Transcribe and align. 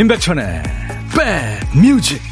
임백천의 0.00 0.62
백뮤직. 1.74 2.22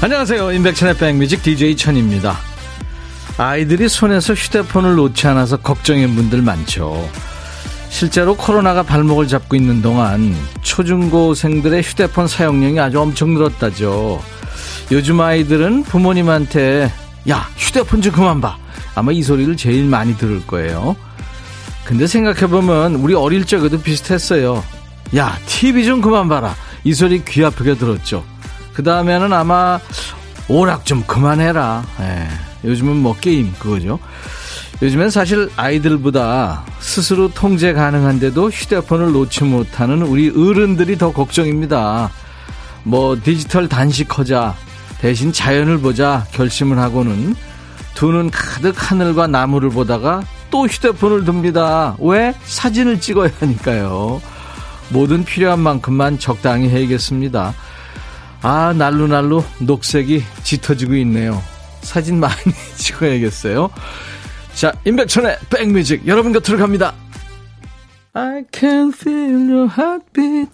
안녕하세요. 0.00 0.52
임백천의 0.52 0.98
백뮤직 0.98 1.42
DJ 1.42 1.76
천입니다. 1.76 2.38
아이들이 3.38 3.88
손에서 3.88 4.34
휴대폰을 4.34 4.94
놓지 4.94 5.26
않아서 5.26 5.56
걱정인 5.56 6.14
분들 6.14 6.42
많죠 6.42 7.10
실제로 8.00 8.34
코로나가 8.34 8.82
발목을 8.82 9.28
잡고 9.28 9.56
있는 9.56 9.82
동안 9.82 10.34
초중고생들의 10.62 11.82
휴대폰 11.82 12.26
사용량이 12.28 12.80
아주 12.80 12.98
엄청 12.98 13.34
늘었다죠. 13.34 14.22
요즘 14.90 15.20
아이들은 15.20 15.82
부모님한테 15.82 16.90
야 17.28 17.46
휴대폰 17.58 18.00
좀 18.00 18.14
그만 18.14 18.40
봐. 18.40 18.56
아마 18.94 19.12
이 19.12 19.22
소리를 19.22 19.54
제일 19.58 19.84
많이 19.84 20.16
들을 20.16 20.46
거예요. 20.46 20.96
근데 21.84 22.06
생각해보면 22.06 22.94
우리 22.94 23.12
어릴 23.12 23.44
적에도 23.44 23.78
비슷했어요. 23.78 24.64
야 25.18 25.38
TV 25.44 25.84
좀 25.84 26.00
그만 26.00 26.26
봐라. 26.26 26.54
이 26.84 26.94
소리 26.94 27.22
귀 27.26 27.44
아프게 27.44 27.74
들었죠. 27.74 28.24
그 28.72 28.82
다음에는 28.82 29.30
아마 29.30 29.78
오락 30.48 30.86
좀 30.86 31.02
그만해라. 31.02 31.84
예, 32.00 32.28
요즘은 32.66 32.96
뭐 32.96 33.14
게임 33.14 33.52
그거죠. 33.58 33.98
요즘엔 34.82 35.10
사실 35.10 35.50
아이들보다 35.56 36.64
스스로 36.78 37.28
통제 37.32 37.72
가능한데도 37.74 38.48
휴대폰을 38.50 39.12
놓지 39.12 39.44
못하는 39.44 40.00
우리 40.02 40.30
어른들이 40.30 40.96
더 40.96 41.12
걱정입니다. 41.12 42.10
뭐 42.84 43.16
디지털 43.22 43.68
단식하자 43.68 44.54
대신 45.00 45.32
자연을 45.32 45.78
보자 45.80 46.26
결심을 46.32 46.78
하고는 46.78 47.34
두 47.94 48.10
눈 48.12 48.30
가득 48.30 48.74
하늘과 48.76 49.26
나무를 49.26 49.68
보다가 49.68 50.22
또 50.50 50.66
휴대폰을 50.66 51.26
듭니다. 51.26 51.94
왜? 52.00 52.34
사진을 52.44 53.00
찍어야 53.00 53.30
하니까요. 53.38 54.22
모든 54.88 55.24
필요한 55.24 55.60
만큼만 55.60 56.18
적당히 56.18 56.70
해야겠습니다. 56.70 57.52
아, 58.42 58.72
날로날로 58.76 59.44
녹색이 59.58 60.24
짙어지고 60.42 60.94
있네요. 60.96 61.42
사진 61.82 62.18
많이 62.18 62.34
찍어야겠어요. 62.76 63.68
자, 64.60 64.74
임백천의 64.84 65.38
백뮤직 65.48 66.06
여러분 66.06 66.34
곁으로 66.34 66.58
갑니다. 66.58 66.92
I 68.12 68.44
can 68.52 68.92
feel 68.94 69.50
your 69.50 69.70
heartbeat. 69.74 70.50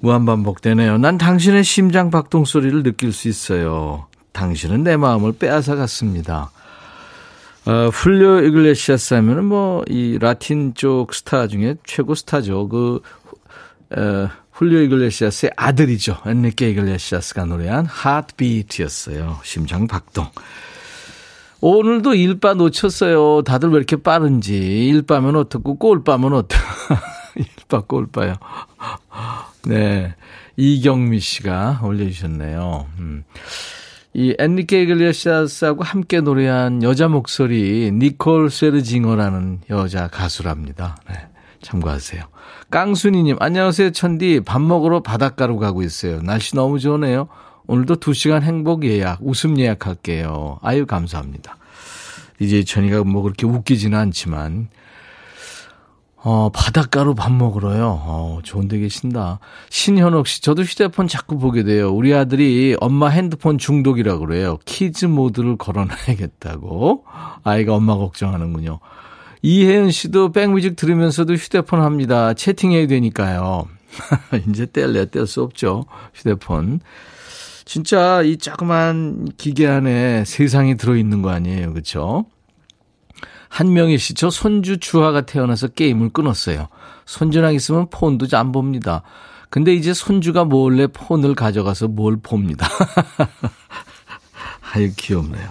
무한반복되네요. 0.00 0.98
난 0.98 1.16
당신의 1.16 1.64
심장 1.64 2.10
박동 2.10 2.44
소리를 2.44 2.82
느낄 2.82 3.10
수 3.10 3.26
있어요. 3.26 4.06
당신은 4.32 4.82
내 4.84 4.98
마음을 4.98 5.32
빼앗아 5.32 5.76
갔습니다. 5.76 6.50
어, 7.64 7.88
훌리오 7.88 8.40
이글레시아스 8.40 9.14
하면은 9.14 9.46
뭐, 9.46 9.82
이 9.88 10.18
라틴 10.20 10.74
쪽 10.74 11.14
스타 11.14 11.46
중에 11.46 11.76
최고 11.86 12.14
스타죠. 12.14 12.68
그, 12.68 13.00
어, 13.96 14.28
훌리오 14.52 14.80
이글레시아스의 14.80 15.52
아들이죠. 15.56 16.18
엔리케 16.26 16.68
이글레시아스가 16.68 17.46
노래한 17.46 17.86
하트비트였어요. 17.86 19.40
심장 19.42 19.86
박동. 19.86 20.26
오늘도 21.60 22.14
일바 22.14 22.54
놓쳤어요. 22.54 23.42
다들 23.42 23.70
왜 23.70 23.76
이렇게 23.78 23.96
빠른지. 23.96 24.56
일바면 24.88 25.36
어떻고, 25.36 25.76
꼴바면 25.76 26.32
어떡. 26.32 26.58
일바, 27.36 27.82
꼴바요. 27.86 28.34
네. 29.66 30.14
이경미 30.56 31.20
씨가 31.20 31.80
올려주셨네요. 31.84 32.86
음. 32.98 33.24
이 34.14 34.34
엔리케 34.38 34.82
이글레시아스하고 34.82 35.84
함께 35.84 36.20
노래한 36.20 36.82
여자 36.82 37.08
목소리, 37.08 37.92
니콜 37.92 38.50
세르징어라는 38.50 39.60
여자 39.70 40.08
가수랍니다. 40.08 40.96
네. 41.08 41.14
참고하세요. 41.62 42.22
깡순이님, 42.70 43.36
안녕하세요, 43.40 43.90
천디. 43.90 44.42
밥 44.46 44.60
먹으러 44.60 45.00
바닷가로 45.00 45.58
가고 45.58 45.82
있어요. 45.82 46.20
날씨 46.22 46.54
너무 46.54 46.78
좋네요. 46.78 47.28
오늘도 47.68 47.96
2시간 47.96 48.42
행복 48.42 48.84
예약, 48.86 49.18
웃음 49.20 49.58
예약할게요. 49.58 50.58
아유, 50.62 50.86
감사합니다. 50.86 51.58
이제 52.40 52.64
천이가 52.64 53.04
뭐 53.04 53.22
그렇게 53.22 53.46
웃기지는 53.46 53.96
않지만, 53.96 54.68
어, 56.16 56.50
바닷가로 56.50 57.14
밥 57.14 57.30
먹으러요. 57.30 58.00
어, 58.02 58.40
좋은 58.42 58.68
데 58.68 58.78
계신다. 58.78 59.38
신현옥 59.68 60.26
씨, 60.26 60.40
저도 60.40 60.62
휴대폰 60.62 61.08
자꾸 61.08 61.38
보게 61.38 61.62
돼요. 61.62 61.92
우리 61.92 62.14
아들이 62.14 62.74
엄마 62.80 63.08
핸드폰 63.08 63.58
중독이라고 63.58 64.26
그래요. 64.26 64.58
키즈 64.64 65.04
모드를 65.04 65.56
걸어놔야겠다고. 65.58 67.04
아이가 67.44 67.74
엄마 67.74 67.96
걱정하는군요. 67.96 68.80
이혜은 69.42 69.90
씨도 69.90 70.32
백뮤직 70.32 70.74
들으면서도 70.74 71.34
휴대폰 71.34 71.82
합니다. 71.82 72.32
채팅해야 72.32 72.86
되니까요. 72.86 73.68
이제 74.48 74.64
뗄래 74.64 75.10
뗄수 75.10 75.42
없죠. 75.42 75.84
휴대폰. 76.14 76.80
진짜 77.68 78.22
이 78.22 78.38
조그만 78.38 79.28
기계 79.36 79.66
안에 79.66 80.24
세상이 80.24 80.78
들어있는 80.78 81.20
거 81.20 81.28
아니에요. 81.28 81.70
그렇죠? 81.70 82.24
한명희 83.50 83.98
씨, 83.98 84.14
저 84.14 84.30
손주 84.30 84.78
주하가 84.78 85.26
태어나서 85.26 85.68
게임을 85.68 86.08
끊었어요. 86.08 86.68
손주랑 87.04 87.54
있으면 87.54 87.90
폰도 87.90 88.34
안 88.38 88.52
봅니다. 88.52 89.02
근데 89.50 89.74
이제 89.74 89.92
손주가 89.92 90.44
몰래 90.44 90.86
폰을 90.86 91.34
가져가서 91.34 91.88
뭘 91.88 92.16
봅니다. 92.22 92.66
아유, 94.72 94.90
귀엽네요. 94.96 95.50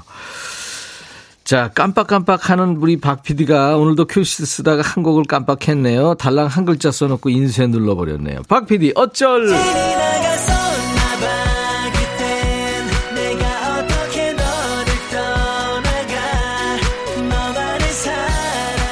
자, 1.44 1.70
깜빡깜빡 1.70 2.50
하는 2.50 2.78
우리 2.78 3.00
박 3.00 3.22
PD가 3.22 3.78
오늘도 3.78 4.06
큐시트 4.06 4.44
쓰다가 4.44 4.82
한 4.82 5.04
곡을 5.04 5.26
깜빡했네요. 5.26 6.16
달랑 6.16 6.48
한 6.48 6.66
글자 6.66 6.90
써놓고 6.90 7.30
인쇄 7.30 7.68
눌러버렸네요. 7.68 8.42
박 8.48 8.66
PD, 8.66 8.94
어쩔! 8.96 9.50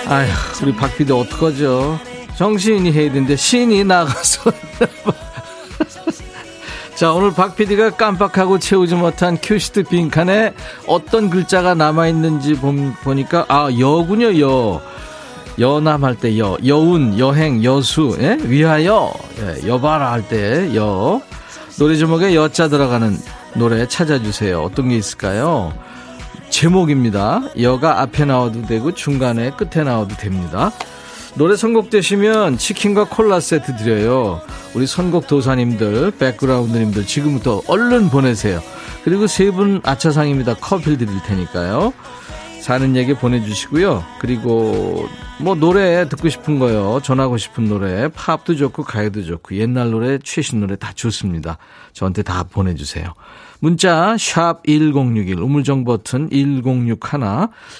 아휴, 0.07 0.27
우리 0.63 0.75
박 0.75 0.95
PD 0.97 1.11
어떡하죠? 1.11 1.99
정신이 2.37 2.91
해야 2.91 3.11
되는데 3.11 3.35
신이 3.35 3.83
나가서. 3.83 4.51
자, 6.95 7.11
오늘 7.11 7.33
박 7.33 7.55
PD가 7.55 7.91
깜빡하고 7.91 8.59
채우지 8.59 8.95
못한 8.95 9.37
큐시트 9.41 9.83
빈칸에 9.83 10.53
어떤 10.87 11.29
글자가 11.29 11.75
남아있는지 11.75 12.55
보니까, 13.03 13.45
아, 13.49 13.69
여군요, 13.77 14.39
여. 14.39 14.81
여남할 15.59 16.15
때 16.15 16.37
여. 16.37 16.57
여운, 16.65 17.17
여행, 17.17 17.63
여수, 17.63 18.15
예? 18.19 18.37
위하여, 18.41 19.11
예, 19.39 19.67
여바라 19.67 20.11
할 20.11 20.27
때 20.27 20.75
여. 20.75 21.21
노래 21.79 21.95
제목에 21.95 22.35
여자 22.35 22.67
들어가는 22.67 23.17
노래 23.55 23.87
찾아주세요. 23.87 24.61
어떤 24.61 24.89
게 24.89 24.97
있을까요? 24.97 25.73
제목입니다. 26.49 27.41
여가 27.61 28.01
앞에 28.01 28.25
나와도 28.25 28.63
되고 28.63 28.93
중간에 28.93 29.51
끝에 29.51 29.83
나와도 29.83 30.15
됩니다. 30.15 30.71
노래 31.35 31.57
선곡되시면 31.57 32.57
치킨과 32.57 33.05
콜라 33.09 33.39
세트 33.41 33.75
드려요. 33.77 34.41
우리 34.73 34.87
선곡 34.87 35.27
도사님들, 35.27 36.11
백그라운드님들 36.11 37.05
지금부터 37.05 37.61
얼른 37.67 38.09
보내세요. 38.09 38.61
그리고 39.03 39.27
세 39.27 39.51
분 39.51 39.81
아차상입니다. 39.83 40.55
커피 40.55 40.97
드릴 40.97 41.21
테니까요. 41.23 41.93
사는 42.61 42.95
얘기 42.95 43.13
보내주시고요. 43.13 44.03
그리고 44.19 45.07
뭐 45.39 45.53
노래 45.55 46.07
듣고 46.09 46.29
싶은 46.29 46.57
거요. 46.57 46.99
전하고 47.03 47.37
싶은 47.37 47.65
노래, 47.65 48.07
팝도 48.07 48.55
좋고 48.55 48.83
가요도 48.83 49.23
좋고 49.23 49.55
옛날 49.57 49.91
노래, 49.91 50.17
최신 50.23 50.61
노래 50.61 50.75
다 50.75 50.91
좋습니다. 50.95 51.57
저한테 51.93 52.23
다 52.23 52.43
보내주세요. 52.49 53.13
문자 53.59 54.15
샵 54.17 54.63
1061, 54.65 55.39
우물정 55.39 55.83
버튼 55.85 56.29
1061, 56.29 56.97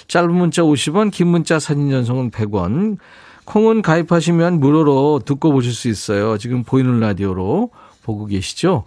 짧은 0.08 0.34
문자 0.34 0.62
50원, 0.62 1.10
긴 1.10 1.28
문자 1.28 1.58
사진 1.58 1.90
전송은 1.90 2.30
100원. 2.30 2.98
콩은 3.44 3.82
가입하시면 3.82 4.58
무료로 4.58 5.22
듣고 5.24 5.52
보실 5.52 5.72
수 5.72 5.88
있어요. 5.88 6.36
지금 6.38 6.64
보이는 6.64 6.98
라디오로 6.98 7.70
보고 8.02 8.26
계시죠? 8.26 8.84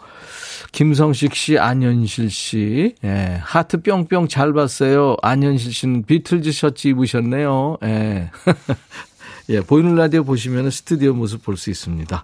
김성식 0.73 1.33
씨, 1.33 1.57
안현실 1.57 2.29
씨, 2.29 2.95
예, 3.03 3.39
하트 3.41 3.81
뿅뿅 3.81 4.27
잘 4.27 4.53
봤어요. 4.53 5.15
안현실 5.21 5.73
씨는 5.73 6.03
비틀즈 6.03 6.51
셔츠 6.51 6.89
입으셨네요. 6.89 7.77
예. 7.83 8.31
예, 9.49 9.61
보이는 9.61 9.95
라디오 9.95 10.23
보시면 10.23 10.69
스튜디오 10.69 11.13
모습 11.13 11.43
볼 11.43 11.55
수 11.57 11.69
있습니다. 11.69 12.23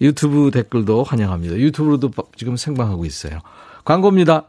유튜브 0.00 0.50
댓글도 0.52 1.02
환영합니다. 1.02 1.56
유튜브로도 1.56 2.10
지금 2.36 2.56
생방하고 2.56 3.04
있어요. 3.04 3.40
광고입니다. 3.88 4.44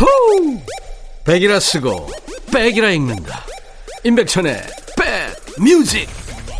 호우! 0.00 0.58
백이라 1.24 1.60
쓰고 1.60 2.08
백이라 2.52 2.90
읽는다 2.90 3.44
임백천의 4.02 4.56
백 4.98 5.62
뮤직 5.62 6.08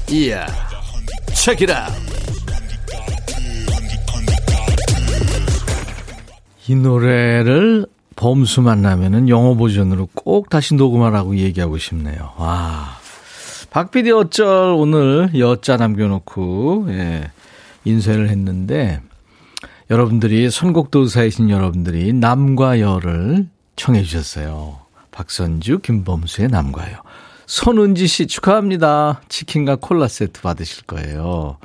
이야 0.09 0.47
책이라 1.35 1.89
이 6.69 6.77
노래를 6.77 7.87
범수 8.15 8.63
만나면은 8.63 9.29
영어 9.29 9.57
버전으로 9.57 10.11
꼭 10.15 10.49
다시 10.49 10.77
녹음하라고 10.77 11.37
얘기하고 11.37 11.77
싶네요. 11.77 12.35
와. 12.37 13.06
박PD 13.77 14.11
어쩔 14.11 14.73
오늘 14.75 15.29
여자 15.39 15.77
남겨놓고, 15.77 16.87
예, 16.89 17.31
인쇄를 17.85 18.31
했는데, 18.31 19.03
여러분들이 19.91 20.51
선곡도사이신 20.51 21.51
여러분들이 21.51 22.15
남과 22.15 22.81
여를 22.81 23.47
청해 23.77 24.03
주셨어요. 24.03 24.79
박선주, 25.11 25.81
김범수의 25.81 26.49
남과 26.49 26.91
여. 26.91 27.03
손은지 27.45 28.07
씨 28.07 28.27
축하합니다. 28.27 29.21
치킨과 29.29 29.77
콜라 29.77 30.09
세트 30.09 30.41
받으실 30.41 30.85
거예요. 30.85 31.59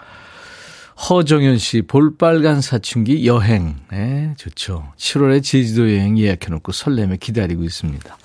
허정현 1.10 1.60
씨, 1.60 1.82
볼빨간 1.82 2.60
사춘기 2.60 3.26
여행. 3.26 3.78
네, 3.90 4.34
좋죠. 4.36 4.92
7월에 4.98 5.42
제주도 5.42 5.90
여행 5.90 6.20
예약해놓고 6.20 6.74
설렘에 6.74 7.16
기다리고 7.16 7.64
있습니다. 7.64 8.18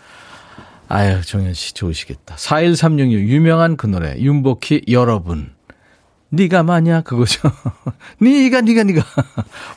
아유, 0.89 1.21
정현 1.25 1.55
씨 1.55 1.75
좋으시겠다. 1.75 2.37
41366 2.37 3.29
유명한 3.29 3.77
그 3.77 3.87
노래 3.87 4.17
윤복희 4.19 4.83
여러분. 4.91 5.55
니가 6.33 6.63
마냐 6.63 7.03
그거죠. 7.03 7.41
니가 8.21 8.61
니가 8.61 8.83
니가 8.83 9.05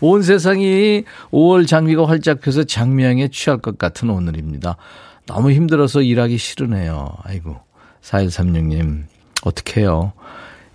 온 0.01 0.23
세상이 0.23 1.03
5월 1.31 1.67
장미가 1.67 2.07
활짝 2.07 2.41
펴서 2.41 2.63
장미향에 2.63 3.29
취할 3.29 3.59
것 3.59 3.77
같은 3.77 4.09
오늘입니다. 4.09 4.77
너무 5.25 5.51
힘들어서 5.51 6.01
일하기 6.01 6.37
싫으네요. 6.37 7.15
아이고 7.23 7.57
4136님 8.01 9.03
어떡해요. 9.43 10.13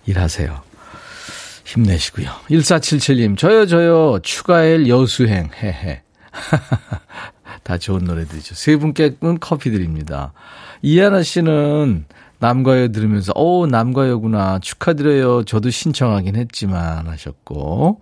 일하세요. 0.05 0.61
힘내시고요. 1.65 2.29
1477님 2.49 3.37
저요 3.37 3.65
저요 3.65 4.19
추가일 4.23 4.87
여수행 4.87 5.49
헤헤 5.61 6.03
다 7.65 7.79
좋은 7.79 8.03
노래들이죠. 8.03 8.53
세 8.53 8.77
분께는 8.77 9.39
커피 9.41 9.71
드립니다. 9.71 10.33
이하나 10.83 11.23
씨는 11.23 12.05
남과여 12.37 12.89
들으면서, 12.89 13.33
오, 13.35 13.65
남과여구나. 13.65 14.59
축하드려요. 14.59 15.45
저도 15.45 15.71
신청하긴 15.71 16.35
했지만 16.35 17.07
하셨고. 17.07 17.99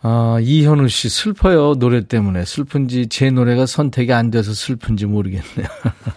아, 0.00 0.38
이현우 0.40 0.88
씨, 0.88 1.10
슬퍼요. 1.10 1.74
노래 1.74 2.06
때문에. 2.06 2.46
슬픈지 2.46 3.08
제 3.08 3.28
노래가 3.30 3.66
선택이 3.66 4.14
안 4.14 4.30
돼서 4.30 4.54
슬픈지 4.54 5.04
모르겠네요. 5.04 5.68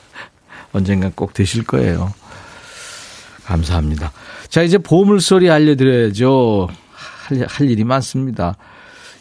언젠간 0.72 1.12
꼭 1.16 1.34
되실 1.34 1.66
거예요. 1.66 2.14
감사합니다. 3.44 4.14
자, 4.48 4.62
이제 4.62 4.78
보물 4.78 5.20
소리 5.20 5.52
알려드려야죠. 5.52 6.70
할, 6.94 7.46
할 7.46 7.70
일이 7.70 7.84
많습니다. 7.84 8.56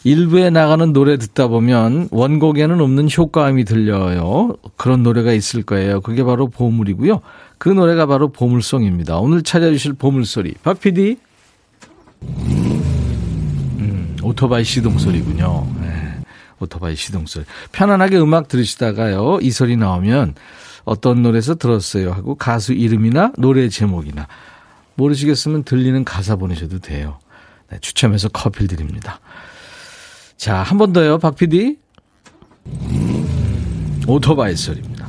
일부에 0.09 0.49
나가는 0.49 0.95
노래 0.95 1.19
듣다 1.19 1.49
보면 1.49 2.09
원곡에는 2.11 2.81
없는 2.81 3.09
효과음이 3.15 3.65
들려요. 3.67 4.57
그런 4.79 5.03
노래가 5.03 5.35
있을 5.35 5.63
거예요. 5.63 6.01
그게 6.01 6.25
바로 6.25 6.49
보물이고요. 6.49 7.21
그 7.59 7.69
노래가 7.69 8.07
바로 8.07 8.29
보물송입니다. 8.29 9.19
오늘 9.19 9.43
찾아주실 9.43 9.93
보물소리. 9.93 10.55
박 10.63 10.81
PD. 10.81 11.19
음, 12.23 14.17
오토바이 14.23 14.65
시동소리군요. 14.65 15.67
네, 15.83 16.21
오토바이 16.59 16.97
시동소리. 16.97 17.45
편안하게 17.73 18.19
음악 18.19 18.49
들으시다가요. 18.49 19.41
이 19.43 19.51
소리 19.51 19.77
나오면 19.77 20.37
어떤 20.87 21.21
노래에서 21.21 21.57
들었어요 21.57 22.13
하고 22.13 22.35
가수 22.35 22.73
이름이나 22.73 23.33
노래 23.37 23.69
제목이나 23.69 24.27
모르시겠으면 24.95 25.65
들리는 25.65 26.03
가사 26.05 26.37
보내셔도 26.37 26.79
돼요. 26.79 27.19
네, 27.71 27.79
추첨해서 27.83 28.31
커피 28.31 28.67
드립니다. 28.67 29.21
자, 30.39 30.63
한 30.63 30.79
번 30.79 30.93
더요, 30.93 31.19
박 31.19 31.35
PD. 31.35 31.77
오토바이 34.07 34.55
소리입니다. 34.57 35.09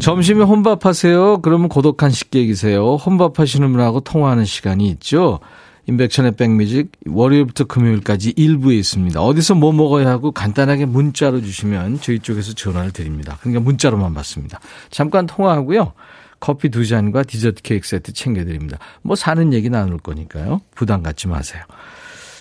점심에 0.00 0.42
혼밥 0.42 0.84
하세요? 0.86 1.40
그러면 1.40 1.68
고독한 1.68 2.10
식객이세요. 2.10 2.96
혼밥 2.96 3.38
하시는 3.38 3.70
분하고 3.70 4.00
통화하는 4.00 4.44
시간이 4.44 4.88
있죠? 4.90 5.38
인백천의 5.86 6.32
백뮤직 6.32 6.90
월요일부터 7.06 7.64
금요일까지 7.64 8.34
일부에 8.36 8.76
있습니다. 8.76 9.22
어디서 9.22 9.54
뭐 9.54 9.72
먹어야 9.72 10.08
하고 10.08 10.32
간단하게 10.32 10.84
문자로 10.84 11.40
주시면 11.40 12.00
저희 12.02 12.18
쪽에서 12.18 12.52
전화를 12.54 12.90
드립니다. 12.92 13.38
그러니까 13.40 13.60
문자로만 13.60 14.12
받습니다. 14.14 14.60
잠깐 14.90 15.26
통화하고요. 15.26 15.92
커피 16.40 16.68
두 16.68 16.86
잔과 16.86 17.22
디저트 17.22 17.62
케이크 17.62 17.86
세트 17.88 18.12
챙겨드립니다. 18.12 18.78
뭐 19.02 19.16
사는 19.16 19.52
얘기 19.52 19.70
나눌 19.70 19.98
거니까요. 19.98 20.60
부담 20.74 21.02
갖지 21.02 21.26
마세요. 21.28 21.62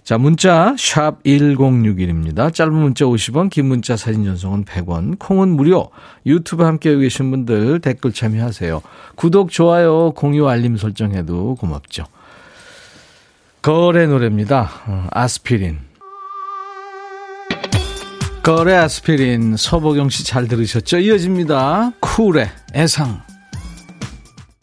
자, 0.07 0.17
문자 0.17 0.73
샵 0.79 1.21
1061입니다. 1.23 2.53
짧은 2.53 2.71
문자 2.73 3.03
50원, 3.03 3.49
긴 3.49 3.65
문자 3.65 3.97
사진 3.97 4.23
전송은 4.23 4.63
100원, 4.63 5.19
콩은 5.19 5.49
무료. 5.49 5.89
유튜브 6.25 6.63
함께 6.63 6.95
계신 6.95 7.29
분들 7.29 7.81
댓글 7.81 8.13
참여하세요. 8.13 8.81
구독, 9.15 9.51
좋아요, 9.51 10.11
공유, 10.11 10.47
알림 10.47 10.77
설정해도 10.77 11.55
고맙죠. 11.55 12.05
거래 13.61 14.07
노래입니다. 14.07 14.69
어, 14.85 15.07
아스피린. 15.11 15.79
거래 18.43 18.75
아스피린 18.75 19.57
서보경 19.57 20.07
씨 20.09 20.23
잘 20.23 20.47
들으셨죠? 20.47 20.99
이어집니다. 20.99 21.91
쿨의 21.99 22.49
애상. 22.73 23.26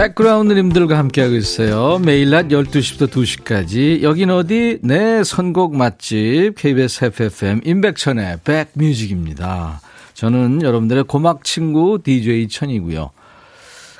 백그라운드님들과 0.00 0.96
함께하고 0.96 1.34
있어요. 1.34 1.98
매일 1.98 2.30
낮 2.30 2.48
12시부터 2.48 3.10
2시까지. 3.10 4.02
여긴 4.02 4.30
어디? 4.30 4.78
네, 4.82 5.22
선곡 5.22 5.76
맛집. 5.76 6.54
KBS 6.56 7.04
해피FM 7.04 7.60
임백천의 7.62 8.38
백뮤직입니다. 8.42 9.82
저는 10.14 10.62
여러분들의 10.62 11.04
고막 11.04 11.44
친구 11.44 11.98
DJ 12.02 12.48
천이고요. 12.48 13.10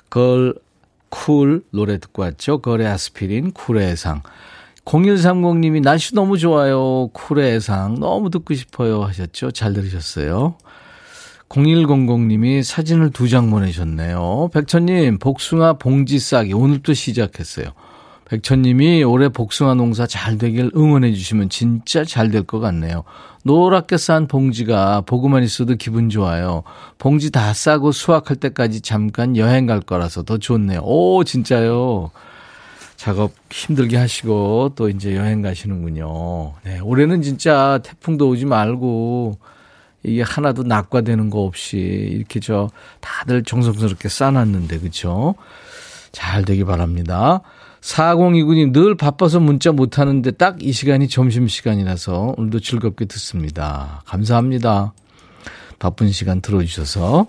걸, 0.08 0.54
쿨 1.10 1.64
노래 1.70 1.98
듣고 1.98 2.22
왔죠. 2.22 2.62
걸의 2.62 2.86
아스피린, 2.86 3.50
쿨의 3.50 3.94
상. 3.98 4.22
0130님이 4.86 5.82
날씨 5.82 6.14
너무 6.14 6.38
좋아요. 6.38 7.08
쿨의 7.08 7.60
상. 7.60 8.00
너무 8.00 8.30
듣고 8.30 8.54
싶어요. 8.54 9.02
하셨죠. 9.04 9.50
잘 9.50 9.74
들으셨어요. 9.74 10.56
0100님이 11.50 12.62
사진을 12.62 13.10
두 13.10 13.28
장 13.28 13.50
보내셨네요. 13.50 14.50
백천님, 14.52 15.18
복숭아 15.18 15.74
봉지 15.74 16.18
싸기 16.18 16.52
오늘부터 16.52 16.94
시작했어요. 16.94 17.66
백천님이 18.26 19.02
올해 19.02 19.28
복숭아 19.28 19.74
농사 19.74 20.06
잘 20.06 20.38
되길 20.38 20.70
응원해 20.76 21.12
주시면 21.12 21.48
진짜 21.48 22.04
잘 22.04 22.30
될 22.30 22.44
것 22.46 22.60
같네요. 22.60 23.02
노랗게 23.42 23.96
싼 23.96 24.28
봉지가 24.28 25.00
보고만 25.02 25.42
있어도 25.42 25.74
기분 25.74 26.08
좋아요. 26.08 26.62
봉지 26.98 27.32
다 27.32 27.52
싸고 27.52 27.90
수확할 27.90 28.36
때까지 28.36 28.80
잠깐 28.82 29.36
여행 29.36 29.66
갈 29.66 29.80
거라서 29.80 30.22
더 30.22 30.38
좋네요. 30.38 30.80
오, 30.84 31.24
진짜요. 31.24 32.12
작업 32.96 33.32
힘들게 33.50 33.96
하시고 33.96 34.72
또 34.76 34.88
이제 34.88 35.16
여행 35.16 35.42
가시는군요. 35.42 36.52
네, 36.62 36.78
올해는 36.78 37.22
진짜 37.22 37.80
태풍도 37.82 38.28
오지 38.28 38.44
말고 38.44 39.38
이게 40.02 40.22
하나도 40.22 40.62
낙과되는 40.62 41.30
거 41.30 41.40
없이 41.40 41.76
이렇게 41.78 42.40
저 42.40 42.70
다들 43.00 43.42
정성스럽게 43.44 44.08
싸놨는데 44.08 44.78
그쵸? 44.78 45.34
잘 46.12 46.44
되기 46.44 46.64
바랍니다. 46.64 47.42
4029님 47.80 48.72
늘 48.72 48.94
바빠서 48.96 49.40
문자 49.40 49.72
못 49.72 49.98
하는데 49.98 50.30
딱 50.32 50.56
이 50.60 50.72
시간이 50.72 51.08
점심 51.08 51.48
시간이라서 51.48 52.34
오늘도 52.36 52.60
즐겁게 52.60 53.06
듣습니다. 53.06 54.02
감사합니다. 54.06 54.92
바쁜 55.78 56.10
시간 56.10 56.40
들어주셔서. 56.40 57.26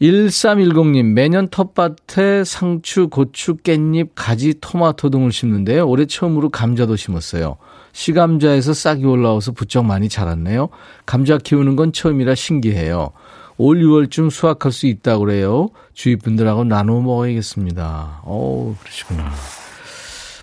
1310님, 0.00 1.12
매년 1.12 1.46
텃밭에 1.46 2.42
상추, 2.44 3.08
고추, 3.08 3.58
깻잎, 3.58 4.10
가지, 4.16 4.54
토마토 4.60 5.10
등을 5.10 5.30
심는데요. 5.30 5.86
올해 5.86 6.06
처음으로 6.06 6.48
감자도 6.48 6.96
심었어요. 6.96 7.56
시감자에서 7.92 8.74
싹이 8.74 9.04
올라와서 9.04 9.52
부쩍 9.52 9.84
많이 9.84 10.08
자랐네요. 10.08 10.68
감자 11.06 11.38
키우는 11.38 11.76
건 11.76 11.92
처음이라 11.92 12.34
신기해요. 12.34 13.10
올 13.58 13.78
6월쯤 13.80 14.30
수확할 14.30 14.72
수 14.72 14.86
있다고 14.86 15.24
그래요. 15.24 15.68
주위 15.92 16.16
분들하고 16.16 16.64
나눠 16.64 17.00
먹어야겠습니다. 17.00 18.22
오, 18.24 18.74
그러시구나. 18.80 19.30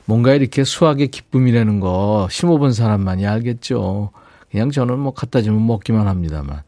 뭔가 0.05 0.33
이렇게 0.33 0.63
수확의 0.63 1.09
기쁨이라는 1.09 1.79
거 1.79 2.27
심어본 2.31 2.73
사람만이 2.73 3.27
알겠죠. 3.27 4.11
그냥 4.51 4.71
저는 4.71 4.97
뭐 4.99 5.13
갖다 5.13 5.41
주면 5.41 5.65
먹기만 5.67 6.07
합니다만. 6.07 6.61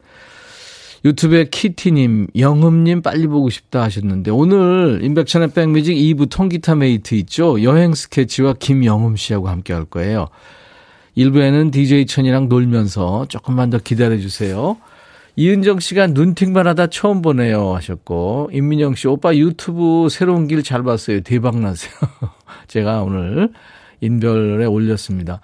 유튜브에 1.04 1.48
키티님, 1.50 2.28
영흠님 2.38 3.02
빨리 3.02 3.26
보고 3.26 3.50
싶다 3.50 3.82
하셨는데, 3.82 4.30
오늘 4.30 5.00
임백천의 5.02 5.50
백뮤직 5.50 5.96
2부 5.96 6.30
통기타 6.30 6.76
mate 6.76 7.16
있죠? 7.16 7.60
여행 7.64 7.92
스케치와 7.92 8.54
김영흠 8.60 9.16
씨하고 9.16 9.48
함께 9.48 9.72
할 9.72 9.84
거예요. 9.84 10.28
1부에는 11.16 11.72
DJ 11.72 12.06
천이랑 12.06 12.48
놀면서 12.48 13.26
조금만 13.28 13.70
더 13.70 13.78
기다려주세요. 13.78 14.76
이은정 15.36 15.80
씨가 15.80 16.08
눈팅만 16.08 16.66
하다 16.66 16.88
처음 16.88 17.22
보네요 17.22 17.74
하셨고, 17.74 18.50
임민영 18.52 18.94
씨, 18.94 19.08
오빠 19.08 19.34
유튜브 19.34 20.08
새로운 20.10 20.46
길 20.46 20.62
잘 20.62 20.82
봤어요. 20.82 21.20
대박 21.22 21.58
나세요. 21.58 21.92
제가 22.68 23.02
오늘 23.02 23.50
인별에 24.00 24.66
올렸습니다. 24.66 25.40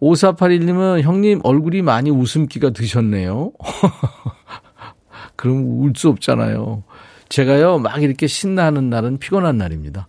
5481님은 0.00 1.02
형님 1.02 1.40
얼굴이 1.44 1.82
많이 1.82 2.10
웃음기가 2.10 2.70
드셨네요. 2.70 3.52
그럼 5.36 5.82
울 5.82 5.92
수 5.96 6.08
없잖아요. 6.08 6.82
제가요, 7.28 7.78
막 7.78 8.02
이렇게 8.02 8.26
신나는 8.26 8.90
날은 8.90 9.18
피곤한 9.18 9.56
날입니다. 9.58 10.08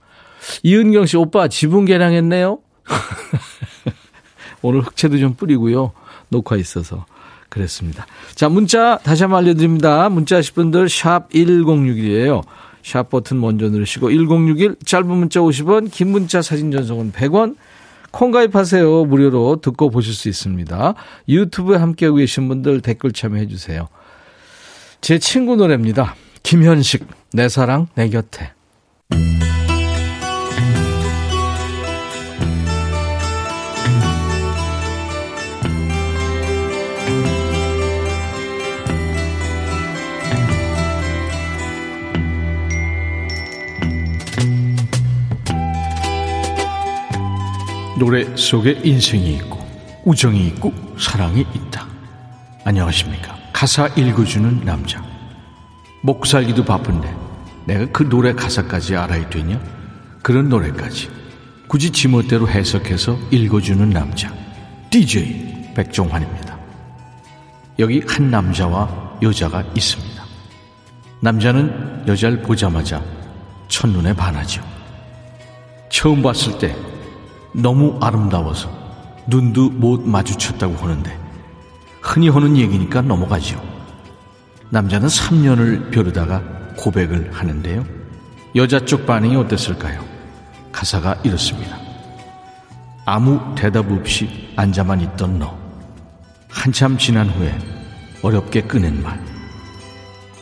이은경 0.64 1.06
씨, 1.06 1.18
오빠 1.18 1.48
지붕 1.48 1.86
개량했네요? 1.86 2.60
오늘 4.62 4.82
흑채도 4.82 5.18
좀 5.18 5.36
뿌리고요. 5.36 5.92
녹화 6.30 6.56
있어서. 6.58 7.06
그랬습니다. 7.50 8.06
자, 8.36 8.48
문자 8.48 8.98
다시 9.00 9.24
한번 9.24 9.44
알려드립니다. 9.44 10.10
문자 10.10 10.38
하실 10.38 10.54
분들 10.54 10.88
샵 10.88 11.30
1061이에요. 11.32 12.44
샵 12.84 13.10
버튼 13.10 13.42
먼저 13.42 13.70
누르시고 13.70 14.12
1061 14.12 14.76
짧은 14.86 15.08
문자 15.08 15.40
50원 15.40 15.92
긴 15.92 16.10
문자 16.10 16.42
사진 16.42 16.72
전송은 16.72 17.12
100원 17.12 17.56
콩 18.12 18.32
가입하세요. 18.32 19.06
무료로 19.06 19.62
듣고 19.62 19.90
보실 19.90 20.14
수 20.14 20.30
있습니다. 20.30 20.94
유튜브에 21.28 21.78
함께하고 21.78 22.18
계신 22.18 22.48
분들 22.48 22.82
댓글 22.82 23.12
참여해 23.12 23.48
주세요. 23.48 23.88
제 25.02 25.20
친구 25.20 25.56
노래입니다. 25.56 26.16
김현식, 26.44 27.06
내 27.34 27.50
사랑, 27.50 27.88
내 27.96 28.10
곁에. 28.10 28.52
노래 48.00 48.36
속에 48.36 48.82
인생이 48.84 49.36
있고, 49.36 49.60
우정이 50.06 50.48
있고, 50.48 50.74
사랑이 50.98 51.42
있다. 51.54 51.86
안녕하십니까. 52.64 53.38
가사 53.54 53.88
읽어주는 53.88 54.66
남자. 54.66 55.04
먹고 56.02 56.26
살기도 56.26 56.64
바쁜데 56.64 57.14
내가 57.66 57.86
그 57.92 58.08
노래 58.08 58.34
가사까지 58.34 58.96
알아야 58.96 59.30
되냐? 59.30 59.60
그런 60.22 60.50
노래까지 60.50 61.10
굳이 61.68 61.92
지멋대로 61.92 62.48
해석해서 62.48 63.18
읽어주는 63.32 63.90
남자. 63.90 64.34
DJ 64.90 65.74
백종환입니다. 65.76 66.58
여기 67.78 68.02
한 68.08 68.32
남자와 68.32 69.18
여자가 69.22 69.64
있습니다. 69.76 70.24
남자는 71.22 72.06
여자를 72.08 72.42
보자마자 72.42 73.04
첫눈에 73.68 74.14
반하죠. 74.14 74.64
처음 75.90 76.22
봤을 76.22 76.58
때 76.58 76.76
너무 77.54 77.98
아름다워서 78.02 78.70
눈도 79.28 79.70
못 79.70 80.02
마주쳤다고 80.02 80.76
하는데 80.76 81.18
흔히 82.02 82.30
하는 82.30 82.58
얘기니까 82.58 83.02
넘어가죠. 83.02 83.62
남자는 84.70 85.08
3년을 85.08 85.92
벼르다가 85.92 86.42
고백을 86.78 87.32
하는데요. 87.34 87.86
여자 88.56 88.80
쪽 88.86 89.06
반응이 89.06 89.36
어땠을까요? 89.36 90.04
가사가 90.72 91.16
이렇습니다. 91.24 91.78
아무 93.06 93.40
대답 93.56 93.92
없이 93.92 94.54
앉아만 94.56 95.02
있던 95.02 95.40
너. 95.40 95.58
한참 96.50 96.98
지난 96.98 97.30
후에 97.30 97.58
어렵게 98.22 98.62
꺼낸 98.62 99.02
말. 99.02 99.20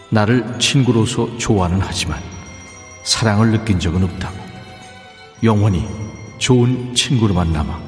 나를 0.09 0.57
친구로서 0.59 1.37
좋아는 1.37 1.79
하지만 1.81 2.19
사랑을 3.03 3.51
느낀 3.51 3.79
적은 3.79 4.03
없다고. 4.03 4.35
영원히 5.43 5.85
좋은 6.37 6.93
친구로만 6.93 7.51
남아 7.51 7.79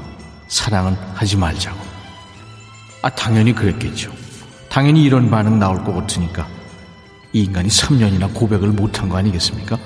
사랑은 0.47 0.95
하지 1.13 1.37
말자고. 1.37 1.79
아, 3.01 3.09
당연히 3.09 3.53
그랬겠죠. 3.53 4.11
당연히 4.69 5.03
이런 5.03 5.29
반응 5.29 5.59
나올 5.59 5.83
것 5.83 5.93
같으니까 5.93 6.47
이 7.33 7.43
인간이 7.43 7.69
3년이나 7.69 8.33
고백을 8.33 8.69
못한 8.69 9.07
거 9.07 9.17
아니겠습니까? 9.17 9.77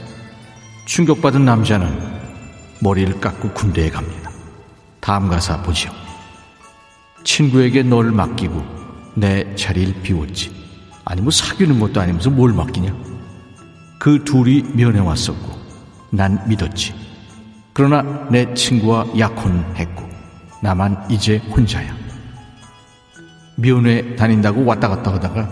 충격받은 0.86 1.46
남자는 1.46 2.14
머리를 2.82 3.20
깎고 3.20 3.52
군대에 3.54 3.90
갑니다. 3.90 4.32
다음 5.00 5.30
가사 5.30 5.62
보죠. 5.62 5.92
친구에게 7.24 7.84
너를 7.84 8.12
맡기고 8.12 8.64
내 9.16 9.56
자리를 9.56 10.02
비웠지. 10.02 10.54
아니 11.06 11.22
뭐 11.22 11.32
사귀는 11.32 11.80
것도 11.80 12.00
아니면서 12.02 12.30
뭘 12.30 12.54
맡기냐? 12.54 12.94
그 14.00 14.24
둘이 14.24 14.64
면해 14.74 15.00
왔었고 15.00 15.54
난 16.10 16.42
믿었지. 16.48 17.03
그러나 17.74 18.28
내 18.30 18.54
친구와 18.54 19.08
약혼했고 19.18 20.08
나만 20.62 21.06
이제 21.10 21.38
혼자야. 21.38 21.96
면회 23.56 24.16
다닌다고 24.16 24.64
왔다 24.66 24.88
갔다 24.88 25.14
하다가 25.14 25.52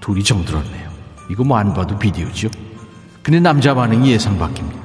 둘이 0.00 0.22
정들었네요. 0.22 0.88
이거 1.30 1.44
뭐 1.44 1.58
안 1.58 1.74
봐도 1.74 1.98
비디오죠. 1.98 2.48
근데 3.22 3.40
남자 3.40 3.74
반응이 3.74 4.10
예상 4.10 4.38
밖입니다. 4.38 4.78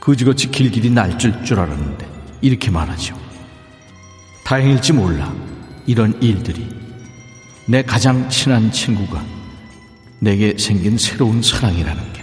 그지같이 0.00 0.50
길길이 0.50 0.90
날줄 0.90 1.44
줄 1.44 1.60
알았는데 1.60 2.08
이렇게 2.40 2.70
말하죠. 2.70 3.16
다행일지 4.44 4.92
몰라. 4.92 5.32
이런 5.86 6.20
일들이 6.22 6.68
내 7.66 7.82
가장 7.82 8.28
친한 8.28 8.70
친구가 8.70 9.24
내게 10.20 10.56
생긴 10.58 10.98
새로운 10.98 11.40
사랑이라는 11.42 12.12
게. 12.12 12.22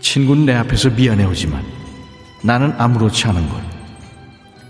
친구는 0.00 0.46
내 0.46 0.54
앞에서 0.54 0.90
미안해오지만 0.90 1.77
나는 2.42 2.72
아무렇지 2.78 3.26
않은 3.26 3.48
걸. 3.48 3.62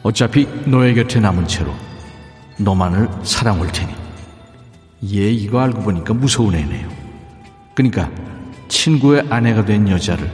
어차피 0.02 0.46
너의 0.66 0.94
곁에 0.94 1.20
남은 1.20 1.46
채로 1.46 1.74
너만을 2.58 3.08
사랑할 3.22 3.70
테니. 3.72 3.92
얘 5.12 5.30
이거 5.30 5.60
알고 5.60 5.82
보니까 5.82 6.14
무서운 6.14 6.54
애네요. 6.54 6.88
그러니까 7.74 8.10
친구의 8.68 9.26
아내가 9.30 9.64
된 9.64 9.88
여자를 9.88 10.30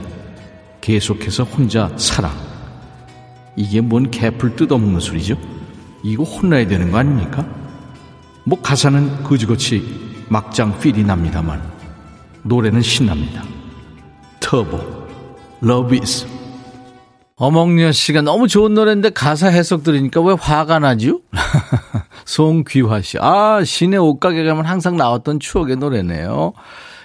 계속해서 0.81 1.43
혼자 1.43 1.91
사랑. 1.97 2.31
이게 3.55 3.81
뭔 3.81 4.09
개풀 4.11 4.55
뜯어먹는 4.55 4.99
소리죠? 4.99 5.37
이거 6.03 6.23
혼나야 6.23 6.67
되는 6.67 6.91
거 6.91 6.97
아닙니까? 6.97 7.45
뭐 8.43 8.61
가사는 8.61 9.23
그지같이 9.23 10.23
막장 10.29 10.79
필이 10.79 11.03
납니다만 11.03 11.61
노래는 12.43 12.81
신납니다. 12.81 13.43
터보, 14.39 14.79
is 15.93 16.34
어몽여 17.37 17.91
씨가 17.91 18.21
너무 18.21 18.47
좋은 18.47 18.73
노래인데 18.73 19.09
가사 19.09 19.47
해석 19.47 19.83
들으니까 19.83 20.21
왜 20.21 20.35
화가 20.39 20.79
나죠? 20.79 21.19
송귀화 22.25 23.01
씨. 23.01 23.17
아, 23.19 23.61
시내 23.63 23.97
옷가게 23.97 24.45
가면 24.45 24.65
항상 24.65 24.95
나왔던 24.95 25.41
추억의 25.41 25.75
노래네요. 25.75 26.53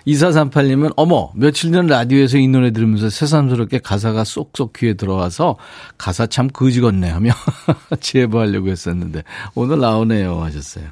2438님은 0.06 0.92
어머 0.96 1.30
며칠 1.34 1.72
전 1.72 1.86
라디오에서 1.86 2.38
이 2.38 2.48
노래 2.48 2.70
들으면서 2.70 3.10
새삼스럽게 3.10 3.80
가사가 3.80 4.24
쏙쏙 4.24 4.72
귀에 4.72 4.94
들어와서 4.94 5.56
가사 5.98 6.26
참 6.26 6.48
그지같네 6.48 7.10
하며 7.10 7.32
제보하려고 8.00 8.68
했었는데 8.68 9.24
오늘 9.54 9.80
나오네요 9.80 10.42
하셨어요. 10.42 10.86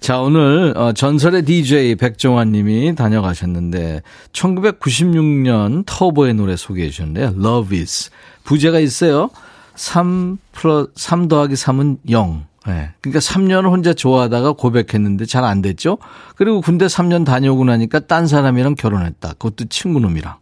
자, 0.00 0.20
오늘 0.20 0.74
어, 0.76 0.92
전설의 0.92 1.44
DJ 1.44 1.94
백종환 1.96 2.52
님이 2.52 2.94
다녀가셨는데 2.94 4.02
1996년 4.32 5.84
터보의 5.86 6.34
노래 6.34 6.56
소개해 6.56 6.90
주셨는데요. 6.90 7.34
Love 7.38 7.78
is. 7.78 8.10
부제가 8.46 8.78
있어요. 8.80 9.28
3 9.74 10.38
플러 10.52 10.88
3 10.94 11.28
더하기 11.28 11.54
3은 11.54 11.98
0. 12.08 12.46
네. 12.66 12.90
그러니까 13.00 13.20
3년 13.20 13.64
혼자 13.64 13.92
좋아하다가 13.92 14.52
고백했는데 14.52 15.26
잘 15.26 15.44
안 15.44 15.62
됐죠? 15.62 15.98
그리고 16.34 16.60
군대 16.60 16.86
3년 16.86 17.24
다녀오고 17.24 17.64
나니까 17.64 18.00
딴 18.00 18.26
사람이랑 18.26 18.74
결혼했다. 18.74 19.34
그것도 19.34 19.66
친구놈이랑. 19.68 20.36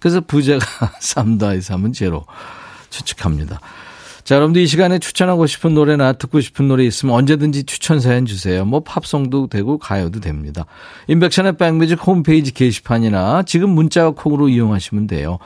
그래서 0.00 0.20
부재가 0.20 0.64
3 1.00 1.36
더하기 1.38 1.60
3은 1.60 1.92
제로 1.92 2.24
추측합니다. 2.90 3.60
자, 4.24 4.34
여러분들 4.34 4.60
이 4.60 4.66
시간에 4.66 4.98
추천하고 4.98 5.46
싶은 5.46 5.74
노래나 5.74 6.12
듣고 6.12 6.40
싶은 6.40 6.68
노래 6.68 6.84
있으면 6.84 7.14
언제든지 7.14 7.64
추천 7.64 7.98
사연 8.00 8.26
주세요. 8.26 8.64
뭐 8.64 8.80
팝송도 8.80 9.46
되고 9.46 9.78
가요도 9.78 10.20
됩니다. 10.20 10.66
인백션의 11.06 11.56
백뮤직 11.56 12.06
홈페이지 12.06 12.52
게시판이나 12.52 13.44
지금 13.44 13.70
문자와 13.70 14.10
콩으로 14.10 14.48
이용하시면 14.50 15.06
돼요. 15.06 15.38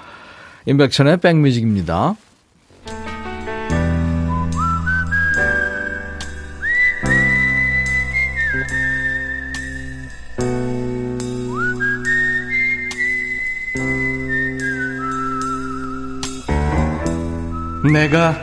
인백션의 0.66 1.19
백뮤직입니다. 1.19 2.16
내가 17.92 18.37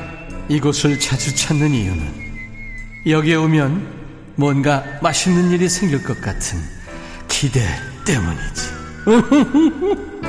이곳을 0.49 0.99
자주 0.99 1.35
찾는 1.35 1.71
이유는 1.71 2.19
여기에 3.07 3.35
오면 3.35 3.99
뭔가 4.35 4.83
맛있는 5.01 5.51
일이 5.51 5.69
생길 5.69 6.03
것 6.03 6.19
같은 6.21 6.59
기대 7.27 7.61
때문이지. 8.05 8.69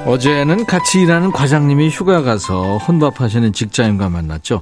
어제는 0.05 0.65
같이 0.65 1.01
일하는 1.01 1.31
과장님이 1.31 1.89
휴가 1.89 2.21
가서 2.21 2.77
혼밥하시는 2.77 3.53
직장인과 3.53 4.09
만났죠. 4.09 4.61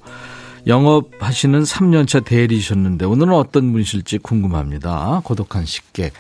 영업하시는 0.66 1.62
3년차 1.62 2.26
대리셨는데 2.26 3.06
오늘은 3.06 3.34
어떤 3.34 3.72
분이실지 3.72 4.18
궁금합니다. 4.20 5.22
고독한 5.24 5.66
식객. 5.66 6.12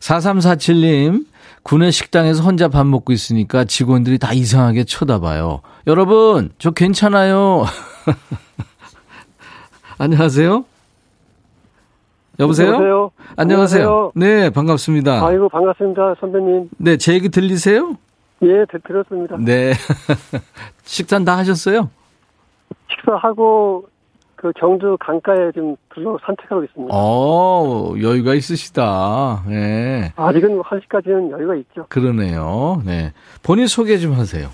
4347님, 0.00 1.26
군내 1.64 1.90
식당에서 1.90 2.44
혼자 2.44 2.68
밥 2.68 2.86
먹고 2.86 3.12
있으니까 3.12 3.64
직원들이 3.64 4.18
다 4.18 4.32
이상하게 4.32 4.84
쳐다봐요. 4.84 5.60
여러분, 5.88 6.50
저 6.58 6.70
괜찮아요. 6.70 7.64
안녕하세요. 9.98 10.64
여보세요? 12.38 12.68
여보세요? 12.68 13.10
안녕하세요. 13.34 13.88
안녕하세요. 13.88 14.12
네, 14.14 14.50
반갑습니다. 14.50 15.26
아이고 15.26 15.48
반갑습니다 15.48 16.14
선배님. 16.20 16.68
네, 16.76 16.96
제 16.96 17.14
얘기 17.14 17.28
들리세요? 17.30 17.96
예 18.42 18.64
들- 18.70 18.80
들었습니다. 18.86 19.36
네. 19.38 19.72
식단 20.84 21.24
다 21.24 21.36
하셨어요? 21.38 21.90
식사하고 22.90 23.88
그 24.36 24.52
경주 24.56 24.96
강가에 25.00 25.50
좀 25.52 25.76
둘러 25.92 26.16
산책하고 26.24 26.62
있습니다. 26.64 26.94
어, 26.94 27.94
여유가 28.00 28.34
있으시다. 28.34 29.42
네. 29.48 30.12
아직은 30.14 30.60
1시까지는 30.62 31.30
여유가 31.32 31.56
있죠. 31.56 31.86
그러네요. 31.88 32.80
네. 32.86 33.12
본인 33.42 33.66
소개 33.66 33.98
좀 33.98 34.12
하세요. 34.12 34.48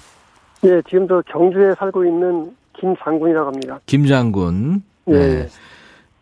예 0.64 0.80
지금도 0.88 1.22
경주에 1.26 1.74
살고 1.74 2.04
있는 2.06 2.56
김 2.78 2.94
장군이라고 2.96 3.46
합니다. 3.48 3.78
김 3.84 4.06
장군. 4.06 4.82
예. 5.08 5.12
네. 5.12 5.48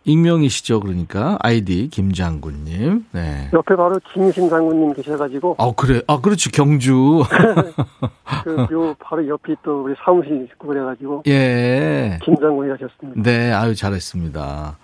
익명이시죠, 0.05 0.81
그러니까. 0.81 1.39
아이디 1.41 1.89
김장군님. 1.89 3.07
네. 3.13 3.49
옆에 3.53 3.77
바로 3.77 4.01
김신 4.13 4.49
장군님 4.49 4.95
계셔가지고 4.95 5.57
아, 5.59 5.73
그래. 5.77 6.03
아, 6.07 6.21
그렇지. 6.21 6.51
경주. 6.51 7.23
그 8.45 8.67
요 8.73 8.95
바로 8.99 9.27
옆이 9.29 9.57
또 9.63 9.85
우리 9.85 9.95
사무실 10.05 10.43
있고 10.53 10.69
그래가지고 10.69 11.23
예. 11.29 12.19
김장군이 12.25 12.71
하셨습니다. 12.71 13.23
네, 13.23 13.53
아유, 13.53 13.75
잘했습니다. 13.75 14.77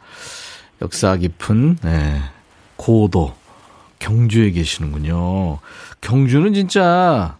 역사 0.82 1.16
깊은, 1.16 1.76
네. 1.82 2.20
고도. 2.76 3.32
경주에 3.98 4.50
계시는군요. 4.52 5.58
경주는 6.00 6.54
진짜, 6.54 7.36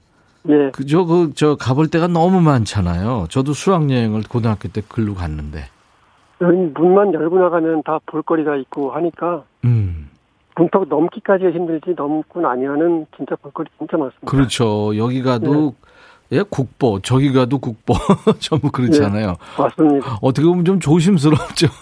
예 0.48 0.70
그저, 0.72 1.04
그, 1.04 1.30
저, 1.36 1.54
가볼 1.54 1.88
데가 1.88 2.08
너무 2.08 2.40
많잖아요. 2.40 3.28
저도 3.30 3.52
수학여행을 3.52 4.24
고등학교 4.28 4.68
때 4.68 4.82
글로 4.88 5.14
갔는데. 5.14 5.68
여기 6.40 6.56
문만 6.56 7.12
열고 7.14 7.38
나가면 7.38 7.82
다 7.82 7.98
볼거리가 8.06 8.56
있고 8.56 8.92
하니까 8.92 9.44
음. 9.64 10.08
문턱 10.56 10.88
넘기까지가 10.88 11.50
힘들지 11.50 11.94
넘고 11.96 12.40
나면은 12.40 13.06
진짜 13.16 13.36
볼거리 13.36 13.68
진짜 13.78 13.96
많습니다. 13.96 14.26
그렇죠. 14.30 14.96
여기 14.96 15.22
가도, 15.22 15.74
예, 16.32 16.42
국보. 16.42 17.00
저기 17.00 17.32
가도 17.32 17.58
국보. 17.58 17.94
전부 18.40 18.70
그렇잖아요. 18.70 19.36
맞습니다. 19.56 20.18
어떻게 20.20 20.46
보면 20.46 20.64
좀 20.64 20.80
조심스럽죠. 20.80 21.68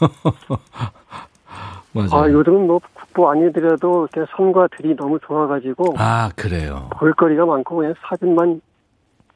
맞아요. 1.93 2.11
아, 2.13 2.31
요즘은 2.31 2.67
뭐 2.67 2.79
국보 2.95 3.31
아니더라도 3.31 4.07
그냥 4.13 4.27
선과 4.37 4.69
들이 4.77 4.95
너무 4.95 5.19
좋아가지고 5.27 5.95
아, 5.97 6.31
그래요. 6.37 6.91
볼거리가 6.99 7.47
많고 7.47 7.77
그냥 7.77 7.95
사진만 8.07 8.61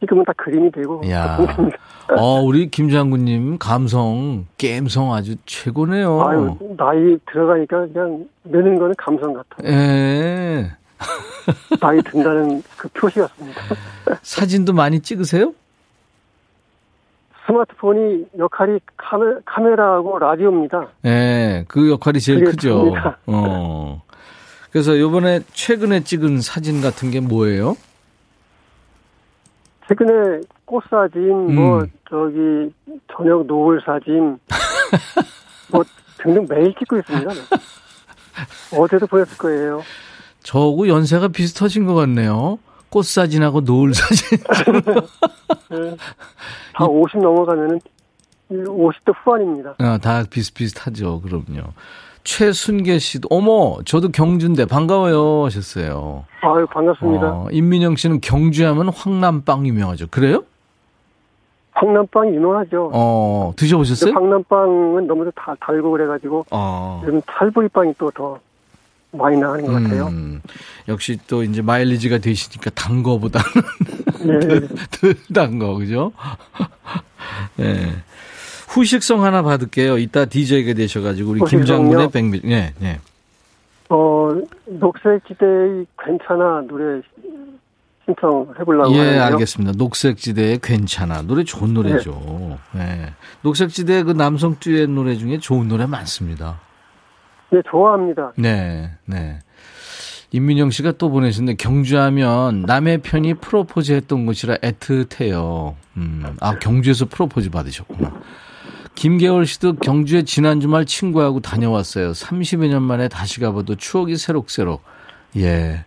찍으면 0.01 0.25
다 0.25 0.33
그림이 0.37 0.71
되고 0.73 1.03
야. 1.11 1.39
어, 2.17 2.41
우리 2.41 2.71
김장군님 2.71 3.59
감성, 3.59 4.47
게임성 4.59 5.13
아주 5.13 5.37
최고네요. 5.47 6.23
아유 6.23 6.57
나이 6.77 7.19
들어가니까 7.31 7.87
그냥 7.93 8.27
느는 8.45 8.79
거는 8.79 8.95
감성 8.99 9.33
같아요. 9.35 9.69
예. 9.73 10.71
나이 11.81 12.01
든다는 12.03 12.63
그 12.77 12.89
표시 12.89 13.21
같습니다. 13.21 13.61
사진도 14.23 14.73
많이 14.73 15.01
찍으세요? 15.01 15.53
스마트폰이 17.47 18.27
역할이 18.39 18.79
카메, 18.97 19.25
카메라하고 19.45 20.19
라디오입니다. 20.19 20.89
예, 21.07 21.65
그 21.69 21.91
역할이 21.91 22.21
제일 22.21 22.45
크죠. 22.45 22.83
큽니다. 22.85 23.19
어. 23.27 24.03
그래서 24.71 24.99
요번에 24.99 25.41
최근에 25.53 26.01
찍은 26.05 26.41
사진 26.43 26.81
같은 26.81 27.11
게 27.11 27.19
뭐예요? 27.21 27.77
최근에 29.91 30.41
꽃 30.65 30.85
사진, 30.89 31.55
뭐 31.55 31.81
음. 31.81 31.91
저기 32.09 32.73
저녁 33.13 33.45
노을 33.47 33.81
사진, 33.85 34.39
뭐 35.73 35.83
등등 36.19 36.47
매일 36.49 36.73
찍고 36.79 36.99
있습니다. 36.99 37.31
어제도 38.79 39.07
보냈을 39.09 39.37
거예요. 39.37 39.83
저하고 40.45 40.87
연세가 40.87 41.29
비슷하신 41.29 41.87
것 41.87 41.95
같네요. 41.95 42.61
꽃 42.89 43.05
사진하고 43.05 43.63
노을 43.63 43.93
사진. 43.95 44.39
네. 45.71 45.97
다50 46.75 47.21
넘어가면은 47.21 47.81
50대 48.51 49.13
후반입니다. 49.17 49.75
아, 49.79 49.99
다 49.99 50.23
비슷비슷하죠. 50.29 51.21
그럼요. 51.21 51.73
최순계 52.25 52.99
씨도, 52.99 53.29
어머, 53.31 53.77
저도 53.85 54.11
경주인데 54.11 54.67
반가워요 54.67 55.45
하셨어요. 55.47 56.25
아유, 56.43 56.67
반갑습니다. 56.67 57.27
어, 57.27 57.49
임민영 57.51 57.97
씨는 57.97 58.21
경주하면 58.21 58.89
황남빵 58.91 59.67
유명하죠. 59.67 60.07
그래요? 60.11 60.45
황남빵 61.73 62.35
유명하죠. 62.35 62.91
어, 62.93 63.53
드셔보셨어요? 63.57 64.13
황남빵은 64.13 65.07
너무 65.07 65.31
다 65.35 65.55
달고 65.61 65.91
그래가지고 65.93 66.45
어. 66.51 67.03
요즘 67.07 67.23
찰보리빵이 67.39 67.95
또 67.99 68.11
더 68.11 68.39
많이 69.13 69.37
나가는 69.39 69.65
것 69.65 69.73
같아요. 69.73 70.07
음, 70.09 70.41
역시 70.89 71.19
또 71.27 71.43
이제 71.43 71.63
마일리지가 71.63 72.19
되시니까 72.19 72.71
단 72.71 73.03
거보다 73.03 73.41
네. 74.25 74.61
덜단 75.27 75.59
거, 75.59 75.75
그죠? 75.75 76.13
예. 77.59 77.91
후식성 78.71 79.25
하나 79.25 79.43
받을게요. 79.43 79.99
이따 79.99 80.25
DJ가 80.25 80.75
되셔가지고, 80.75 81.31
우리? 81.33 81.41
김장군의 81.41 82.11
백미, 82.11 82.41
예, 82.45 82.73
예. 82.83 83.01
어, 83.89 84.31
녹색지대의 84.67 85.87
괜찮아 85.99 86.63
노래 86.69 87.03
신청해보려고 88.05 88.93
예, 88.95 88.99
하는데요. 88.99 89.23
알겠습니다. 89.25 89.73
녹색지대의 89.77 90.61
괜찮아. 90.63 91.23
노래 91.23 91.43
좋은 91.43 91.75
노래죠. 91.75 92.59
예. 92.77 93.13
녹색지대 93.43 94.05
그 94.05 94.13
남성 94.13 94.57
듀엣 94.61 94.89
노래 94.89 95.17
중에 95.17 95.39
좋은 95.39 95.67
노래 95.67 95.87
많습니다. 95.87 96.61
네, 97.51 97.61
좋아합니다. 97.69 98.33
네, 98.37 98.91
네. 99.07 99.41
임민영 100.31 100.71
씨가 100.71 100.93
또 100.93 101.11
보내셨는데 101.11 101.57
경주하면 101.57 102.63
남의 102.63 102.99
편이 102.99 103.35
프로포즈 103.35 103.91
했던 103.91 104.27
곳이라 104.27 104.59
애틋해요. 104.59 105.75
음, 105.97 106.37
아 106.41 106.57
경주에서 106.61 107.07
프로포즈 107.07 107.51
받으셨구나. 107.51 108.13
김계월 109.01 109.47
씨도 109.47 109.77
경주에 109.77 110.25
지난 110.25 110.61
주말 110.61 110.85
친구하고 110.85 111.41
다녀왔어요. 111.41 112.13
30여 112.13 112.69
년 112.69 112.83
만에 112.83 113.09
다시 113.09 113.41
가봐도 113.41 113.75
추억이 113.77 114.17
새록새록. 114.19 114.83
예, 115.39 115.87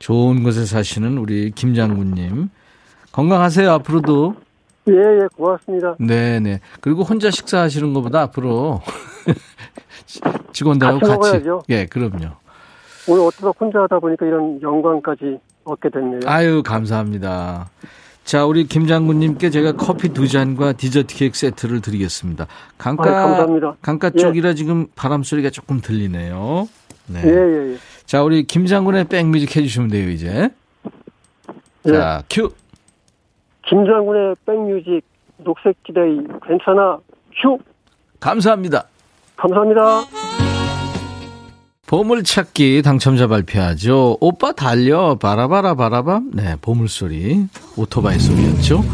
좋은 0.00 0.42
곳에 0.42 0.64
사시는 0.64 1.16
우리 1.18 1.52
김장군님 1.52 2.50
건강하세요 3.12 3.70
앞으로도. 3.70 4.34
예, 4.88 4.94
예, 4.94 5.28
고맙습니다. 5.36 5.94
네, 6.00 6.40
네. 6.40 6.58
그리고 6.80 7.04
혼자 7.04 7.30
식사하시는 7.30 7.94
것보다 7.94 8.22
앞으로 8.22 8.80
직원들하고 10.52 10.98
같이 10.98 11.08
같이. 11.08 11.18
먹어야죠. 11.20 11.62
예, 11.68 11.86
그럼요. 11.86 12.30
오늘 13.08 13.22
어쩌다 13.26 13.52
혼자 13.60 13.82
하다 13.82 14.00
보니까 14.00 14.26
이런 14.26 14.60
영광까지 14.60 15.38
얻게 15.62 15.88
됐네요. 15.88 16.18
아유, 16.26 16.64
감사합니다. 16.64 17.70
자, 18.24 18.44
우리 18.46 18.64
김 18.64 18.86
장군님께 18.86 19.50
제가 19.50 19.72
커피 19.72 20.10
두 20.10 20.28
잔과 20.28 20.72
디저트 20.74 21.16
케이크 21.16 21.36
세트를 21.36 21.80
드리겠습니다. 21.80 22.46
강가, 22.78 23.10
아, 23.10 23.26
감사합니다. 23.26 23.76
강가 23.82 24.10
쪽이라 24.10 24.50
예. 24.50 24.54
지금 24.54 24.86
바람 24.94 25.22
소리가 25.22 25.50
조금 25.50 25.80
들리네요. 25.80 26.68
네. 27.08 27.22
예, 27.24 27.28
예, 27.28 27.72
예. 27.72 27.76
자, 28.06 28.22
우리 28.22 28.44
김 28.44 28.66
장군의 28.66 29.04
백뮤직 29.04 29.56
해주시면 29.56 29.88
돼요, 29.88 30.10
이제. 30.10 30.50
예. 31.86 31.92
자, 31.92 32.22
큐. 32.30 32.52
김 33.66 33.84
장군의 33.84 34.36
백뮤직 34.46 35.02
녹색 35.38 35.82
기다이 35.82 36.18
괜찮아 36.46 36.98
큐. 37.40 37.58
감사합니다. 38.20 38.84
감사합니다. 39.36 40.49
보물찾기 41.90 42.82
당첨자 42.82 43.26
발표하죠. 43.26 44.16
오빠 44.20 44.52
달려 44.52 45.16
바라바라 45.16 45.74
바라밤. 45.74 46.30
네, 46.34 46.54
보물소리. 46.62 47.46
오토바이 47.74 48.16
소리였죠. 48.20 48.84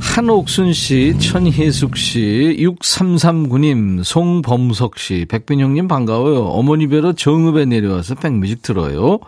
한옥순 0.00 0.74
씨, 0.74 1.16
천희숙 1.18 1.96
씨, 1.96 2.58
6339님, 2.60 4.04
송범석 4.04 4.98
씨, 4.98 5.24
백빈영님 5.30 5.88
반가워요. 5.88 6.44
어머니 6.44 6.86
뵈러 6.88 7.14
정읍에 7.14 7.64
내려와서 7.64 8.16
백뮤직 8.16 8.60
들어요. 8.60 9.18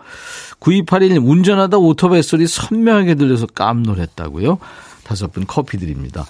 9281님, 0.59 1.27
운전하다 1.27 1.79
오토바이 1.79 2.21
소리 2.21 2.45
선명하게 2.45 3.15
들려서 3.15 3.47
깜놀했다고요. 3.47 4.59
다섯 5.03 5.31
분 5.31 5.47
커피 5.47 5.79
드립니다. 5.79 6.27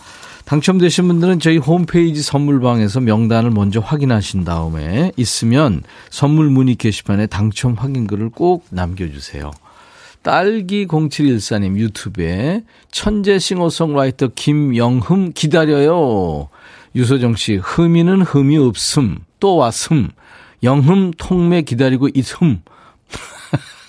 당첨되신 0.49 1.07
분들은 1.07 1.39
저희 1.39 1.57
홈페이지 1.57 2.23
선물방에서 2.23 3.01
명단을 3.01 3.51
먼저 3.51 3.79
확인하신 3.79 4.45
다음에 4.45 5.11
있으면 5.15 5.83
선물 6.09 6.49
문의 6.49 6.73
게시판에 6.73 7.27
당첨 7.27 7.75
확인글을 7.75 8.31
꼭 8.31 8.65
남겨주세요. 8.71 9.51
딸기 10.23 10.87
0714님 10.87 11.77
유튜브에 11.77 12.63
천재 12.89 13.37
싱어송라이터 13.37 14.29
김영흠 14.33 15.33
기다려요. 15.35 16.49
유소정 16.95 17.35
씨, 17.35 17.57
흠이는 17.57 18.23
흠이 18.23 18.57
없음, 18.57 19.19
또 19.39 19.55
왔음. 19.55 20.09
영흠 20.63 21.11
통매 21.19 21.61
기다리고 21.61 22.09
있음. 22.15 22.63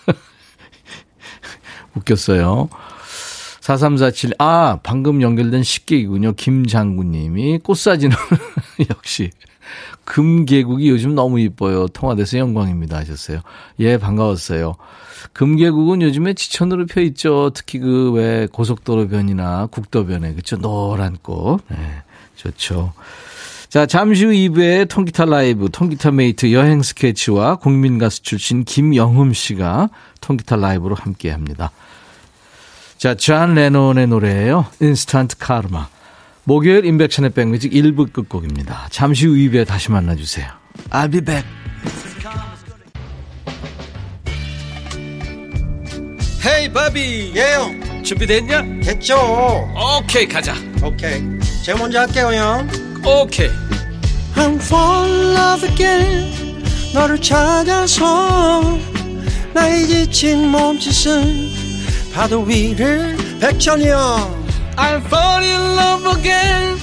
웃겼어요. 1.96 2.68
4347, 3.60 4.34
아, 4.38 4.78
방금 4.82 5.22
연결된 5.22 5.62
식객이군요. 5.62 6.32
김장구님이 6.32 7.58
꽃사진을, 7.58 8.16
역시. 8.90 9.30
금계국이 10.04 10.88
요즘 10.88 11.14
너무 11.14 11.38
이뻐요. 11.38 11.86
통화돼서 11.88 12.38
영광입니다. 12.38 12.96
하셨어요. 12.96 13.40
예, 13.78 13.98
반가웠어요. 13.98 14.74
금계국은 15.32 16.02
요즘에 16.02 16.34
지천으로 16.34 16.86
펴 16.86 17.00
있죠. 17.02 17.50
특히 17.54 17.78
그 17.78 18.10
왜 18.14 18.48
고속도로변이나 18.50 19.66
국도변에. 19.66 20.34
그쵸. 20.34 20.56
노란 20.56 21.16
꽃. 21.22 21.60
네, 21.68 21.76
좋죠. 22.34 22.92
자, 23.68 23.86
잠시 23.86 24.24
후 24.24 24.32
2부에 24.32 24.88
통기타 24.88 25.26
라이브, 25.26 25.68
통기타 25.70 26.10
mate 26.10 26.52
여행 26.52 26.82
스케치와 26.82 27.56
국민가수 27.56 28.22
출신 28.22 28.64
김영흠 28.64 29.32
씨가 29.32 29.90
통기타 30.20 30.56
라이브로 30.56 30.96
함께 30.96 31.30
합니다. 31.30 31.70
자, 33.00 33.14
존 33.14 33.54
레논의 33.54 34.08
노래예요. 34.08 34.66
Instant 34.78 35.38
Karma. 35.38 35.88
목요일 36.44 36.84
임백천의 36.84 37.30
백뮤직 37.30 37.72
1부 37.72 38.12
끝곡입니다. 38.12 38.88
잠시 38.90 39.26
후 39.26 39.32
2부에 39.36 39.66
다시 39.66 39.90
만나주세요. 39.90 40.46
I'll 40.90 41.10
be 41.10 41.22
back. 41.22 41.48
Hey 46.44 46.70
바비 46.70 47.32
예영 47.34 48.02
준비됐냐? 48.02 48.80
됐죠 48.82 49.16
오케이 49.98 50.26
가자 50.26 50.54
오케이 50.82 51.22
제가 51.64 51.78
먼저 51.78 52.00
할게요 52.00 52.32
형 52.32 52.68
오케이 53.04 53.48
I'm 54.34 54.56
fall 54.56 55.10
in 55.10 55.36
love 55.36 55.68
again 55.70 56.62
너를 56.94 57.20
찾아서 57.20 58.78
나의 59.54 59.86
지친 59.86 60.48
몸짓은 60.48 61.59
파도 62.12 62.42
위를 62.42 63.16
백천이 63.40 63.88
형 63.88 64.40
I'm 64.76 65.04
fall 65.06 65.42
in 65.44 65.60
love 65.78 66.06
again. 66.18 66.78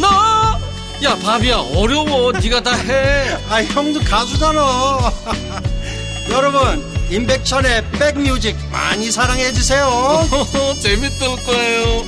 너야 0.00 1.16
바비야 1.16 1.56
어려워. 1.74 2.32
네가 2.32 2.62
다해. 2.62 3.36
아 3.48 3.62
형도 3.62 4.00
가수잖아. 4.00 4.60
여러분 6.30 6.84
임백천의 7.10 7.90
백뮤직 7.92 8.56
많이 8.70 9.10
사랑해 9.10 9.50
주세요. 9.52 10.28
재밌을 10.82 11.28
거예요 11.44 12.04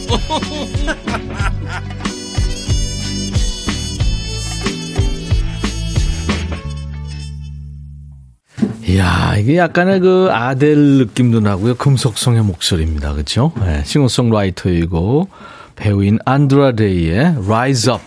이야, 8.90 9.37
이게 9.38 9.57
약간의 9.57 10.00
그 10.00 10.31
아델 10.33 10.76
느낌도 10.76 11.38
나고요. 11.38 11.76
금속성의 11.76 12.42
목소리입니다. 12.42 13.12
그렇죠? 13.12 13.53
네, 13.61 13.85
싱어송라이터이고 13.85 15.29
배우인 15.76 16.18
안드라데이의 16.24 17.37
Rise 17.44 17.92
Up. 17.92 18.03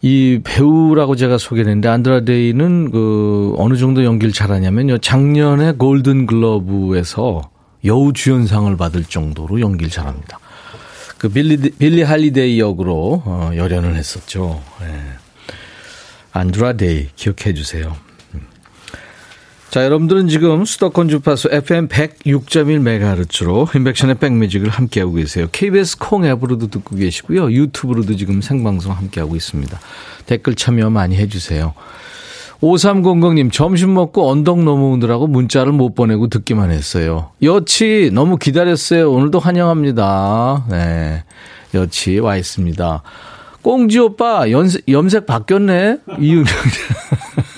이 0.00 0.40
배우라고 0.42 1.14
제가 1.14 1.36
소개를 1.36 1.70
했는데 1.70 1.88
안드라데이는 1.90 2.90
그 2.90 3.54
어느 3.58 3.76
정도 3.76 4.02
연기를 4.02 4.32
잘하냐면요. 4.32 4.98
작년에 4.98 5.72
골든 5.72 6.24
글러브에서 6.24 7.42
여우 7.84 8.14
주연상을 8.14 8.74
받을 8.78 9.04
정도로 9.04 9.60
연기를 9.60 9.90
잘합니다. 9.90 10.38
그 11.18 11.28
빌리 11.28 11.58
빌리 11.58 12.02
할리데이 12.02 12.58
역으로 12.58 13.22
어, 13.26 13.50
열연을 13.54 13.94
했었죠. 13.94 14.62
네. 14.80 14.86
안드라데이 16.32 17.08
기억해 17.14 17.52
주세요. 17.52 17.94
자, 19.72 19.86
여러분들은 19.86 20.28
지금 20.28 20.66
수도권 20.66 21.08
주파수 21.08 21.48
FM 21.50 21.88
106.1MHz로 21.88 23.74
인백션의 23.74 24.16
백뮤직을 24.16 24.68
함께하고 24.68 25.14
계세요. 25.14 25.46
KBS 25.50 25.96
콩 25.96 26.26
앱으로도 26.26 26.66
듣고 26.66 26.94
계시고요. 26.94 27.50
유튜브로도 27.50 28.16
지금 28.16 28.42
생방송 28.42 28.92
함께하고 28.92 29.34
있습니다. 29.34 29.80
댓글 30.26 30.56
참여 30.56 30.90
많이 30.90 31.16
해주세요. 31.16 31.72
5300님, 32.60 33.50
점심 33.50 33.94
먹고 33.94 34.30
언덕 34.30 34.62
넘어오느라고 34.62 35.26
문자를 35.26 35.72
못 35.72 35.94
보내고 35.94 36.28
듣기만 36.28 36.70
했어요. 36.70 37.30
여치, 37.42 38.10
너무 38.12 38.36
기다렸어요. 38.36 39.10
오늘도 39.10 39.38
환영합니다. 39.38 40.66
네. 40.68 41.24
여치 41.72 42.18
와 42.18 42.36
있습니다. 42.36 43.02
꽁지 43.62 44.00
오빠, 44.00 44.50
연색, 44.50 44.82
염색 44.86 45.24
바뀌었네? 45.24 45.96
이유명. 46.20 46.44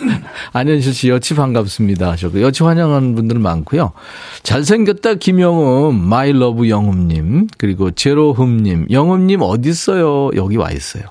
안현실 0.55 0.95
씨 0.95 1.09
여치 1.09 1.35
반갑습니다 1.35 2.12
하셨고 2.12 2.40
여치 2.40 2.62
환영하는 2.62 3.17
분들 3.17 3.40
많고요. 3.40 3.90
잘생겼다 4.45 5.14
김영흠, 5.14 6.00
my 6.00 6.23
love 6.23 6.68
영음님, 6.69 7.49
그리고 7.59 7.90
제로흠님, 7.90 8.87
영음님 8.88 9.40
어디 9.43 9.69
있어요? 9.69 10.31
여기 10.37 10.57
와 10.57 10.71
있어요. 10.71 11.03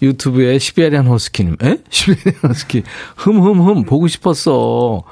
유튜브에 0.00 0.58
시베리안 0.58 1.06
호스키님, 1.06 1.56
에? 1.62 1.76
시베리안 1.90 2.40
호스키, 2.48 2.82
흠흠흠 3.16 3.84
보고 3.84 4.08
싶었어. 4.08 5.02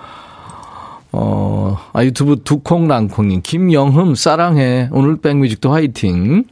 어, 1.13 1.79
아, 1.93 2.03
유튜브 2.03 2.41
두콩랑콩님, 2.43 3.43
김영흠 3.43 4.15
사랑해. 4.15 4.89
오늘 4.91 5.19
백뮤직도 5.19 5.71
화이팅. 5.71 6.45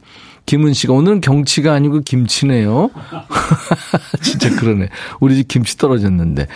김은 0.45 0.73
씨가 0.73 0.93
오늘은 0.93 1.21
경치가 1.21 1.73
아니고 1.73 2.01
김치네요. 2.01 2.91
진짜 4.21 4.55
그러네. 4.55 4.89
우리 5.19 5.37
집 5.37 5.47
김치 5.47 5.75
떨어졌는데. 5.75 6.47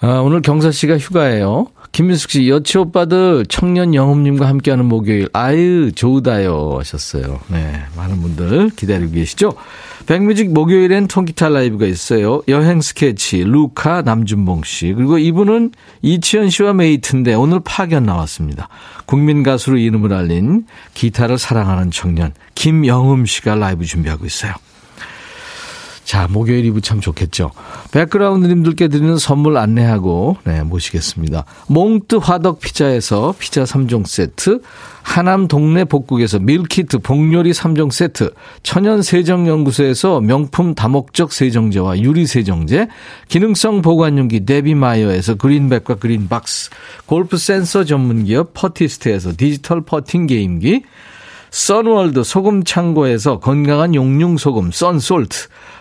아, 0.00 0.20
오늘 0.20 0.42
경사 0.42 0.70
씨가 0.70 0.96
휴가예요. 0.98 1.66
김민숙 1.90 2.30
씨, 2.30 2.48
여치 2.48 2.78
오빠들 2.78 3.46
청년 3.48 3.94
영흠님과 3.94 4.46
함께하는 4.46 4.84
목요일, 4.84 5.28
아유, 5.32 5.90
좋다요. 5.92 6.76
하셨어요. 6.78 7.40
네, 7.48 7.80
많은 7.96 8.20
분들 8.20 8.70
기다리고 8.76 9.12
계시죠? 9.12 9.54
백뮤직 10.06 10.52
목요일엔 10.52 11.08
통기타 11.08 11.48
라이브가 11.48 11.86
있어요. 11.86 12.42
여행 12.46 12.80
스케치, 12.80 13.42
루카 13.42 14.02
남준봉 14.02 14.62
씨. 14.64 14.92
그리고 14.92 15.18
이분은 15.18 15.72
이치현 16.02 16.50
씨와 16.50 16.74
mate인데 16.74 17.34
오늘 17.34 17.60
파견 17.64 18.04
나왔습니다. 18.04 18.68
국민 19.06 19.42
가수로 19.42 19.78
이름을 19.78 20.12
알린 20.12 20.66
기타를 20.94 21.38
사랑하는 21.38 21.90
청년, 21.90 22.32
김영흠 22.54 23.26
씨가 23.26 23.56
라이브 23.56 23.84
준비하고 23.84 24.24
있어요. 24.26 24.52
자, 26.08 26.26
목요일 26.26 26.64
이브 26.64 26.80
참 26.80 27.02
좋겠죠. 27.02 27.50
백그라운드님들께 27.92 28.88
드리는 28.88 29.18
선물 29.18 29.58
안내하고, 29.58 30.38
네, 30.44 30.62
모시겠습니다. 30.62 31.44
몽뜨 31.66 32.16
화덕 32.16 32.60
피자에서 32.60 33.34
피자 33.38 33.64
3종 33.64 34.06
세트, 34.06 34.62
하남 35.02 35.48
동네 35.48 35.84
복국에서 35.84 36.38
밀키트 36.38 37.00
복요리 37.00 37.50
3종 37.50 37.92
세트, 37.92 38.32
천연 38.62 39.02
세정연구소에서 39.02 40.22
명품 40.22 40.74
다목적 40.74 41.30
세정제와 41.30 41.98
유리 41.98 42.26
세정제, 42.26 42.88
기능성 43.28 43.82
보관용기 43.82 44.46
데비마이어에서 44.46 45.34
그린백과 45.34 45.96
그린박스, 45.96 46.70
골프 47.04 47.36
센서 47.36 47.84
전문기업 47.84 48.54
퍼티스트에서 48.54 49.32
디지털 49.36 49.82
퍼팅 49.82 50.26
게임기, 50.26 50.84
선월드 51.50 52.24
소금 52.24 52.64
창고에서 52.64 53.40
건강한 53.40 53.94
용융 53.94 54.36
소금 54.36 54.70
썬솔트, 54.70 55.48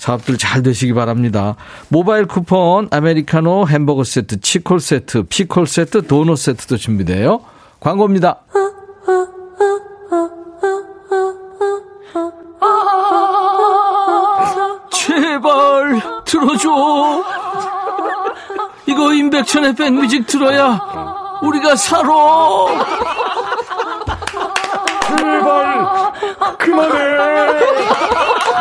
사업들 0.00 0.38
잘 0.38 0.62
되시기 0.62 0.94
바랍니다. 0.94 1.56
모바일 1.88 2.24
쿠폰, 2.24 2.88
아메리카노, 2.90 3.68
햄버거 3.68 4.02
세트, 4.02 4.40
치콜 4.40 4.80
세트, 4.80 5.24
피콜 5.24 5.66
세트, 5.66 6.06
도넛 6.06 6.38
세트도 6.38 6.78
준비돼요. 6.78 7.40
광고입니다. 7.80 8.38
제발 14.90 16.00
들어줘. 16.24 17.24
이거 18.86 19.12
임백천의 19.12 19.74
백뮤직 19.74 20.26
들어야 20.26 20.80
우리가 21.42 21.76
살아. 21.76 22.08
제발 25.18 26.12
그만해. 26.56 27.70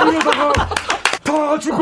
이러다가 0.10 0.59
다죽 1.60 1.76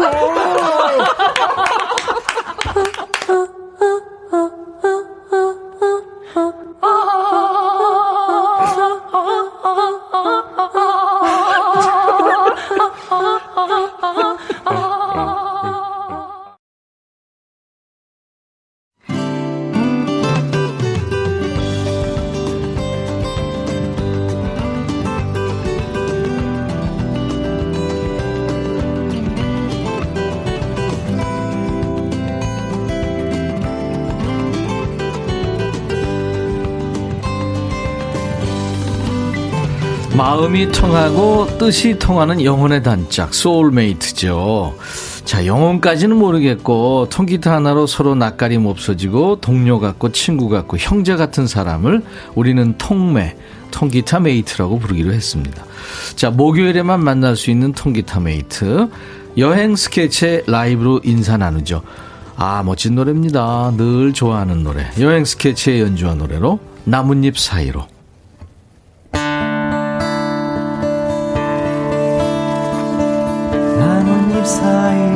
마음이 40.48 40.72
통하고 40.72 41.58
뜻이 41.58 42.00
통하는 42.00 42.42
영혼의 42.42 42.82
단짝 42.82 43.34
soulmate죠. 43.34 44.76
자 45.26 45.46
영혼까지는 45.46 46.16
모르겠고 46.16 47.10
통기타 47.10 47.54
하나로 47.54 47.86
서로 47.86 48.16
낯가림 48.16 48.66
없어지고 48.66 49.42
동료 49.42 49.82
같고 49.82 50.14
친구 50.14 50.48
같고 50.48 50.78
형제 50.78 51.18
같은 51.18 51.48
사람을 51.48 52.02
우리는 52.36 52.78
통매 52.78 53.36
통기타 53.72 54.22
mate라고 54.22 54.80
부르기로 54.80 55.12
했습니다. 55.12 55.66
자 56.16 56.30
목요일에만 56.30 57.04
만날 57.04 57.36
수 57.36 57.52
있는 57.52 57.74
통기타 57.74 58.22
mate 58.22 58.88
여행 59.38 59.76
스케치의 59.76 60.44
라이브로 60.48 61.02
인사 61.04 61.36
나누죠. 61.36 61.82
아 62.38 62.64
멋진 62.64 62.96
노래입니다. 62.96 63.74
늘 63.76 64.14
좋아하는 64.14 64.64
노래 64.64 64.90
여행 65.02 65.26
스케치의 65.26 65.82
연주한 65.82 66.20
노래로 66.20 66.60
나뭇잎 66.86 67.38
사이로 67.38 67.97
나 74.48 75.07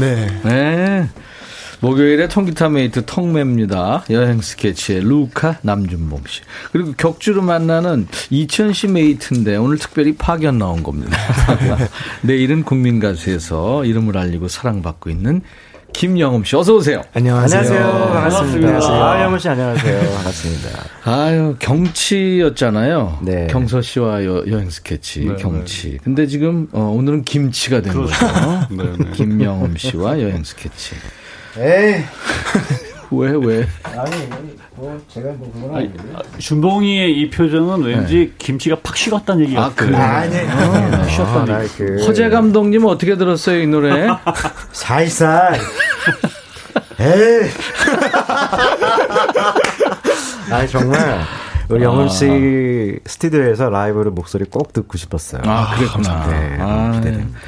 네. 0.00 0.26
네. 0.44 1.08
목요일에 1.80 2.28
통기타 2.28 2.68
mate 2.70 3.06
통매입니다. 3.06 4.04
여행 4.10 4.40
스케치의 4.40 5.00
루카 5.00 5.58
남준봉 5.62 6.22
씨. 6.26 6.42
그리고 6.72 6.92
격주로 6.96 7.40
만나는 7.42 8.06
이치현 8.28 8.72
씨 8.74 8.86
mate인데 8.86 9.56
오늘 9.56 9.78
특별히 9.78 10.14
파견 10.14 10.58
나온 10.58 10.82
겁니다. 10.82 11.16
내일은 12.22 12.64
국민가수에서 12.64 13.84
이름을 13.84 14.18
알리고 14.18 14.48
사랑받고 14.48 15.08
있는 15.08 15.40
김영흠 16.00 16.44
씨. 16.44 16.56
어서 16.56 16.76
오세요. 16.76 17.02
안녕하세요. 17.12 17.60
안녕하세요. 17.60 18.10
반갑습니다. 18.10 18.66
반갑습니다. 18.68 19.04
아, 19.04 19.22
영흠 19.22 19.38
씨 19.38 19.48
안녕하세요. 19.50 20.10
반갑습니다. 20.14 20.68
아유, 21.04 21.56
경치였잖아요. 21.58 23.18
네. 23.20 23.46
경서 23.50 23.82
씨와 23.82 24.24
여, 24.24 24.42
행 24.46 24.70
스케치, 24.70 25.26
네, 25.26 25.36
경치. 25.36 25.98
근데 26.02 26.26
지금, 26.26 26.68
어, 26.72 26.84
오늘은 26.84 27.24
김치가 27.24 27.82
된 27.82 27.92
거죠. 27.92 28.14
네, 28.70 28.84
네. 28.98 29.10
김영음 29.12 29.76
씨와 29.76 30.22
여행 30.22 30.42
스케치. 30.42 30.94
에이. 31.58 32.02
왜, 33.12 33.32
왜? 33.32 33.66
아니, 33.82 34.28
뭐, 34.76 34.98
제가 35.08 35.32
뭐, 35.32 35.50
그건 35.52 35.74
아니, 35.76 35.92
준봉이의 36.38 37.18
이 37.18 37.28
표정은 37.28 37.82
왠지 37.82 38.32
김치가 38.38 38.76
팍 38.76 38.96
식었다는 38.96 39.42
얘기 39.42 39.54
네. 39.54 39.58
아, 39.58 39.68
같아요. 39.68 39.88
그래요? 39.88 40.02
아니, 40.02 40.36
어. 40.36 41.08
쉬었다. 41.08 41.54
아, 41.54 41.64
그. 41.76 42.04
허재 42.06 42.30
감독님 42.30 42.86
어떻게 42.86 43.16
들었어요, 43.16 43.60
이 43.60 43.66
노래? 43.66 44.06
살살. 44.72 45.58
에이. 47.00 47.50
아니, 50.52 50.68
정말. 50.68 51.20
우리 51.68 51.84
영훈 51.84 52.08
씨 52.08 52.98
스튜디오에서 53.06 53.70
라이브로 53.70 54.10
목소리 54.10 54.44
꼭 54.44 54.72
듣고 54.72 54.98
싶었어요. 54.98 55.42
아, 55.44 55.74
그랬구나. 55.76 56.26
네, 56.28 56.56
아, 56.60 56.90
기대됩니다. 56.94 57.38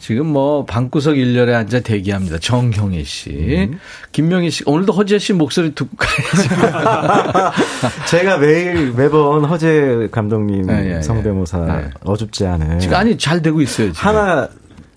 지금 0.00 0.26
뭐, 0.26 0.64
방구석 0.64 1.18
일렬에 1.18 1.54
앉아 1.54 1.80
대기합니다. 1.80 2.38
정경혜 2.38 3.04
씨. 3.04 3.68
음. 3.70 3.78
김명희 4.12 4.50
씨. 4.50 4.62
오늘도 4.66 4.92
허재 4.94 5.18
씨 5.18 5.32
목소리 5.34 5.74
듣고 5.74 5.90
가야지. 5.96 6.48
제가 8.08 8.38
매일 8.38 8.92
매번 8.92 9.44
허재 9.44 10.08
감독님 10.10 10.66
네. 10.66 11.02
성대모사 11.02 11.58
네. 11.58 11.90
어줍지 12.04 12.46
않은 12.46 12.80
지금 12.80 12.96
아니, 12.96 13.18
잘 13.18 13.42
되고 13.42 13.60
있어요, 13.60 13.92
지금. 13.92 14.08
하나 14.08 14.48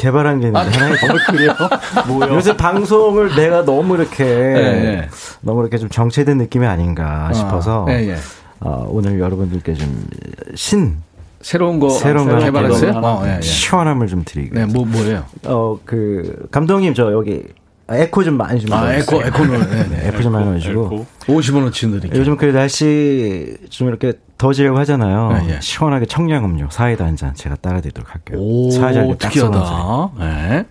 개발한 0.02 0.40
게 0.40 0.48
있는데 0.48 0.78
하나 0.78 0.96
그래요? 1.32 1.54
뭐요? 2.08 2.34
요새 2.36 2.58
방송을 2.58 3.36
내가 3.36 3.64
너무 3.64 3.96
이렇게 3.96 4.24
예. 4.26 5.10
너무 5.42 5.62
이렇게 5.62 5.78
좀 5.78 5.90
정체된 5.90 6.38
느낌이 6.38 6.66
아닌가 6.66 7.32
싶어서 7.34 7.86
예, 7.90 8.10
예. 8.10 8.16
어, 8.60 8.86
오늘 8.90 9.20
여러분들께 9.20 9.74
좀 9.76 10.08
신 10.56 10.98
새로운 11.42 11.80
거 11.80 11.90
새로운 11.90 12.28
거 12.30 12.38
개발했어요? 12.40 12.92
어, 13.04 13.24
예, 13.26 13.38
예. 13.38 13.42
시원함을 13.42 14.08
좀 14.08 14.24
드리고 14.26 14.54
네, 14.56 14.66
뭐, 14.66 14.86
뭐예요? 14.86 15.24
어 15.46 15.78
그 15.86 16.48
감독님 16.52 16.94
저 16.94 17.12
여기 17.12 17.44
에코 17.90 18.24
좀 18.24 18.38
많이 18.38 18.60
좀 18.62 18.72
아. 18.74 18.94
에코, 18.94 19.22
에코는, 19.22 19.60
네, 19.70 19.90
네. 19.90 20.08
에코 20.08 20.22
좀 20.22 20.32
많이 20.34 20.46
넣어 20.46 20.58
주시고 20.58 20.86
에코. 20.86 21.06
50원 21.40 21.68
어치 21.68 21.90
드릴게요. 21.90 22.20
요즘 22.20 22.38
그 22.38 22.46
날씨 22.46 23.58
좀 23.70 23.88
이렇게 23.90 24.14
더워지려고 24.42 24.80
하잖아요. 24.80 25.34
네, 25.34 25.56
예. 25.56 25.60
시원하게 25.62 26.08
청량 26.08 26.44
음료 26.46 26.68
사이다 26.70 27.06
한 27.06 27.16
잔 27.16 27.36
제가 27.36 27.56
따라드리도록 27.58 28.12
할게요. 28.12 28.40
오, 28.40 28.72
사이다를 28.72 29.16
딱 29.20 29.32
썰어서. 29.32 30.12
특이하다. 30.18 30.26
네. 30.26 30.66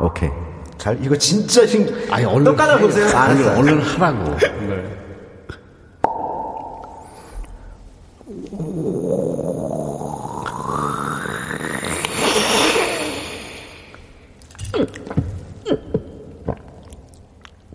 오케이. 0.00 0.30
잘 0.78 0.98
이거 1.04 1.14
진짜 1.16 1.66
신. 1.66 1.86
아니, 2.10 2.24
얼른. 2.24 2.44
또 2.44 2.56
깔아보세요. 2.56 3.06
얼른, 3.14 3.58
얼른 3.58 3.80
하라고. 3.82 4.36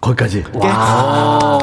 거기까지. 0.02 0.44
와. 0.56 1.60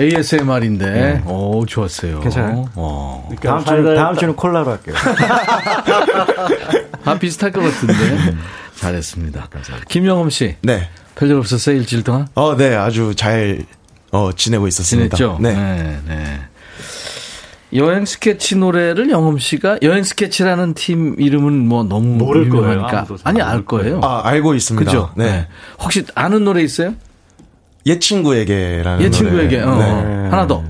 ASMR인데, 0.00 1.22
오, 1.26 1.64
좋았어요. 1.66 2.20
괜찮아요? 2.20 2.68
와. 2.74 3.22
다음 3.40 3.64
주는 3.64 3.94
다음 3.94 4.16
주는 4.16 4.34
콜라로 4.36 4.70
할게요. 4.72 4.94
아, 7.04 7.18
비슷할 7.18 7.52
것 7.52 7.60
같은데. 7.62 7.94
잘했습니다. 8.76 9.48
김영엄 9.88 10.30
씨. 10.30 10.56
네. 10.62 10.88
별일 11.14 11.36
없었어요, 11.36 11.76
일주일 11.76 12.02
동안? 12.02 12.26
어, 12.34 12.56
네. 12.56 12.74
아주 12.74 13.14
잘, 13.14 13.64
어, 14.10 14.32
지내고 14.32 14.66
있었습니다. 14.68 15.16
지냈죠? 15.16 15.38
네. 15.40 15.54
네, 15.54 15.98
네. 16.08 16.40
여행 17.72 18.04
스케치 18.04 18.56
노래를 18.56 19.10
영엄 19.10 19.38
씨가 19.38 19.78
여행 19.82 20.04
스케치라는 20.04 20.74
팀 20.74 21.16
이름은 21.18 21.66
뭐 21.66 21.82
너무 21.82 22.16
모를. 22.18 22.46
유명하니까 22.46 23.04
잘 23.04 23.16
아니 23.24 23.42
알 23.42 23.64
거예요. 23.64 24.00
아, 24.02 24.20
알고 24.24 24.54
있습니다. 24.54 24.88
그죠? 24.88 25.10
네. 25.16 25.48
혹시 25.80 26.04
아는 26.14 26.44
노래 26.44 26.62
있어요? 26.62 26.94
옛 27.86 28.00
친구에게라는 28.00 29.02
옛 29.02 29.10
친구에게. 29.10 29.60
어, 29.60 29.76
네. 29.76 29.84
하나 30.30 30.46
더. 30.46 30.62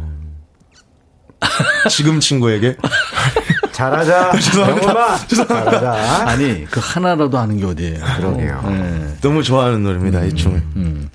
지금 1.91 2.21
친구에게 2.21 2.77
잘하자. 3.73 4.33
영범아. 4.59 5.17
잘하자. 5.27 6.29
아니 6.29 6.65
그 6.67 6.81
하나라도 6.83 7.39
아는 7.39 7.59
게 7.59 7.67
어디예요? 7.67 7.99
그러게요. 8.17 8.63
네. 8.69 9.07
너무 9.21 9.43
좋아하는 9.43 9.83
노래입니다. 9.83 10.25
이 10.25 10.33
춤을. 10.35 10.63
음. 10.77 11.11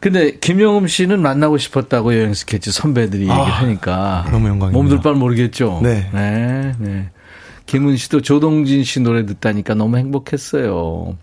근데 0.00 0.38
김영음 0.38 0.86
씨는 0.86 1.20
만나고 1.20 1.58
싶었다고 1.58 2.14
여행 2.14 2.32
스케치 2.32 2.72
선배들이 2.72 3.22
얘기를 3.24 3.36
하니까 3.44 4.24
너무 4.30 4.48
영광입니다. 4.48 4.72
몸둘 4.72 5.00
바를 5.02 5.16
모르겠죠. 5.18 5.80
네. 5.82 6.08
네, 6.14 6.72
네. 6.78 7.10
김은 7.66 7.98
씨도 7.98 8.22
조동진 8.22 8.82
씨 8.82 9.00
노래 9.00 9.26
듣다니까 9.26 9.74
너무 9.74 9.98
행복했어요. 9.98 11.16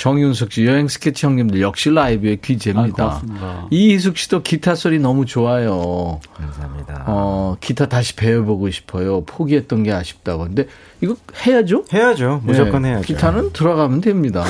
정윤석 0.00 0.50
씨 0.50 0.64
여행 0.64 0.88
스케치 0.88 1.26
형님들 1.26 1.60
역시 1.60 1.90
라이브의 1.90 2.36
아, 2.36 2.40
귀재입니다. 2.42 3.04
고맙습니다. 3.04 3.66
이희숙 3.70 4.16
씨도 4.16 4.42
기타 4.42 4.74
소리 4.74 4.98
너무 4.98 5.26
좋아요. 5.26 6.20
감사합니다. 6.32 7.04
어, 7.06 7.58
기타 7.60 7.86
다시 7.86 8.16
배워보고 8.16 8.70
싶어요. 8.70 9.22
포기했던 9.26 9.82
게 9.82 9.92
아쉽다고. 9.92 10.44
근데 10.44 10.68
이거 11.02 11.16
해야죠? 11.46 11.84
해야죠. 11.92 12.42
무조건 12.44 12.82
네, 12.82 12.90
해야죠. 12.90 13.06
기타는 13.06 13.52
들어가면 13.52 14.00
됩니다. 14.02 14.44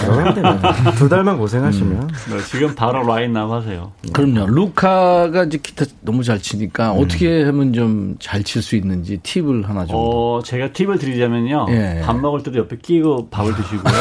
두 0.99 1.09
달만 1.09 1.39
고생하시면 1.39 2.09
네, 2.09 2.39
지금 2.51 2.75
바로 2.75 3.05
라인 3.07 3.33
남 3.33 3.53
하세요. 3.53 3.93
그럼요. 4.13 4.47
루카가 4.53 5.45
이제 5.45 5.59
기타 5.63 5.85
너무 6.01 6.25
잘 6.25 6.41
치니까 6.41 6.93
어떻게 6.93 7.45
하면 7.45 7.73
좀 7.73 8.17
잘 8.19 8.43
칠 8.43 8.63
수 8.63 8.75
있는지 8.77 9.19
팁을 9.23 9.69
하나 9.69 9.87
좀. 9.87 9.95
어, 9.97 10.41
제가 10.45 10.73
팁을 10.73 10.99
드리자면요. 10.99 11.67
예. 11.71 12.01
밥 12.05 12.17
먹을 12.19 12.43
때도 12.43 12.59
옆에 12.59 12.77
끼고 12.79 13.29
밥을 13.31 13.55
드시고요. 13.55 13.95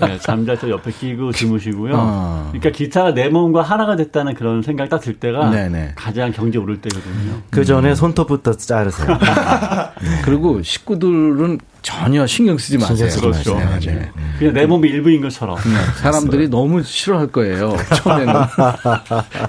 네, 0.06 0.18
잠잘 0.18 0.58
때 0.58 0.68
옆에 0.70 0.90
끼고 0.92 1.32
주무시고요. 1.32 1.94
어. 1.96 2.48
그러니까 2.52 2.70
기타가 2.70 3.14
내 3.14 3.28
몸과 3.28 3.62
하나가 3.62 3.96
됐다는 3.96 4.34
그런 4.34 4.62
생각 4.62 4.88
딱 4.90 5.00
들 5.00 5.14
때가 5.14 5.48
네네. 5.50 5.92
가장 5.96 6.30
경제 6.30 6.58
오를 6.58 6.80
때거든요. 6.82 7.40
그 7.50 7.64
전에 7.64 7.94
손톱부터 7.94 8.52
자르세요. 8.52 9.16
그리고 10.24 10.60
식구들은 10.62 11.58
전혀 11.82 12.26
신경 12.26 12.58
쓰지 12.58 12.76
마세요. 12.78 13.08
신경 13.08 13.32
쓰지 13.32 13.50
그렇죠. 13.50 13.58
네, 13.58 13.78
네. 13.94 14.10
그냥 14.38 14.54
내 14.54 14.66
몸이 14.66 14.88
일부인 14.88 15.20
것처럼. 15.22 15.56
그냥 15.56 15.82
사람들이 15.96 16.48
너무 16.48 16.82
싫어할 16.82 17.28
거예요. 17.28 17.76
처음에는 17.96 18.34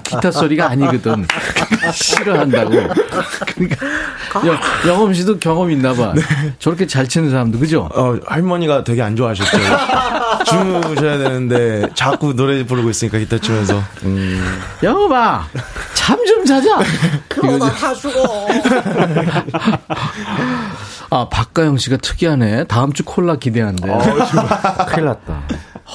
기타 0.02 0.30
소리가 0.30 0.70
아니거든. 0.70 1.26
싫어한다고. 1.92 2.70
그러니까 2.70 3.86
영- 4.46 4.58
영엄 4.86 5.12
씨도 5.14 5.38
경험 5.38 5.70
있나 5.70 5.92
봐. 5.94 6.14
저렇게 6.58 6.86
잘 6.86 7.06
치는 7.08 7.30
사람도 7.30 7.58
그죠? 7.58 7.88
어, 7.94 8.16
할머니가 8.26 8.84
되게 8.84 9.02
안 9.02 9.14
좋아하셨죠. 9.16 9.58
주무셔야 10.46 11.18
되는데 11.18 11.86
자꾸 11.94 12.34
노래 12.34 12.64
부르고 12.64 12.90
있으니까 12.90 13.18
기타 13.18 13.38
치면서. 13.38 13.82
음. 14.04 14.58
영엄아 14.82 15.46
잠 15.94 16.18
좀 16.26 16.44
자자. 16.44 16.78
그러다 17.28 17.70
다 17.72 17.94
죽어. 17.94 18.46
아 21.10 21.28
박가영 21.28 21.76
씨가 21.76 21.98
특이 21.98 22.21
하네. 22.26 22.64
다음 22.64 22.92
주 22.92 23.04
콜라 23.04 23.36
기대한대. 23.36 23.88
큰일 24.88 25.04
났다. 25.06 25.42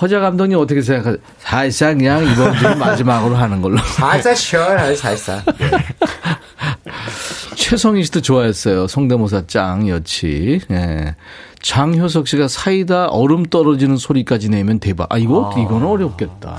허자 0.02 0.20
감독님 0.20 0.58
어떻게 0.60 0.82
생각하세요? 0.82 1.18
사실상 1.40 1.98
그냥 1.98 2.24
이번 2.30 2.56
주 2.58 2.68
마지막으로 2.78 3.36
하는 3.36 3.62
걸로. 3.62 3.78
살살 3.78 4.36
쉬어요, 4.36 4.96
살살. 4.96 5.42
최성희 7.56 8.04
씨도 8.04 8.22
좋아했어요. 8.22 8.88
성대모사 8.88 9.44
짱 9.48 9.88
여치. 9.90 10.62
예. 10.72 11.16
장효석 11.62 12.28
씨가 12.28 12.48
사이다 12.48 13.08
얼음 13.08 13.44
떨어지는 13.44 13.98
소리까지 13.98 14.50
내면 14.50 14.80
대박. 14.80 15.12
아 15.12 15.18
이거 15.18 15.54
이거는 15.58 15.88
어렵겠다. 15.88 16.58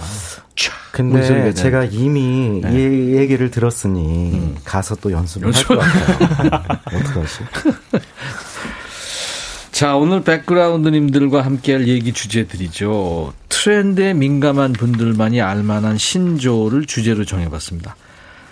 근데 0.91 1.55
제가 1.55 1.85
이미 1.85 2.61
이 2.73 3.15
얘기를 3.17 3.53
들었으니 3.53 4.55
가서 4.65 4.97
또 4.97 5.13
연습을 5.13 5.55
할것 5.55 5.79
같아요. 5.79 6.63
어떡하지? 6.87 7.39
자 9.79 9.95
오늘 9.95 10.25
백그라운드님들과 10.25 11.43
함께 11.45 11.73
할 11.75 11.87
얘기 11.87 12.13
주제들이죠. 12.13 13.33
트렌드에 13.49 14.13
민감한 14.13 14.73
분들만이 14.73 15.41
알만한 15.41 15.97
신조를 15.99 16.87
주제로 16.87 17.25
정해봤습니다. 17.25 17.95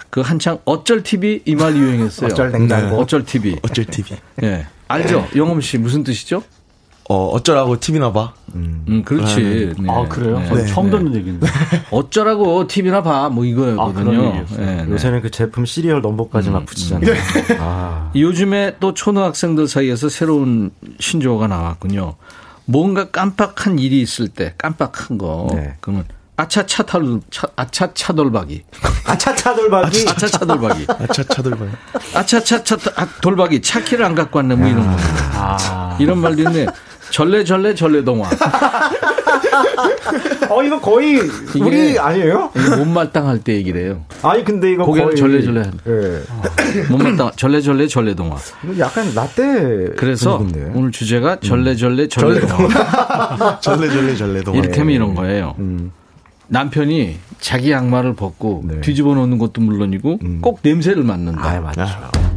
그 0.09 0.21
한창 0.21 0.61
어쩔 0.65 1.03
TV 1.03 1.43
이 1.45 1.57
말 1.57 1.75
유행했어요. 1.75 2.29
어쩔 2.29 2.53
냉장고. 2.53 2.91
네, 2.91 3.03
어쩔 3.03 3.25
TV. 3.25 3.57
어쩔 3.63 3.85
TV. 3.87 4.17
예. 4.45 4.67
알죠? 4.87 5.27
영엄 5.35 5.61
씨 5.61 5.79
무슨 5.79 6.05
뜻이죠? 6.05 6.45
어, 7.09 7.29
어쩌라고 7.29 7.79
TV나 7.79 8.13
봐. 8.13 8.33
음, 8.55 9.03
그렇지. 9.05 9.75
네. 9.79 9.89
아, 9.91 10.05
그래요? 10.09 10.41
네. 10.41 10.51
네. 10.55 10.67
처음 10.67 10.91
듣는 10.91 11.15
얘기인데. 11.15 11.47
어쩌라고 11.93 12.67
TV나 12.67 13.03
봐. 13.03 13.29
뭐 13.29 13.45
아, 13.45 13.47
이거거든요. 13.47 13.93
그런 14.11 14.25
얘기였어요. 14.27 14.67
네, 14.67 14.85
네. 14.85 14.91
요새는 14.91 15.23
그 15.23 15.31
제품 15.31 15.65
시리얼 15.67 16.01
넘버까지 16.03 16.51
막 16.51 16.67
붙이잖아요. 16.67 17.15
아, 17.61 18.11
요즘에 18.17 18.77
또 18.81 18.93
초등학생들 18.93 19.69
사이에서 19.69 20.09
새로운 20.09 20.73
신조어가 20.99 21.47
나왔군요. 21.47 22.17
뭔가 22.65 23.05
깜빡한 23.11 23.79
일이 23.79 24.01
있을 24.03 24.27
때 24.29 24.55
깜빡한 24.59 25.19
거. 25.19 25.47
네. 25.53 25.77
그러면 25.81 26.05
아차 26.39 26.67
차돌 26.67 27.21
차, 27.31 27.47
아차 27.55 27.95
차돌박이. 27.95 28.63
아차 29.07 29.35
차 29.37 29.55
돌박이. 29.55 30.05
아차 30.09 30.27
차돌박이. 30.29 30.87
아차 30.89 31.23
차들봐요. 31.23 31.71
아차 32.15 32.41
차차 32.43 32.77
아, 32.97 33.07
돌박이 33.23 33.63
차키를 33.63 34.05
안 34.05 34.17
갖고 34.17 34.39
왔네 34.41 34.57
뭐 34.57 34.67
이런 34.67 34.85
거. 34.85 34.97
아. 35.35 35.97
이런 36.01 36.19
말도 36.19 36.43
있네. 36.43 36.67
전래 37.17 37.43
전래 37.45 37.75
전래 37.75 38.05
동화. 38.05 38.29
어 40.51 40.63
이거 40.63 40.79
거의 40.79 41.19
우리 41.59 41.99
아니에요? 41.99 42.51
못마땅할 42.77 43.39
때 43.39 43.55
얘기래요. 43.55 44.05
아니 44.21 44.45
근데 44.45 44.73
이거 44.73 44.85
거의 44.85 45.17
절레절레. 45.17 45.63
예. 45.87 46.83
못마땅 46.93 47.31
전래 47.37 47.63
전래 47.63 47.87
전래 47.87 48.15
동화. 48.15 48.37
이거 48.65 48.79
약간 48.79 49.15
라떼 49.15 49.95
그래서 49.97 50.37
분위기인데. 50.37 50.73
오늘 50.79 50.93
주제가 50.93 51.41
전래 51.41 51.75
전래 51.75 52.07
전래 52.07 52.39
동화. 52.41 53.61
절레절레 53.61 54.15
절레동. 54.21 54.55
이를테면 54.55 54.91
이런 54.95 55.15
거예요. 55.15 55.55
음. 55.59 55.93
남편이 56.49 57.17
자기 57.41 57.71
양말을 57.71 58.15
벗고 58.15 58.63
네. 58.67 58.83
뒤집어 58.83 59.15
놓는 59.15 59.39
것도 59.39 59.63
물론이고 59.63 60.19
꼭 60.43 60.59
냄새를 60.63 61.03
맡는다. 61.03 61.49
아 61.49 61.61
맞죠. 61.61 61.83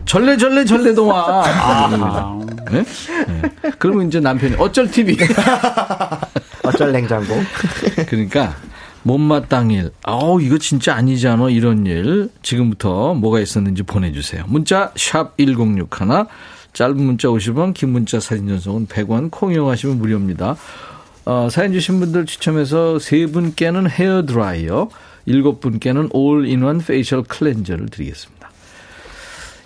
전래 0.05 0.37
전래 0.37 0.63
전래 0.63 0.93
동화. 0.93 1.43
아. 1.43 2.39
네? 2.71 2.83
네. 2.83 3.71
그러면 3.79 4.07
이제 4.07 4.19
남편이 4.19 4.55
어쩔 4.57 4.89
TV. 4.89 5.17
어쩔 6.63 6.91
냉장고. 6.91 7.35
그러니까 8.07 8.55
못마땅일. 9.03 9.91
아우 10.03 10.41
이거 10.41 10.57
진짜 10.57 10.95
아니지 10.95 11.27
않아 11.27 11.49
이런 11.49 11.85
일. 11.85 12.29
지금부터 12.41 13.13
뭐가 13.13 13.39
있었는지 13.39 13.83
보내주세요. 13.83 14.43
문자 14.47 14.91
샵 14.95 15.37
#1061 15.37 16.27
짧은 16.73 16.97
문자 16.97 17.27
50원, 17.29 17.73
긴 17.73 17.89
문자 17.89 18.19
사진 18.19 18.47
전송은 18.47 18.87
100원. 18.87 19.31
콩 19.31 19.53
이용하시면 19.53 19.97
무료입니다. 19.97 20.55
어, 21.25 21.47
사연 21.49 21.73
주신 21.73 21.99
분들 21.99 22.25
추첨해서 22.25 22.99
세 22.99 23.25
분께는 23.25 23.89
헤어 23.89 24.25
드라이어, 24.25 24.89
일곱 25.25 25.59
분께는 25.59 26.09
all-in-one 26.11 26.79
facial 26.79 27.23
cleanser를 27.23 27.89
드리겠습니다. 27.89 28.38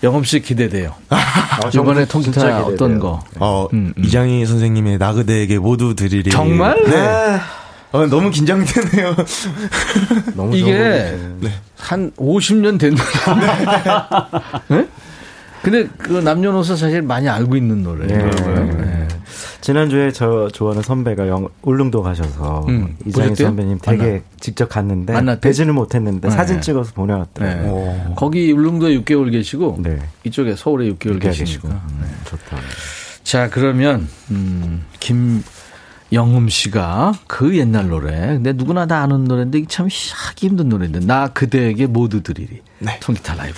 영음 0.04 0.28
씨 0.28 0.41
기대돼요. 0.41 0.93
이번에 1.74 2.01
아, 2.01 2.06
진짜 2.06 2.41
통기타. 2.41 2.64
어떤 2.64 2.99
거? 2.99 3.24
어, 3.39 3.68
음, 3.74 3.93
음. 3.97 4.04
이장희 4.04 4.45
선생님의 4.45 4.97
나 4.98 5.08
그대에게 5.08 5.58
모두 5.60 5.95
드리리. 5.95 6.30
정말? 6.30 6.76
네. 6.84 7.39
어, 7.93 8.06
너무 8.08 8.30
긴장되네요. 8.30 9.16
너무 10.36 10.56
이게 10.56 11.16
곡이지. 11.39 11.54
한 11.78 12.12
50년 12.18 12.80
된 12.80 12.95
노래. 12.95 13.10
네? 14.82 14.88
근데 15.62 15.88
그 15.97 16.14
남녀노소 16.14 16.76
사실 16.76 17.01
많이 17.01 17.30
알고 17.30 17.56
있는 17.56 17.84
노래예요. 17.84 18.30
네. 18.32 19.08
네. 19.64 19.68
지난주에 19.68 20.11
저 20.11 20.49
좋아하는 20.51 20.84
선배가 20.84 21.28
영, 21.30 21.47
울릉도 21.61 22.01
가셔서 22.03 22.66
음, 22.68 22.97
이장희 23.05 23.30
보셨대요? 23.30 23.47
선배님 23.47 23.80
되게 23.82 24.03
만나- 24.03 24.22
직접 24.41 24.68
갔는데? 24.68 25.39
뵈지는 25.39 25.74
못했는데 25.74 26.28
네. 26.28 26.36
사진 26.36 26.59
찍어서 26.59 26.89
네. 26.89 26.95
보내왔더라고요. 26.95 28.14
거기 28.18 28.51
울릉도에 28.51 28.97
6개월 28.99 29.32
계시고 29.32 29.78
네. 29.82 29.99
이쪽에 30.26 30.55
서울에 30.57 30.89
6개월 30.91 31.11
이렇게 31.11 31.30
계시고. 31.30 31.45
계시고. 31.45 31.68
네, 31.70 32.07
좋다. 32.26 32.57
자 33.24 33.49
그러면 33.49 34.07
음, 34.32 34.84
김 34.99 35.41
영음 36.11 36.49
씨가 36.49 37.14
그 37.28 37.57
옛날 37.57 37.88
노래. 37.88 38.11
근데 38.11 38.51
누구나 38.53 38.86
다 38.86 39.01
아는 39.01 39.24
노래인데 39.24 39.64
참 39.70 39.88
하기 39.88 40.47
힘든 40.47 40.68
노래인데 40.70 40.99
나 40.99 41.30
그대에게 41.30 41.88
모두 41.88 42.22
드리리. 42.22 42.61
네. 42.80 42.99
통기타 42.99 43.36
라이브. 43.36 43.57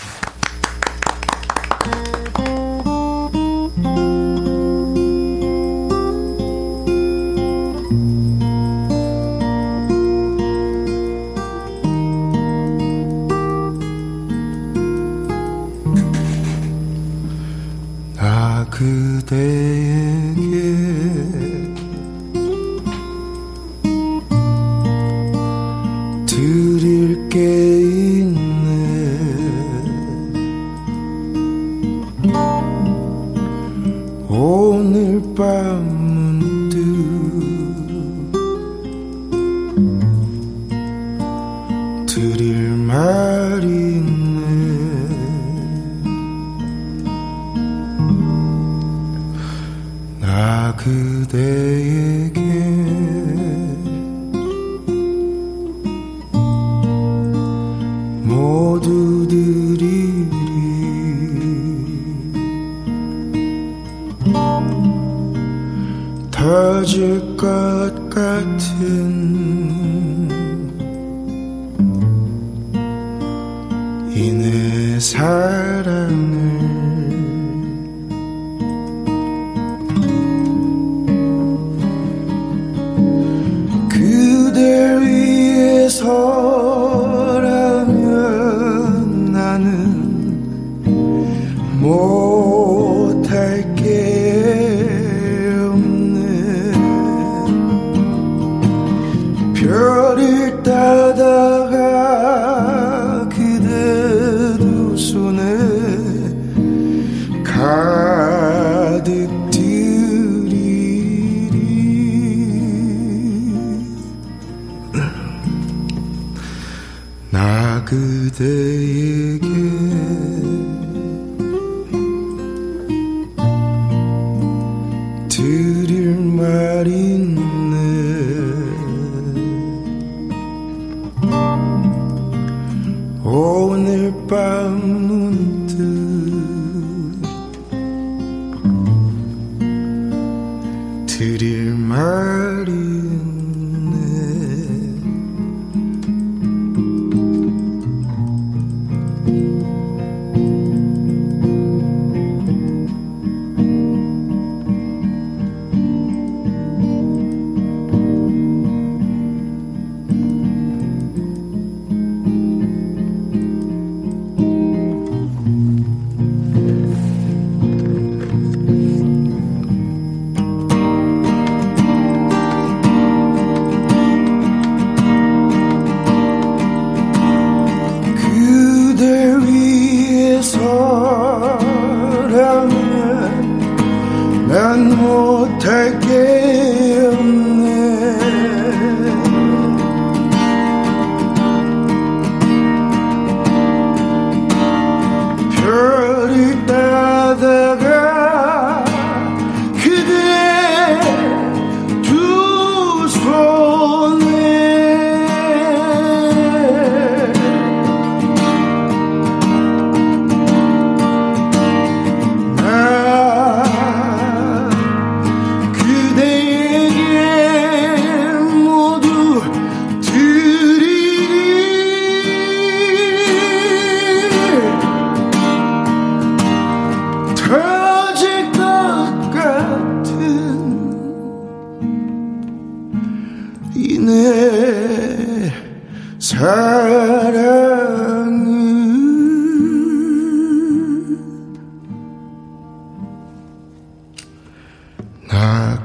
드 126.37 127.44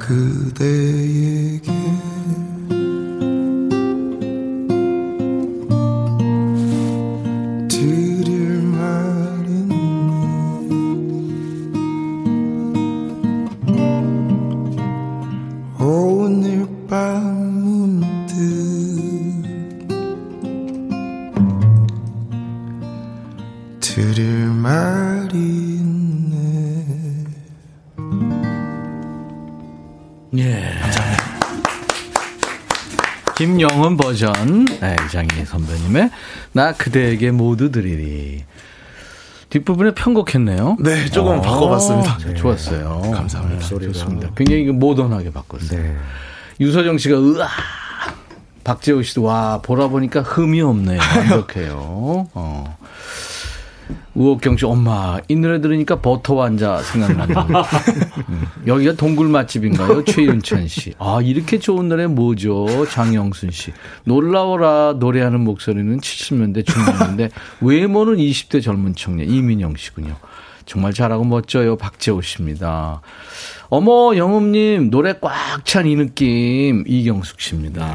그대에게 0.00 1.70
버전, 34.00 34.64
네, 34.80 34.96
이장희 35.06 35.44
선배님의 35.44 36.10
나 36.52 36.72
그대에게 36.72 37.30
모두 37.30 37.70
드리리. 37.70 38.44
뒷부분에 39.50 39.94
편곡했네요. 39.94 40.76
네, 40.80 41.06
조금 41.06 41.40
바꿔봤습니다. 41.42 42.18
네, 42.18 42.34
좋았어요. 42.34 43.02
감사합니다. 43.12 43.66
네, 43.66 43.86
좋습니다. 43.92 44.30
굉장히 44.36 44.64
그 44.64 44.70
모던하게 44.70 45.32
바꿨어요. 45.32 45.96
유서정 46.60 46.98
씨가 46.98 47.16
으아 47.18 47.48
박재호 48.64 49.02
씨도 49.02 49.22
와 49.24 49.60
보라 49.60 49.88
보니까 49.88 50.20
흠이 50.22 50.60
없네요. 50.60 51.00
완벽해요. 51.16 52.28
어. 52.34 52.78
우옥경 54.14 54.56
씨, 54.56 54.66
엄마, 54.66 55.18
이 55.28 55.36
노래 55.36 55.60
들으니까 55.60 56.00
버터 56.00 56.34
완자 56.34 56.78
생각나네요. 56.82 57.38
음, 57.38 57.54
여기가 58.70 58.94
동굴 58.94 59.28
맛집인가요? 59.28 60.04
최윤찬 60.06 60.68
씨. 60.68 60.94
아, 60.98 61.20
이렇게 61.22 61.58
좋은 61.58 61.88
노래 61.88 62.06
뭐죠? 62.06 62.86
장영순 62.88 63.50
씨. 63.50 63.72
놀라워라 64.04 64.94
노래하는 64.98 65.40
목소리는 65.40 65.98
70년대 66.00 66.64
중반인데 66.66 67.30
외모는 67.60 68.16
20대 68.16 68.62
젊은 68.62 68.94
청년 68.94 69.28
이민영 69.28 69.74
씨군요. 69.76 70.16
정말 70.66 70.92
잘하고 70.92 71.24
멋져요. 71.24 71.76
박재호 71.76 72.20
씨입니다. 72.22 73.00
어머, 73.70 74.14
영음님, 74.16 74.90
노래 74.90 75.14
꽉 75.20 75.64
찬 75.64 75.86
이 75.86 75.96
느낌. 75.96 76.84
이경숙 76.86 77.40
씨입니다. 77.40 77.86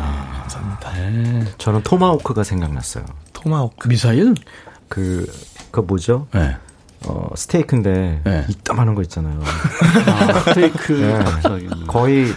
감사합니다. 0.50 1.52
저는 1.58 1.82
토마호크가 1.84 2.44
생각났어요. 2.44 3.06
토마호크. 3.34 3.88
미사일? 3.88 4.36
그, 4.90 5.26
그 5.72 5.80
뭐죠? 5.82 6.28
네. 6.34 6.56
어, 7.08 7.30
스테이크인데, 7.36 8.22
네. 8.24 8.46
이따만한 8.50 8.96
거 8.96 9.02
있잖아요. 9.04 9.40
아, 9.44 10.40
스테이크 10.40 10.94
네. 10.94 11.68
거의 11.88 12.34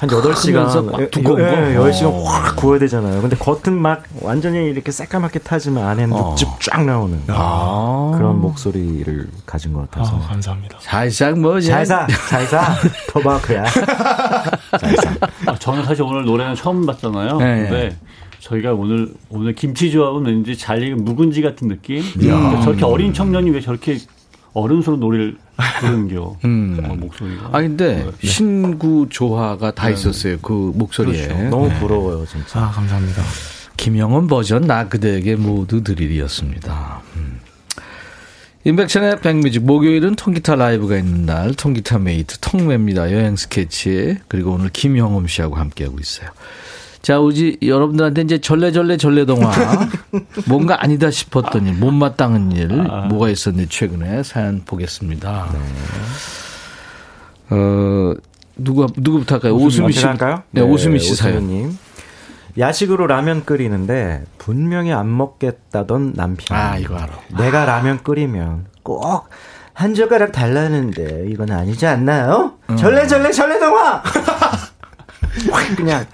한 0.00 0.08
8시간, 0.08 0.52
크면서 0.52 0.86
꽉 0.86 1.10
두꺼운 1.10 1.38
거? 1.40 1.42
예, 1.42 1.76
어. 1.76 1.84
10시간 1.84 2.24
확 2.24 2.56
구워야 2.56 2.78
되잖아요. 2.78 3.20
근데 3.20 3.36
겉은 3.36 3.76
막 3.76 4.02
완전히 4.22 4.64
이렇게 4.70 4.92
새까맣게 4.92 5.40
타지만 5.40 5.86
안에는 5.86 6.16
어. 6.16 6.30
육즙 6.30 6.48
쫙 6.62 6.86
나오는 6.86 7.22
아. 7.28 8.12
그런 8.16 8.40
목소리를 8.40 9.28
가진 9.44 9.74
것 9.74 9.90
같아서. 9.90 10.16
아, 10.16 10.20
감사합니다. 10.20 10.78
살짝 10.80 11.38
뭐, 11.38 11.60
잘 11.60 11.84
사, 11.84 12.06
잘 12.30 12.46
사. 12.46 12.74
토마호크야. 13.10 13.64
잘 13.66 14.96
사. 14.96 15.14
아, 15.44 15.54
저는 15.58 15.84
사실 15.84 16.02
오늘 16.02 16.24
노래는 16.24 16.54
처음 16.54 16.86
봤잖아요. 16.86 17.36
네. 17.36 17.68
근데 17.68 17.96
저희가 18.50 18.72
오늘 18.72 19.12
오늘 19.28 19.54
김치 19.54 19.92
조합은 19.92 20.26
왠지 20.26 20.56
잘 20.56 20.82
익은 20.82 21.04
묵은지 21.04 21.40
같은 21.40 21.68
느낌. 21.68 22.02
근데 22.12 22.28
저렇게 22.62 22.84
어린 22.84 23.14
청년이 23.14 23.50
왜 23.50 23.60
저렇게 23.60 23.98
어른스러운 24.52 24.98
노래를 24.98 25.36
부르는겨? 25.80 26.36
음. 26.44 26.80
어, 26.84 26.94
목소리가. 26.96 27.50
아 27.52 27.60
근데 27.60 28.04
네. 28.04 28.28
신구 28.28 29.06
조화가 29.08 29.72
다 29.72 29.88
있었어요. 29.88 30.38
그 30.42 30.72
목소리에. 30.74 31.28
그렇죠. 31.28 31.48
너무 31.48 31.70
부러워요, 31.78 32.26
진짜. 32.26 32.60
아, 32.60 32.70
감사합니다. 32.70 33.22
김영음 33.76 34.26
버전 34.26 34.66
나 34.66 34.88
그대에게 34.88 35.36
모두 35.36 35.84
드리리였습니다. 35.84 37.02
음. 37.16 37.40
인백션의 38.64 39.20
백뮤직 39.20 39.64
목요일은 39.64 40.16
통기타 40.16 40.56
라이브가 40.56 40.98
있는 40.98 41.24
날 41.24 41.54
통기타 41.54 42.00
메이트 42.00 42.40
통매입니다. 42.40 43.12
여행 43.12 43.36
스케치 43.36 44.18
그리고 44.28 44.52
오늘 44.52 44.68
김영음 44.70 45.28
씨하고 45.28 45.54
함께하고 45.54 45.98
있어요. 45.98 46.30
자, 47.02 47.18
우지 47.18 47.58
여러분들한테 47.62 48.22
이제 48.22 48.38
전래전래 48.38 48.96
전래동화 48.96 49.50
뭔가 50.46 50.82
아니다 50.82 51.10
싶었던 51.10 51.66
일, 51.66 51.74
못마땅한 51.74 52.52
일 52.52 52.68
뭐가 53.08 53.28
있었는지 53.30 53.68
최근에 53.70 54.22
사연 54.22 54.62
보겠습니다. 54.64 55.48
어 57.50 58.14
누가 58.56 58.86
누구부터 58.96 59.36
할까요? 59.36 59.54
오수미 59.56 59.92
씨. 59.92 60.04
할까요? 60.04 60.42
네, 60.50 60.60
오수미 60.60 60.98
씨 60.98 61.14
사연. 61.14 61.38
오수미님. 61.38 61.78
야식으로 62.58 63.06
라면 63.06 63.44
끓이는데 63.44 64.24
분명히 64.36 64.92
안 64.92 65.16
먹겠다던 65.16 66.12
남편. 66.14 66.56
아, 66.56 66.76
이거 66.76 66.96
알아. 66.96 67.08
내가 67.38 67.64
라면 67.64 68.02
끓이면 68.02 68.66
꼭 68.82 69.28
한 69.80 69.94
젓가락 69.94 70.32
달라는데 70.32 71.24
이건 71.30 71.50
아니지 71.52 71.86
않나요? 71.86 72.52
음. 72.68 72.76
절레절레 72.76 73.32
절레동화. 73.32 74.02
그냥 75.76 76.04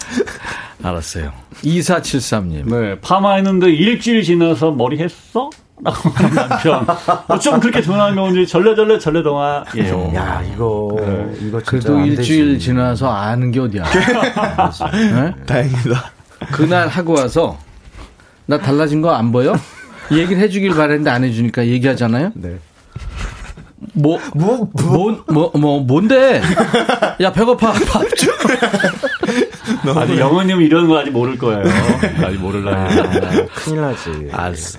알았어요. 0.83 1.33
2473님. 1.63 2.69
네, 2.69 3.01
파마했는데 3.01 3.71
일주일 3.71 4.23
지나서 4.23 4.73
머리 4.73 4.99
했어? 4.99 5.51
라고 5.83 6.09
하는 6.09 6.35
남편. 6.35 6.87
뭐좀 7.29 7.61
그렇게 7.61 7.83
전화하면 7.83 8.33
이제 8.33 8.47
전래전래 8.47 8.99
전래동화예요. 8.99 10.13
야 10.15 10.43
이거 10.43 10.97
이거 11.41 11.61
진짜 11.63 11.65
그래도 11.71 11.99
안 11.99 12.07
일주일 12.07 12.53
되지. 12.55 12.65
지나서 12.67 13.11
아는 13.13 13.51
게 13.51 13.61
어디야. 13.61 13.85
네? 15.15 15.35
다행이다. 15.45 16.13
그날 16.53 16.89
하고 16.89 17.15
와서 17.15 17.59
나 18.47 18.59
달라진 18.59 19.03
거 19.03 19.11
안 19.15 19.33
보여? 19.33 19.55
얘기를 20.13 20.41
해주길 20.41 20.71
바랬는데 20.71 21.11
안 21.11 21.25
해주니까 21.25 21.67
얘기하잖아요. 21.67 22.33
네. 22.35 22.57
뭐, 23.93 24.19
뭐, 24.35 24.71
뭐, 24.73 25.25
뭐, 25.29 25.51
뭐, 25.55 25.81
뭔데? 25.81 26.41
야, 27.21 27.33
배고파. 27.33 27.73
밥 27.87 28.03
줘. 28.17 28.33
아직 29.95 30.19
영호님은 30.19 30.65
이런 30.65 30.89
거 30.89 30.99
아직 30.99 31.11
모를 31.11 31.37
거예요. 31.37 31.63
아직 32.25 32.39
모를라. 32.41 32.73
아, 32.73 32.89
큰일 33.55 33.81
나지. 33.81 34.29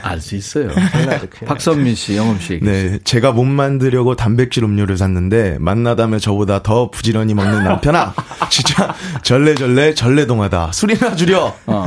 알수 0.02 0.36
있어요. 0.36 0.70
큰일 0.70 1.06
나지. 1.06 1.28
큰일 1.28 1.48
박선미 1.48 1.96
씨, 1.96 2.18
영엄 2.18 2.40
씨. 2.40 2.60
네, 2.62 2.98
제가 3.04 3.32
못 3.32 3.44
만들려고 3.46 4.16
단백질 4.16 4.64
음료를 4.64 4.98
샀는데 4.98 5.58
만나다면 5.60 6.20
저보다 6.20 6.64
더 6.64 6.90
부지런히 6.90 7.34
먹는 7.34 7.64
남편아. 7.64 8.14
진짜 8.50 8.96
절레절레 9.22 9.94
절레동하다. 9.94 10.72
술이나 10.72 11.16
줄여. 11.16 11.56
어. 11.68 11.86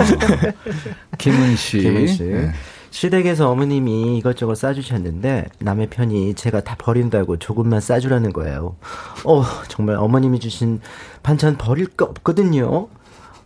김은 1.18 1.56
씨. 1.56 1.78
김은 1.78 2.06
씨. 2.06 2.22
네. 2.24 2.52
시댁에서 2.90 3.48
어머님이 3.50 4.18
이것저것 4.18 4.56
싸주셨는데 4.56 5.46
남의 5.60 5.88
편이 5.90 6.34
제가 6.34 6.60
다 6.62 6.74
버린다고 6.78 7.38
조금만 7.38 7.80
싸주라는 7.80 8.32
거예요. 8.32 8.76
어 9.24 9.44
정말 9.68 9.96
어머님이 9.96 10.40
주신 10.40 10.80
반찬 11.22 11.56
버릴 11.56 11.86
거 11.86 12.04
없거든요. 12.04 12.88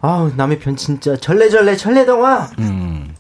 아우 0.01 0.33
남의 0.37 0.59
편 0.59 0.77
진짜 0.77 1.17
절레절레 1.17 1.77
절레동화 1.77 2.51
음. 2.59 3.15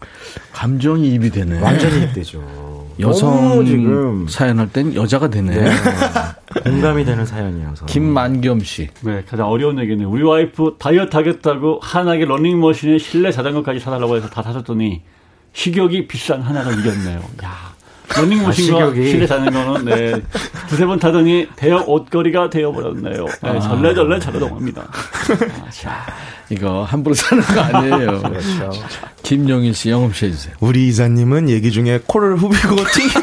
감정이 0.52 1.08
입이 1.14 1.30
되네. 1.30 1.60
완전히 1.60 2.04
입되죠. 2.04 2.42
여성 3.00 3.64
지금 3.66 4.28
사연할 4.28 4.70
땐 4.70 4.94
여자가 4.94 5.28
되네. 5.28 5.52
네. 5.62 5.70
공감이 6.62 7.04
되는 7.04 7.26
사연이어서 7.26 7.86
김만겸 7.86 8.60
씨. 8.60 8.88
네, 9.02 9.24
가장 9.28 9.48
어려운 9.48 9.78
얘기는 9.80 10.04
우리 10.04 10.22
와이프 10.22 10.76
다이어트 10.78 11.16
하겠다고 11.16 11.80
한하게 11.82 12.24
러닝머신에 12.26 12.98
실내 12.98 13.32
자전거까지 13.32 13.80
사달라고 13.80 14.16
해서 14.16 14.28
다 14.28 14.42
사줬더니 14.42 15.02
식욕이 15.54 16.06
비싼 16.08 16.42
하나가 16.42 16.70
이겼네요. 16.72 17.20
야, 17.44 17.72
러닝머신과 18.16 18.76
아, 18.76 18.86
식욕이. 18.90 19.08
실내 19.08 19.26
자전거는 19.26 19.84
네, 19.86 20.20
두세 20.68 20.84
번 20.84 20.98
타더니 20.98 21.48
대역 21.56 21.88
옷걸이가 21.88 22.50
되어버렸네요. 22.50 23.26
네, 23.42 23.60
절레절레 23.60 24.18
절레동합니다. 24.20 24.82
아, 24.82 25.70
자. 25.70 26.06
이거 26.50 26.82
함부로 26.84 27.14
사는 27.14 27.42
거 27.42 27.60
아니에요. 27.60 28.20
그렇죠. 28.22 28.70
김용일 29.22 29.74
씨, 29.74 29.88
영업 29.90 30.14
씨 30.14 30.26
해주세요. 30.26 30.54
우리 30.60 30.86
이사님은 30.88 31.48
얘기 31.48 31.70
중에 31.72 32.00
코를 32.06 32.36
후비고 32.36 32.76
튕기. 32.92 33.14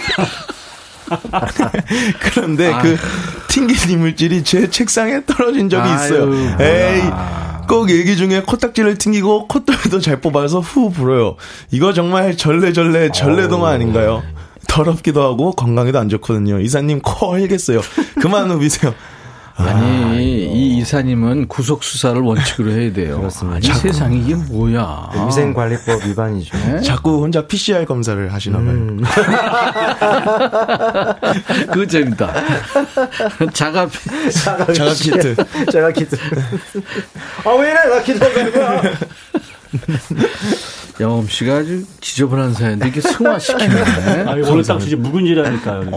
그런데 2.21 2.73
그 2.81 2.97
튕긴 3.47 3.89
이물질이 3.91 4.43
제 4.43 4.69
책상에 4.69 5.23
떨어진 5.25 5.69
적이 5.69 5.89
있어요. 5.93 6.23
아유, 6.33 6.55
에이, 6.61 7.01
꼭 7.71 7.89
얘기 7.89 8.17
중에 8.17 8.41
코딱지를 8.41 8.97
튕기고 8.97 9.47
콧돌도 9.47 10.01
잘 10.01 10.19
뽑아서 10.19 10.59
후 10.59 10.91
불어요. 10.91 11.37
이거 11.71 11.93
정말 11.93 12.35
절레절레 12.35 13.11
절레동화 13.11 13.69
아닌가요? 13.69 14.23
더럽기도 14.67 15.23
하고 15.23 15.51
건강에도 15.53 15.97
안 15.97 16.09
좋거든요. 16.09 16.59
이사님 16.59 16.99
코 16.99 17.27
헐겠어요. 17.31 17.79
그만 18.21 18.51
후비세요. 18.51 18.93
아니, 19.55 20.45
이 20.53 20.77
이사님은 20.77 21.47
구속 21.47 21.83
수사를 21.83 22.19
원칙으로 22.21 22.71
해야 22.71 22.91
돼요. 22.93 23.17
그렇습니다. 23.19 23.57
아니, 23.57 23.67
세상에 23.79 24.17
이게 24.17 24.35
뭐야? 24.35 25.09
위생관리법 25.27 26.03
위반이죠. 26.05 26.57
네? 26.57 26.81
자꾸 26.81 27.21
혼자 27.21 27.45
PCR 27.45 27.85
검사를 27.85 28.31
하시나 28.33 28.57
봐요. 28.57 28.69
음. 28.69 29.03
그거 31.71 31.85
재밌다. 31.85 32.33
자가 33.53 33.87
자가 34.73 34.93
키트. 34.93 35.35
제가 35.71 35.91
기도. 35.91 36.17
아, 37.45 37.49
왜 37.51 37.71
이래? 37.71 37.79
나 37.89 38.01
기도하는 38.01 38.51
거야. 38.51 38.81
영엄 40.99 41.27
씨가 41.27 41.57
아주 41.57 41.83
지저분한 42.01 42.53
사연인데 42.53 42.87
이게 42.89 43.01
승화시키네. 43.01 43.75
아, 44.27 44.31
오늘 44.47 44.63
딱 44.63 44.79
진짜 44.79 44.97
묵은지라니까요. 44.97 45.89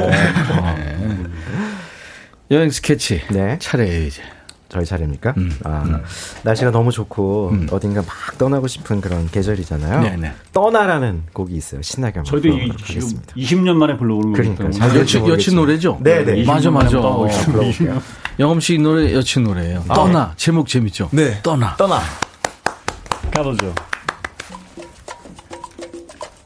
여행 2.54 2.70
스케치. 2.70 3.20
네. 3.30 3.58
차례예요 3.58 4.06
이제. 4.06 4.22
저희 4.68 4.84
차례입니까? 4.84 5.34
음. 5.36 5.56
아, 5.62 6.00
날씨가 6.42 6.72
너무 6.72 6.90
좋고 6.90 7.52
어딘가 7.70 8.00
막 8.02 8.38
떠나고 8.38 8.66
싶은 8.66 9.00
그런 9.00 9.28
계절이잖아요. 9.30 10.00
네네. 10.02 10.32
떠나라는 10.52 11.24
곡이 11.32 11.54
있어요. 11.54 11.80
신나게 11.82 12.18
한번 12.18 12.24
저희도 12.24 12.48
이, 12.48 12.62
지금 12.62 12.76
하겠습니다. 12.80 13.34
20년 13.36 13.74
만에 13.76 13.96
불러오는. 13.96 14.72
잘 14.72 14.96
여친. 14.96 15.28
여친 15.28 15.54
노래죠? 15.54 15.98
네네. 16.02 16.44
맞아, 16.44 16.70
맞아. 16.70 16.98
어. 17.00 17.28
영엄 18.40 18.58
씨이 18.58 18.78
노래 18.78 19.12
여친 19.14 19.44
노래예요. 19.44 19.84
떠나. 19.86 20.32
제목 20.36 20.66
재밌죠? 20.66 21.08
네. 21.12 21.40
떠나. 21.42 21.76
떠나. 21.76 22.00
가보죠. 23.32 23.72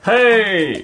헤이! 0.07 0.83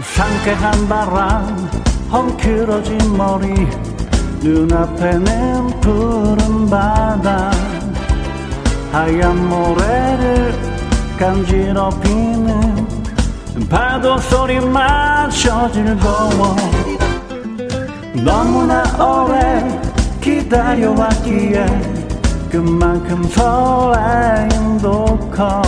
상쾌한 0.00 0.88
바람 0.88 1.70
헝클어진 2.10 3.14
머리 3.14 3.52
눈앞에는 4.42 5.80
푸른 5.80 6.70
바다. 6.70 7.50
하얀 8.90 9.48
모래를 9.48 10.54
간지럽히는 11.18 12.86
파도 13.68 14.16
소리마저 14.16 15.70
즐거워 15.70 16.56
너무나 18.14 18.82
오래 18.98 19.80
기다려왔기에 20.22 21.66
그만큼 22.50 23.22
설레임도 23.24 24.80
커. 25.34 25.62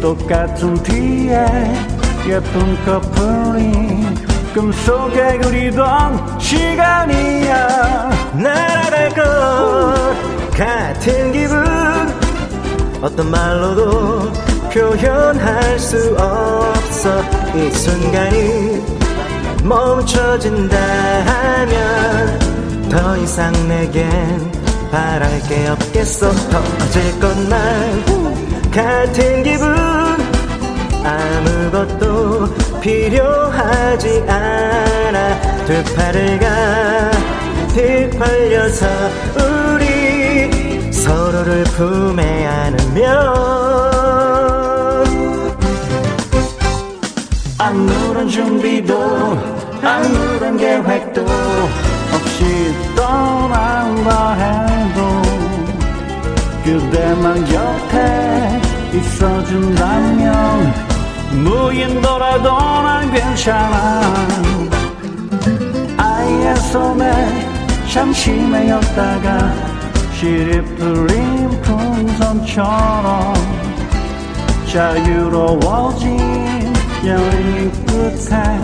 똑같은 0.00 0.74
뒤에 0.82 1.91
예쁜 2.28 2.84
커플이 2.84 4.06
꿈속에 4.54 5.38
그리던 5.38 6.38
시간이야. 6.38 8.10
날아갈 8.34 9.08
것 9.10 10.52
같은 10.56 11.32
기분. 11.32 11.64
어떤 13.02 13.30
말로도 13.30 14.32
표현할 14.72 15.78
수 15.78 16.16
없어. 16.16 17.22
이 17.54 17.70
순간이 17.72 18.82
멈춰진다 19.64 20.76
하면 20.76 22.38
더 22.88 23.16
이상 23.16 23.52
내겐 23.68 24.52
바랄 24.90 25.40
게 25.48 25.68
없겠어. 25.68 26.30
터질 26.30 27.20
것만 27.20 28.04
같은 28.70 29.42
기분 29.42 30.01
아무것도 31.04 32.80
필요하지 32.80 34.24
않아. 34.28 35.40
두 35.64 35.82
팔을 35.94 36.38
가득 36.38 38.10
벌려서 38.18 38.86
우리 39.36 40.92
서로를 40.92 41.64
품에 41.64 42.46
안으면. 42.46 43.42
아무런 47.58 48.28
준비도 48.28 48.94
아무런 49.82 50.56
계획도 50.56 51.24
없이 52.12 52.74
떠난다 52.96 54.32
해도 54.34 55.22
그대만 56.64 57.44
곁에 57.44 58.60
있어준다면 58.92 60.91
무인도라도 61.32 62.58
난 62.82 63.10
괜찮아. 63.12 64.00
아이의 65.96 66.56
손에 66.56 67.48
잠시 67.92 68.30
매였다가 68.32 69.52
시리 70.14 70.62
풀린 70.76 71.60
풍선처럼 71.62 73.34
자유로워진 74.72 76.18
여행 77.04 77.72
끝에 77.86 78.60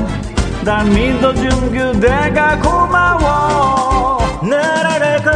날 0.64 0.84
믿어준 0.86 1.72
그대가 1.72 2.58
고마워. 2.60 4.18
날아갈 4.42 5.22
것 5.22 5.30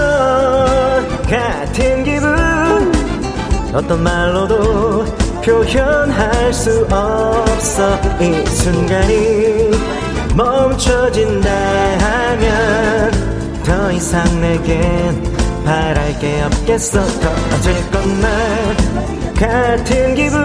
같은 1.29 2.05
기분. 2.05 2.93
어떤 3.75 4.03
말로도 4.03 5.22
표현할 5.43 6.53
수 6.53 6.87
없어. 6.89 7.99
이 8.21 8.47
순간이 8.47 9.71
멈춰진다 10.37 11.51
하면 11.99 13.11
더 13.65 13.93
이상 13.93 14.41
내겐 14.41 15.33
바랄 15.65 16.19
게 16.19 16.43
없겠어. 16.43 17.01
터질 17.01 17.91
것만 17.91 18.77
같은 19.35 20.15
기분. 20.15 20.41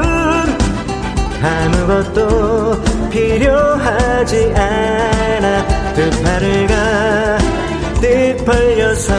아무것도 1.43 2.81
필요하지 3.11 4.53
않아. 4.55 5.67
두 5.93 6.23
팔을 6.23 6.67
가득 6.67 8.45
벌려서 8.45 9.13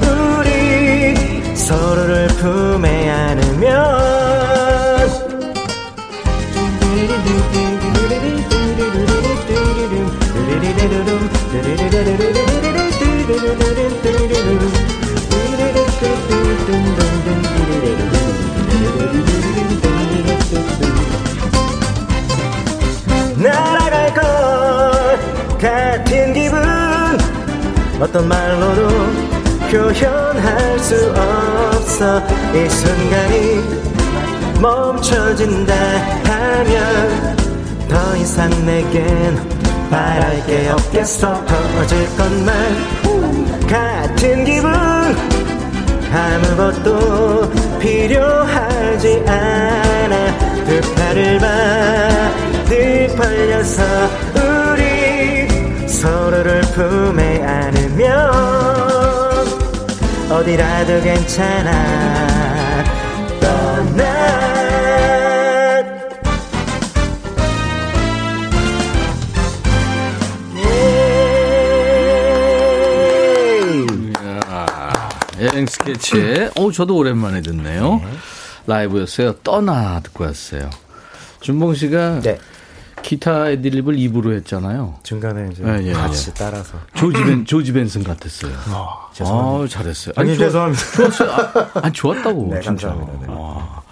우리 0.00 1.56
서로를 1.56 2.28
품에 2.28 3.10
안으면 3.10 4.13
날아갈 23.36 24.14
것 24.14 25.58
같은 25.58 26.32
기분. 26.32 26.58
어떤 28.00 28.28
말로도 28.28 28.88
표현할 29.70 30.78
수 30.80 31.12
없어. 31.12 32.20
이 32.54 32.68
순간이 32.68 33.60
멈춰진다 34.60 35.74
하면 36.24 37.36
더 37.88 38.16
이상 38.16 38.50
내겐 38.66 39.53
바랄 39.94 40.44
게 40.44 40.68
없겠어. 40.70 41.44
터질 41.44 42.16
것만 42.16 42.52
같은 43.68 44.44
기분. 44.44 44.72
아무것도 46.12 47.48
필요하지 47.78 49.22
않아. 49.24 50.64
두 50.64 50.94
팔을 50.94 51.38
가득 51.38 53.14
벌려서 53.16 53.82
우리 54.34 55.86
서로를 55.86 56.60
품에 56.62 57.44
안으면 57.44 58.32
어디라도 60.28 61.02
괜찮아 61.02 62.53
어 76.64 76.72
저도 76.72 76.96
오랜만에 76.96 77.42
듣네요. 77.42 78.00
라이브였어요. 78.66 79.34
떠나 79.42 80.00
듣고 80.00 80.24
왔어요. 80.24 80.70
준봉 81.40 81.74
씨가 81.74 82.20
네. 82.20 82.38
기타 83.02 83.50
애드립을 83.50 83.98
입으로 83.98 84.32
했잖아요. 84.36 84.94
중간에 85.02 85.50
이제 85.52 85.62
예, 85.66 85.88
예, 85.88 85.92
같이 85.92 86.32
따라서. 86.32 86.78
조지 86.94 87.22
벤 87.22 87.44
조지 87.44 87.72
벤슨 87.74 88.02
같았어요. 88.02 88.52
아, 88.68 89.66
잘했어요. 89.68 90.14
형님 90.16 90.36
좋아- 90.36 90.46
죄송합니다. 90.46 90.82
좋았어요. 90.96 91.30
아, 91.32 91.70
아니, 91.82 91.92
좋았다고 91.92 92.48
네, 92.50 92.60
진짜. 92.62 92.88
감사합니다. 92.88 93.26
네. 93.26 93.38
와. 93.38 93.82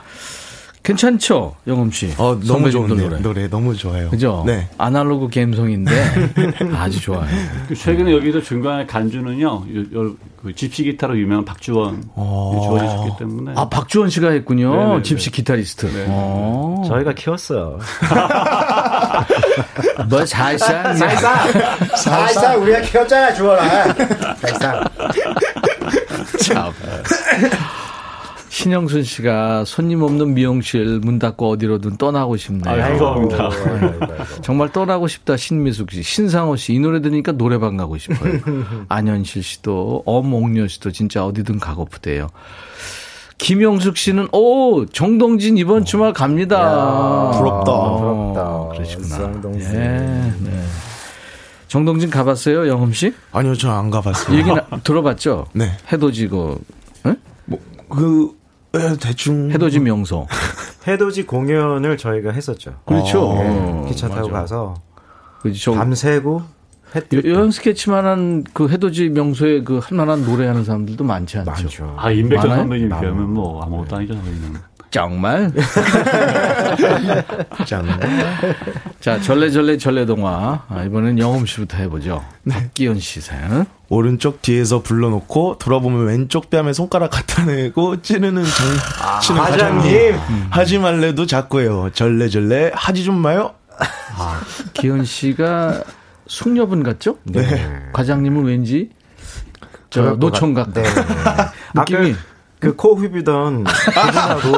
괜찮죠, 0.83 1.55
영엄 1.69 1.91
씨. 1.93 2.13
어, 2.19 2.37
너무 2.45 2.71
선배님들 2.71 2.99
좋은데 2.99 3.21
노래. 3.23 3.49
너무 3.49 3.77
좋아요. 3.77 4.11
그죠? 4.11 4.43
네. 4.47 4.69
아날로그 4.79 5.29
감성인데 5.33 5.93
아주 6.75 7.01
좋아요. 7.01 7.29
그 7.69 7.75
최근에 7.75 8.13
여기서 8.13 8.41
중간에 8.41 8.85
간주는요, 8.87 9.47
요- 9.47 9.85
요- 9.95 10.15
그 10.43 10.53
집시 10.57 10.83
기타로 10.83 11.17
유명한 11.19 11.45
박주원 11.45 12.03
주원이셨기 12.17 13.11
때문에. 13.21 13.53
아, 13.55 13.69
박주원 13.69 14.11
씨가 14.11 14.31
했군요. 14.31 14.75
네네네. 14.75 15.03
집시 15.03 15.31
기타리스트. 15.31 15.87
어. 16.09 16.83
저희가 16.89 17.13
키웠어요. 17.13 17.79
뭐 20.11 20.27
살살 20.27 20.97
우리가 22.59 22.81
키웠잖아, 22.81 23.33
주원아. 23.35 23.95
살살. 24.43 24.85
참. 26.43 26.73
신영순 28.63 29.03
씨가 29.03 29.65
손님 29.65 30.03
없는 30.03 30.35
미용실 30.35 31.01
문 31.01 31.19
닫고 31.19 31.51
어디로든 31.51 31.97
떠나고 31.97 32.37
싶네요. 32.37 32.73
아이고, 32.83 33.29
감사합니다. 33.29 34.09
정말 34.41 34.71
떠나고 34.73 35.09
싶다 35.09 35.37
신미숙 35.37 35.91
씨, 35.91 36.03
신상호 36.05 36.55
씨 36.55 36.73
이 36.75 36.79
노래 36.79 37.01
들으니까 37.01 37.33
노래방 37.33 37.77
가고 37.77 37.99
싶어요. 37.99 38.35
안현실 38.89 39.43
씨도 39.43 40.05
엄옥녀 40.07 40.69
씨도 40.69 40.93
진짜 40.93 41.25
어디든 41.27 41.59
가고프대요. 41.59 42.29
김영숙 43.39 43.97
씨는 43.97 44.29
오 44.33 44.87
정동진 44.87 45.57
이번 45.59 45.85
주말 45.85 46.13
갑니다. 46.13 47.33
부럽다. 47.37 47.73
어, 47.73 47.99
부럽다. 48.33 48.69
그러시구나. 48.77 49.09
정동진. 49.19 49.75
예, 49.75 49.79
네. 50.39 50.63
정동진 51.67 52.11
가봤어요, 52.11 52.69
영흠 52.69 52.93
씨? 52.93 53.13
아니요, 53.33 53.57
저 53.57 53.71
안 53.73 53.91
가봤어요. 53.91 54.39
얘기 54.39 54.53
나, 54.53 54.65
들어봤죠? 54.85 55.47
네. 55.53 55.73
해돋이고 55.93 56.61
응? 57.07 57.17
그 57.89 58.31
에, 58.75 58.97
대충 59.01 59.51
해돋이 59.51 59.79
명소. 59.81 60.27
해돋이 60.87 61.25
공연을 61.27 61.97
저희가 61.97 62.33
했었죠. 62.33 62.75
그렇죠. 62.85 63.35
네, 63.35 63.49
어, 63.49 63.87
기차 63.89 64.09
타고 64.09 64.29
맞아. 64.29 64.41
가서 64.41 64.75
그 65.43 65.53
저, 65.53 65.73
밤새고 65.73 66.43
여행 67.25 67.51
스케치만한 67.51 68.45
그 68.53 68.69
해돋이 68.69 69.11
명소에 69.11 69.63
그 69.63 69.79
할만한 69.79 70.25
노래하는 70.25 70.65
사람들도 70.65 71.05
많지 71.05 71.39
않죠. 71.39 71.51
많죠. 71.51 71.95
아, 71.99 72.11
임백천? 72.11 72.51
선배님. 72.51 72.89
비하면 72.89 73.33
뭐 73.33 73.63
아무것도 73.63 73.97
아니죠, 73.97 74.15
저희는. 74.15 74.55
정말? 74.93 75.51
짠. 77.67 77.87
자, 79.01 79.19
절레절레 79.21 79.79
절레동화. 79.79 80.65
아, 80.69 80.83
이번엔 80.85 81.19
영음 81.19 81.47
씨부터 81.47 81.79
해보죠. 81.79 82.23
박기현 82.49 83.01
씨 83.01 83.21
사연. 83.23 83.65
오른쪽 83.89 84.43
뒤에서 84.43 84.83
불러놓고 84.83 85.57
돌아보면 85.59 86.05
왼쪽 86.07 86.51
뺨에 86.51 86.73
손가락 86.75 87.11
갖다 87.11 87.45
대고 87.47 88.03
찌르는 88.03 88.45
장, 88.45 89.21
치는 89.23 89.41
과장님. 89.41 90.15
하지 90.51 90.79
말래도 90.79 91.25
자꾸 91.27 91.61
해요. 91.61 91.89
절레절레 91.95 92.73
하지 92.75 93.03
좀 93.05 93.17
마요. 93.17 93.55
기현 94.75 95.07
씨가 95.07 95.83
숙녀분 96.27 96.83
같죠? 96.83 97.17
네. 97.25 97.43
과장님은 97.95 98.45
왠지 98.45 98.91
저 99.89 100.03
노총각 100.17 100.75
같- 100.75 100.83
네. 100.83 100.91
느낌이 101.75 102.15
그 102.63 102.77
코 102.77 102.95
휘비던 102.95 103.65
그분하고 103.65 104.53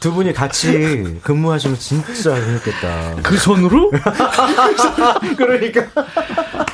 두 0.00 0.12
분이 0.12 0.32
같이 0.34 1.18
근무하시면 1.22 1.78
진짜 1.78 2.34
재밌겠다. 2.34 3.16
그 3.22 3.36
손으로? 3.38 3.90
그러니까 5.36 5.82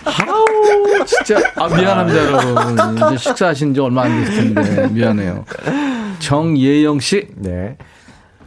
아우 0.05 1.05
진짜 1.07 1.39
아 1.55 1.69
미안합니다 1.69 2.25
여러분 2.25 3.07
이제 3.07 3.17
식사하신 3.17 3.75
지 3.75 3.81
얼마 3.81 4.03
안 4.03 4.25
됐을 4.25 4.55
텐데 4.55 4.89
미안해요 4.89 5.45
정예영 6.19 7.01
씨 7.01 7.29
네. 7.37 7.77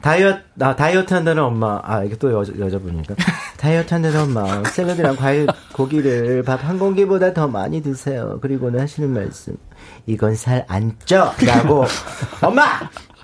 다이어트, 0.02 0.42
아, 0.60 0.76
다이어트 0.76 1.14
한다는 1.14 1.44
엄마. 1.44 1.80
아, 1.82 2.04
이게 2.04 2.18
또 2.18 2.30
여, 2.34 2.44
여자분이니까. 2.60 3.16
다이어트 3.64 3.94
한다는 3.94 4.20
엄마. 4.20 4.62
샐러드랑 4.66 5.16
과일, 5.16 5.48
고기를 5.72 6.44
밥 6.44 6.66
한 6.66 6.78
공기보다 6.78 7.32
더 7.34 7.48
많이 7.48 7.82
드세요. 7.82 8.38
그리고는 8.42 8.82
하시는 8.82 9.10
말씀. 9.10 9.56
이건 10.06 10.36
살 10.36 10.66
안 10.68 10.92
쪄! 11.06 11.32
라고. 11.46 11.86
엄마! 12.44 12.64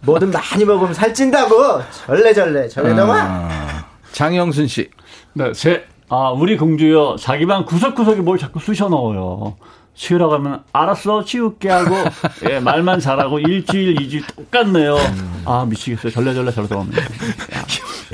뭐든 0.03 0.31
많이 0.31 0.63
먹으면 0.63 0.93
살찐다고! 0.93 1.81
절레절레, 2.07 2.69
절레동아! 2.69 3.15
아, 3.21 3.85
장영순 4.13 4.67
씨 4.67 4.89
네, 5.33 5.51
제, 5.51 5.83
아, 6.07 6.29
우리 6.31 6.55
공주요. 6.55 7.17
자기 7.17 7.45
방 7.45 7.65
구석구석에 7.65 8.21
뭘 8.21 8.37
자꾸 8.37 8.61
쑤셔 8.61 8.87
넣어요. 8.87 9.57
치우라고 9.99 10.35
하면, 10.35 10.63
알았어, 10.71 11.25
치울게 11.25 11.67
하고, 11.69 11.93
예, 12.49 12.59
말만 12.61 13.01
잘하고, 13.01 13.37
일주일, 13.39 14.01
이주일 14.01 14.23
똑같네요. 14.27 14.95
아, 15.43 15.65
미치겠어요. 15.69 16.13
절레절레 16.13 16.51
절레 16.53 16.67
들어갑니다. 16.69 17.01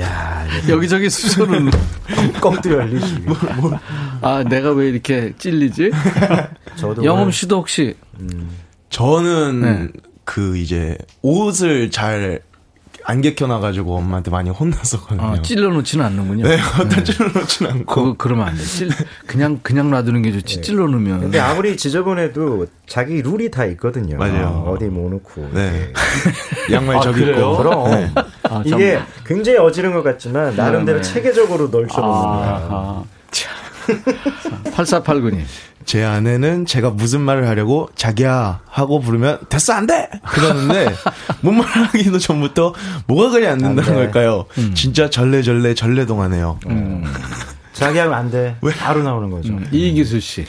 야, 0.02 0.48
여기저기 0.68 1.08
수소는 1.12 1.70
껌도 2.42 2.72
열리지. 2.72 3.26
아 4.22 4.44
내가 4.50 4.72
왜 4.72 4.90
이렇게 4.90 5.34
찔리지 5.38 5.92
저도. 6.76 7.04
영음 7.06 7.30
씨도 7.32 7.58
혹시 7.58 7.96
저는 8.90 9.62
네. 9.62 9.88
그 10.26 10.58
이제 10.58 10.98
옷을 11.22 11.92
잘 11.92 12.42
안 13.08 13.22
개켜놔가지고 13.22 13.98
엄마한테 13.98 14.32
많이 14.32 14.50
혼났었거든요. 14.50 15.22
어, 15.28 15.42
찔러놓지는 15.44 16.04
않는군요 16.06 16.48
네, 16.48 16.58
어떤 16.80 17.06
찔러놓진 17.06 17.68
않고. 17.68 17.86
그거 17.86 18.16
그러면 18.18 18.48
안 18.48 18.56
돼. 18.56 18.64
찔 18.64 18.90
그냥 19.28 19.60
그냥 19.62 19.92
놔두는 19.92 20.24
게 20.24 20.32
좋지. 20.32 20.62
찔러 20.64 20.88
놓으면 20.88 21.22
근데 21.22 21.40
아무리 21.40 21.78
지저분해도 21.78 22.66
자기 22.88 23.22
룰이 23.22 23.52
다 23.52 23.66
있거든요. 23.66 24.18
맞아요. 24.18 24.48
어, 24.48 24.72
어디 24.72 24.86
뭐 24.86 25.10
놓고. 25.12 25.52
네. 25.54 25.92
양말 26.72 26.98
아, 26.98 27.00
저기 27.02 27.20
그래요? 27.22 27.52
있고. 27.52 27.58
그럼. 27.58 27.92
네. 27.92 28.12
아, 28.44 28.64
이게 28.66 29.00
굉장히 29.24 29.60
어지른 29.60 29.94
것 29.94 30.02
같지만 30.04 30.56
나름대로 30.56 31.00
네, 31.00 31.04
네. 31.04 31.14
체계적으로 31.14 31.68
널쳐놓는 31.68 32.16
아, 32.16 32.32
거야. 32.32 32.68
아. 32.72 33.04
8489님. 34.72 35.44
제 35.86 36.04
아내는 36.04 36.66
제가 36.66 36.90
무슨 36.90 37.22
말을 37.22 37.48
하려고 37.48 37.90
자기야 37.96 38.62
하고 38.66 39.00
부르면 39.00 39.40
됐어 39.50 39.74
안 39.74 39.86
돼. 39.88 40.10
그러는데 40.28 40.94
뭔 41.42 41.58
말하기도 41.58 42.18
전부터 42.20 42.74
뭐가 43.08 43.30
그리 43.30 43.48
안 43.48 43.60
된다는 43.60 43.80
안 43.80 43.86
돼. 43.86 43.94
걸까요? 43.94 44.46
진짜 44.74 45.10
절레절레 45.10 45.76
절레동하네요. 45.76 46.60
자기 47.74 48.00
하면 48.00 48.14
안 48.14 48.32
돼. 48.32 48.56
왜? 48.62 48.74
바로 48.74 49.04
나오는 49.04 49.30
거죠. 49.30 49.54
음. 49.54 49.68
이기수 49.72 50.20
씨. 50.20 50.46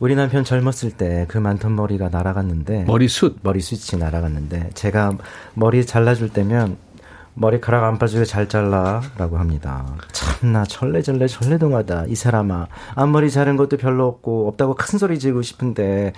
우리 0.00 0.16
남편 0.16 0.42
젊었을 0.44 0.90
때 0.90 1.24
그 1.28 1.38
많던 1.38 1.76
머리가 1.76 2.08
날아갔는데 2.08 2.84
머리숱. 2.84 3.38
머리숱이 3.42 4.00
날아갔는데 4.00 4.70
제가 4.74 5.12
머리 5.54 5.86
잘라줄 5.86 6.30
때면 6.30 6.76
머리카락 7.34 7.84
안 7.84 7.98
빠지게 7.98 8.24
잘 8.24 8.48
잘라라고 8.48 9.38
합니다. 9.38 9.86
참나 10.12 10.64
절레절레 10.64 11.26
절레동하다 11.26 12.06
이 12.08 12.14
사람아 12.14 12.68
앞머리 12.94 13.30
자른 13.30 13.56
것도 13.56 13.76
별로 13.76 14.06
없고 14.06 14.48
없다고 14.48 14.74
큰 14.74 14.98
소리 14.98 15.18
지르고 15.18 15.42
싶은데 15.42 16.12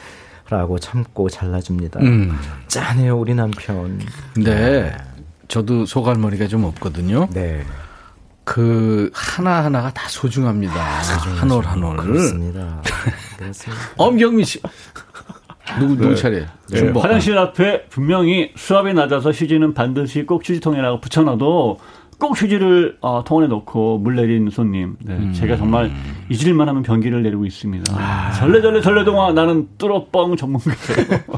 라고 0.48 0.78
참고 0.78 1.28
잘라줍니다. 1.28 2.00
음. 2.00 2.36
짠해요 2.68 3.18
우리 3.18 3.34
남편. 3.34 4.00
근데 4.34 4.96
저도 5.48 5.86
소갈머리가 5.86 6.46
좀 6.48 6.64
없거든요. 6.64 7.28
네 7.32 7.64
그 8.46 9.10
하나 9.12 9.64
하나가 9.64 9.92
다 9.92 10.08
소중합니다. 10.08 10.72
한올 11.36 11.66
한 11.66 11.82
올. 11.82 11.96
그렇습니다. 11.96 12.80
그렇습니다. 13.36 13.82
엄경민 13.98 14.44
씨. 14.44 14.62
누구 15.80 15.96
누구 15.96 16.14
차례? 16.14 16.46
네, 16.70 16.78
중복. 16.78 17.04
화장실 17.04 17.36
앞에 17.38 17.86
분명히 17.88 18.52
수압이 18.56 18.94
낮아서 18.94 19.30
휴지는 19.30 19.74
반드시 19.74 20.24
꼭 20.24 20.48
휴지통에다가 20.48 21.00
붙여놔도 21.00 21.78
꼭 22.18 22.40
휴지를 22.40 22.96
어, 23.02 23.22
통 23.26 23.38
안에 23.38 23.48
넣고 23.48 23.98
물 23.98 24.16
내린 24.16 24.48
손님. 24.50 24.96
네, 25.00 25.32
제가 25.32 25.56
정말 25.56 25.90
잊을만 26.30 26.66
하면 26.68 26.82
변기를 26.82 27.22
내리고 27.22 27.44
있습니다. 27.44 28.32
절레절레 28.38 28.80
절레동화 28.80 29.32
나는 29.32 29.68
뚫어뻥 29.76 30.36
전문가예요. 30.36 31.20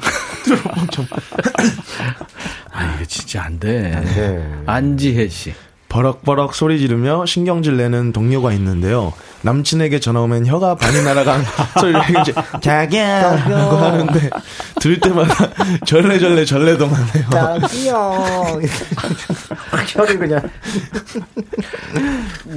아 2.72 2.94
이게 2.94 3.04
진짜 3.06 3.42
안 3.44 3.58
돼. 3.58 3.90
네. 4.14 4.62
안지혜 4.66 5.28
씨. 5.28 5.52
버럭버럭 5.88 6.54
소리 6.54 6.78
지르며 6.78 7.24
신경질 7.26 7.76
내는 7.78 8.12
동료가 8.12 8.52
있는데요. 8.52 9.12
남친에게 9.42 10.00
전화 10.00 10.20
오면 10.20 10.46
혀가 10.46 10.74
반이 10.76 11.02
날아간 11.02 11.42
소리를 11.80 12.02
이제 12.20 12.34
자기야 12.60 13.46
라고 13.48 13.76
하는데 13.76 14.30
들을 14.80 15.00
때마다 15.00 15.48
절레절레 15.86 16.44
절레동하네요. 16.44 17.30
자기요. 17.30 18.60
혀를 19.88 20.18
그냥 20.18 20.40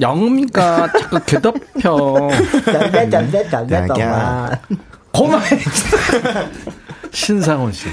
영입니까? 0.02 0.90
자꾸. 1.26 2.30
잘래 2.66 3.10
잘래 3.10 3.50
잘래 3.50 3.88
자기야. 3.88 4.60
고마해. 5.14 5.60
신상원 7.12 7.72
씨. 7.72 7.88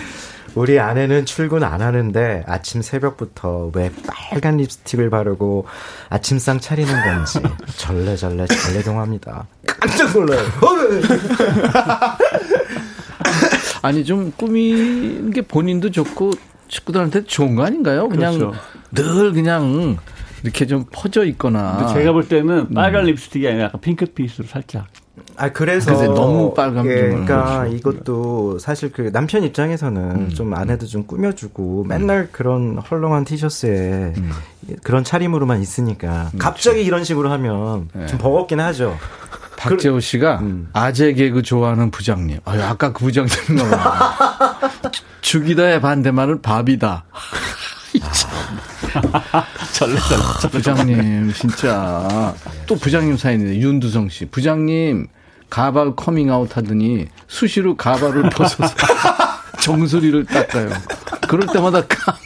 우리 0.54 0.78
아내는 0.80 1.24
출근 1.24 1.62
안 1.62 1.80
하는데 1.82 2.42
아침 2.46 2.82
새벽부터 2.82 3.70
왜 3.74 3.90
빨간 4.06 4.56
립스틱을 4.56 5.10
바르고 5.10 5.66
아침상 6.08 6.60
차리는 6.60 6.92
건지 6.92 7.40
절레절레 7.76 8.46
절레동합니다. 8.46 9.46
깜짝 9.66 10.12
놀라요. 10.12 10.40
아니 13.82 14.04
좀 14.04 14.32
꾸미는 14.36 15.30
게 15.30 15.42
본인도 15.42 15.90
좋고 15.90 16.32
식구들한테 16.68 17.24
좋은 17.24 17.54
거 17.54 17.64
아닌가요? 17.64 18.08
그냥 18.08 18.38
그렇죠. 18.38 18.58
늘 18.92 19.32
그냥 19.32 19.96
이렇게 20.42 20.66
좀 20.66 20.84
퍼져 20.90 21.24
있거나. 21.26 21.76
근데 21.78 21.94
제가 21.94 22.12
볼 22.12 22.26
때는 22.28 22.74
빨간 22.74 23.04
립스틱이 23.04 23.46
아니라 23.46 23.64
약간 23.64 23.80
핑크빛으로 23.80 24.48
살짝. 24.48 24.86
아 25.38 25.48
그래서 25.50 25.92
너무 26.14 26.52
빨간 26.52 26.84
예, 26.86 26.96
좀 26.96 27.10
그러니까 27.10 27.60
그렇죠. 27.60 27.76
이것도 27.76 28.58
사실 28.58 28.90
그 28.92 29.12
남편 29.12 29.44
입장에서는 29.44 30.02
음. 30.02 30.28
좀 30.30 30.52
아내도 30.52 30.86
좀 30.86 31.06
꾸며주고 31.06 31.84
맨날 31.84 32.28
그런 32.32 32.78
헐렁한 32.78 33.24
티셔츠에 33.24 34.14
음. 34.16 34.32
그런 34.82 35.04
차림으로만 35.04 35.62
있으니까 35.62 36.30
갑자기 36.38 36.84
이런 36.84 37.04
식으로 37.04 37.30
하면 37.30 37.88
네. 37.92 38.06
좀 38.06 38.18
버겁긴 38.18 38.58
하죠. 38.60 38.98
박재호 39.56 40.00
씨가 40.00 40.38
음. 40.40 40.68
아재 40.72 41.12
개그 41.14 41.42
좋아하는 41.42 41.90
부장님. 41.90 42.38
아유, 42.44 42.62
아까 42.62 42.92
그 42.92 43.04
부장님 43.04 43.30
죽이다의 45.20 45.80
반대말은 45.82 46.42
밥이다. 46.42 47.04
절레절레. 49.72 50.22
부장님 50.50 51.32
진짜 51.32 52.34
또 52.66 52.76
부장님 52.76 53.16
사연이네 53.16 53.58
윤두성 53.58 54.08
씨 54.08 54.26
부장님 54.26 55.06
가발 55.50 55.94
커밍아웃 55.96 56.56
하더니 56.56 57.06
수시로 57.26 57.76
가발을 57.76 58.30
벗어서 58.34 58.74
정수리를 59.60 60.24
닦아요 60.26 60.70
그럴 61.28 61.46
때마다 61.46 61.84
까 61.86 62.16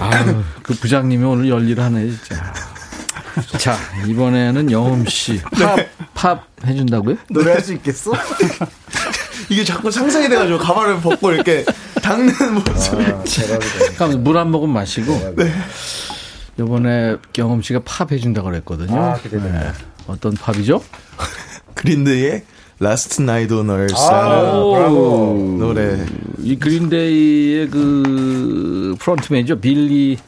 아유, 0.00 0.42
그 0.62 0.74
부장님이 0.74 1.24
오늘 1.24 1.48
열일 1.48 1.80
하네 1.80 2.10
진짜 2.10 2.52
자 3.58 3.76
이번에는 4.06 4.70
영음 4.70 5.04
씨팝 5.06 5.78
팝 6.14 6.44
해준다고요? 6.64 7.16
노래할 7.30 7.60
수 7.60 7.74
있겠어? 7.74 8.12
이게 9.50 9.62
자꾸 9.64 9.90
상상이 9.90 10.28
돼가지고 10.28 10.58
가발을 10.58 11.00
벗고 11.00 11.32
이렇게 11.32 11.64
닦는 12.02 12.32
모습이. 12.54 13.04
그럼 13.96 14.24
물한 14.24 14.50
모금 14.50 14.70
마시고 14.70 15.34
이번에 16.58 17.16
영음 17.38 17.60
씨가 17.62 17.80
팝 17.84 18.10
해준다고 18.12 18.48
그랬거든요 18.48 18.98
아, 18.98 19.14
기대된다. 19.18 19.72
네. 19.72 19.95
어떤 20.06 20.34
팝이죠? 20.34 20.82
그린데이의 21.74 22.44
Last 22.80 23.22
Night 23.22 23.54
on 23.54 23.68
Earth 23.70 23.94
아, 23.96 24.28
브라보. 24.52 25.56
노래. 25.58 26.04
이 26.38 26.56
그린데이의 26.58 27.70
그 27.70 28.96
frontman이죠 28.98 29.60
빌리 29.60 30.18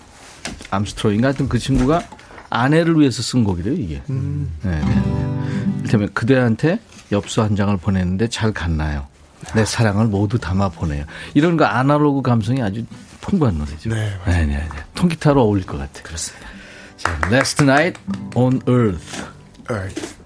암스트롱 0.70 1.20
같은 1.20 1.48
그 1.48 1.58
친구가 1.58 2.02
아내를 2.50 2.98
위해서 2.98 3.22
쓴 3.22 3.44
곡이래요 3.44 3.74
이게. 3.74 4.02
네, 4.06 4.20
네, 4.62 4.80
네. 4.80 5.72
이를테면 5.80 6.08
그대한테 6.14 6.80
엽서 7.12 7.42
한 7.42 7.56
장을 7.56 7.74
보냈는데 7.76 8.28
잘 8.28 8.52
갔나요? 8.52 9.06
내 9.54 9.64
사랑을 9.64 10.06
모두 10.06 10.38
담아 10.38 10.70
보내요. 10.70 11.04
이런 11.34 11.56
거 11.56 11.64
아날로그 11.64 12.22
감성이 12.22 12.62
아주 12.62 12.84
풍부한 13.20 13.58
노래죠. 13.58 13.90
네, 13.90 14.10
네, 14.26 14.46
네, 14.46 14.56
네. 14.56 14.68
통기타로 14.94 15.40
어울릴 15.42 15.64
것 15.66 15.78
같아요. 15.78 16.02
그렇습니다. 16.02 16.48
자, 16.96 17.20
Last 17.30 17.62
Night 17.62 18.00
on 18.34 18.60
Earth. 18.68 19.24
Earth. 19.70 20.16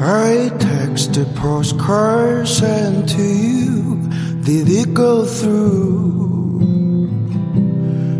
I 0.00 0.50
texted 0.58 1.34
postcards 1.36 2.58
sent 2.58 3.08
to 3.10 3.22
you. 3.22 3.96
Did 4.42 4.68
it 4.68 4.94
go 4.94 5.24
through? 5.24 6.60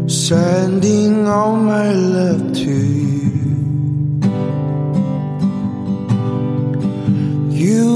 Sending 0.09 1.29
all 1.29 1.55
my 1.57 1.93
love 1.93 2.53
to 2.55 2.71
you. 2.71 3.02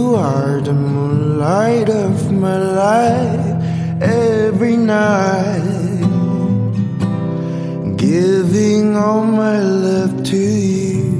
You 0.07 0.14
are 0.14 0.61
the 0.61 0.72
moonlight 0.72 1.88
of 1.88 2.30
my 2.30 2.59
life 2.59 3.46
every 4.00 4.76
night. 4.76 5.98
Giving 7.96 8.96
all 8.96 9.24
my 9.24 9.59
love 9.59 10.22
to 10.30 10.36
you. 10.36 11.11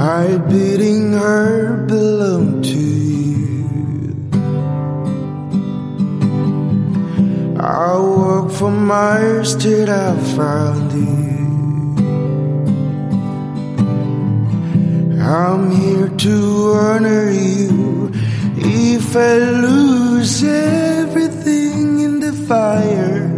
My 0.00 0.38
beating 0.50 1.12
heart 1.12 1.86
belongs 1.86 2.68
to 2.72 2.80
you. 2.80 3.68
I 7.60 7.92
walk 7.96 8.50
for 8.50 8.72
miles 8.72 9.54
till 9.54 9.88
I 9.88 10.18
found 10.34 10.92
you. 10.94 11.33
I'm 15.24 15.70
here 15.70 16.08
to 16.08 16.72
honor 16.76 17.30
you. 17.30 18.12
If 18.56 19.16
I 19.16 19.38
lose 19.38 20.44
everything 20.44 22.00
in 22.00 22.20
the 22.20 22.34
fire, 22.46 23.32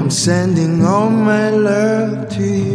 I'm 0.00 0.10
sending 0.10 0.84
all 0.84 1.08
my 1.08 1.48
love 1.48 2.28
to 2.36 2.44
you. 2.44 2.73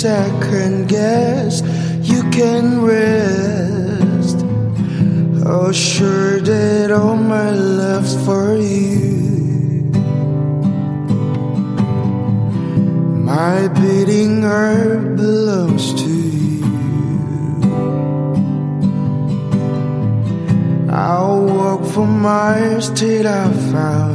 Second 0.00 0.88
guess, 0.88 1.60
you 2.02 2.22
can 2.30 2.82
rest. 2.82 4.36
Oh, 5.44 5.72
sure 5.72 6.38
that 6.38 6.92
all 6.92 7.16
my 7.16 7.50
love's 7.50 8.14
for 8.24 8.54
you. 8.56 9.90
My 13.26 13.66
beating 13.66 14.42
heart 14.42 15.16
belongs 15.16 15.94
to 15.94 16.08
you. 16.08 16.62
I'll 20.92 21.42
walk 21.42 21.84
for 21.86 22.06
miles 22.06 22.88
till 22.90 23.26
I 23.26 23.52
found 23.72 24.07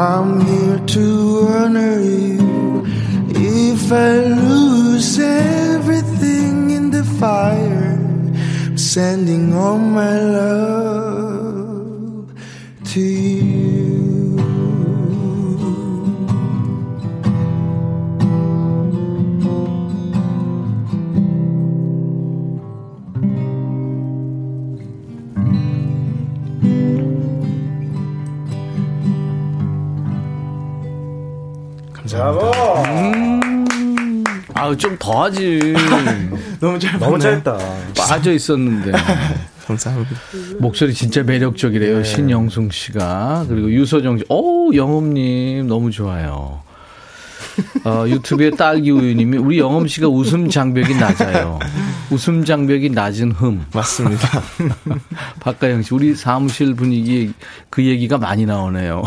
I'm 0.00 0.40
here 0.46 0.78
to 0.78 1.46
honor 1.50 2.00
you. 2.00 2.86
If 3.28 3.92
I 3.92 4.16
lose 4.24 5.18
everything 5.18 6.70
in 6.70 6.90
the 6.90 7.04
fire, 7.04 7.98
I'm 8.64 8.78
sending 8.78 9.52
all 9.52 9.76
my 9.76 10.18
love 10.18 10.79
더 35.10 35.24
하지. 35.24 35.74
너무 36.60 36.78
짧아. 36.78 36.98
너무 36.98 37.18
짧다. 37.18 37.58
빠져 37.96 38.32
있었는데. 38.32 38.92
감사합니다. 39.66 40.10
목소리 40.58 40.94
진짜 40.94 41.22
매력적이래요. 41.22 42.02
신영숙 42.02 42.72
씨가. 42.72 43.46
그리고 43.48 43.70
유서정 43.70 44.18
씨. 44.18 44.24
어우, 44.28 44.74
영음님 44.74 45.66
너무 45.66 45.90
좋아요. 45.90 46.62
어, 47.84 48.04
유튜브에 48.06 48.50
딸기 48.50 48.90
우유님이 48.90 49.36
우리 49.38 49.58
영엄 49.58 49.86
씨가 49.86 50.08
웃음 50.08 50.48
장벽이 50.48 50.94
낮아요. 50.94 51.58
웃음 52.10 52.44
장벽이 52.44 52.90
낮은 52.90 53.32
흠. 53.32 53.66
맞습니다. 53.72 54.28
박가영 55.40 55.82
씨, 55.82 55.94
우리 55.94 56.14
사무실 56.14 56.74
분위기 56.74 57.32
그 57.68 57.84
얘기가 57.84 58.18
많이 58.18 58.46
나오네요. 58.46 59.02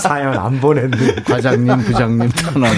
사연 0.00 0.36
안 0.38 0.60
보냈네. 0.60 1.22
과장님, 1.24 1.78
부장님 1.84 2.28
편안. 2.30 2.72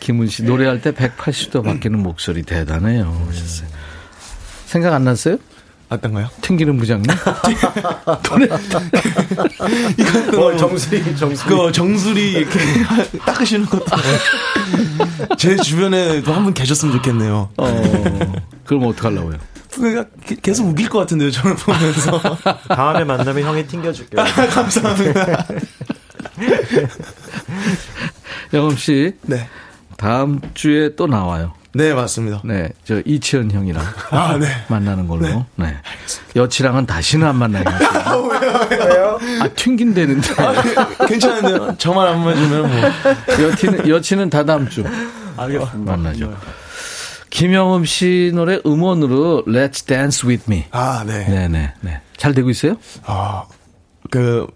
김은 0.00 0.26
씨 0.28 0.42
노래할 0.42 0.80
때 0.80 0.92
180도 0.92 1.62
바뀌는 1.64 1.98
목소리 2.02 2.42
대단해요. 2.42 3.26
하셨어요. 3.28 3.68
생각 4.66 4.94
안 4.94 5.04
났어요? 5.04 5.36
어떤가요? 5.88 6.28
튕기는 6.40 6.76
부장님? 6.78 7.10
어, 10.38 10.56
정수리, 10.56 11.16
정수리. 11.16 11.48
그 11.48 11.72
정수리 11.72 12.32
이렇게 12.32 12.58
닦으시는 13.26 13.66
것도 13.66 13.84
제 15.36 15.56
주변에도 15.56 16.32
한 16.32 16.44
분 16.44 16.54
계셨으면 16.54 16.94
좋겠네요. 16.96 17.50
어, 17.56 18.32
그럼 18.64 18.84
어떡하려고요? 18.86 19.36
그러니까 19.74 20.04
게- 20.26 20.36
계속 20.40 20.68
웃길 20.68 20.88
것 20.88 21.00
같은데요, 21.00 21.30
저를 21.32 21.56
보면서. 21.56 22.20
다음에 22.68 23.04
만나면 23.04 23.42
형이 23.44 23.66
튕겨줄게요. 23.66 24.24
감사합니다. 24.50 25.46
영엄 28.52 28.76
씨, 28.76 29.12
네. 29.22 29.48
다음 30.00 30.40
주에 30.54 30.96
또 30.96 31.06
나와요. 31.06 31.52
네, 31.74 31.92
맞습니다. 31.92 32.40
네, 32.42 32.70
저 32.84 33.00
이치현 33.04 33.50
형이랑 33.50 33.84
아, 34.10 34.38
네. 34.38 34.46
만나는 34.68 35.06
걸로. 35.06 35.44
네. 35.56 35.76
여치랑은 36.34 36.86
다시는 36.86 37.26
안 37.28 37.36
만나게 37.36 37.68
할게요. 37.68 38.30
왜요? 38.70 39.18
아, 39.42 39.48
튕긴다는데. 39.54 40.28
괜찮은데요? 41.06 41.76
저만 41.76 42.08
안 42.08 42.24
맞으면 42.24 42.62
뭐. 42.70 42.90
여치는, 43.46 43.88
여치는 43.88 44.30
다 44.30 44.42
다음 44.44 44.68
주 44.70 44.82
알겠습니다. 45.36 45.92
만나죠. 45.92 46.34
김영음 47.28 47.84
씨 47.84 48.32
노래 48.34 48.58
음원으로 48.64 49.44
Let's 49.46 49.86
Dance 49.86 50.26
With 50.26 50.44
Me. 50.50 50.64
아, 50.72 51.04
네. 51.06 51.26
네네, 51.28 51.74
네. 51.82 52.00
잘 52.16 52.34
되고 52.34 52.48
있어요? 52.50 52.74
아, 53.04 53.44
그, 54.10 54.46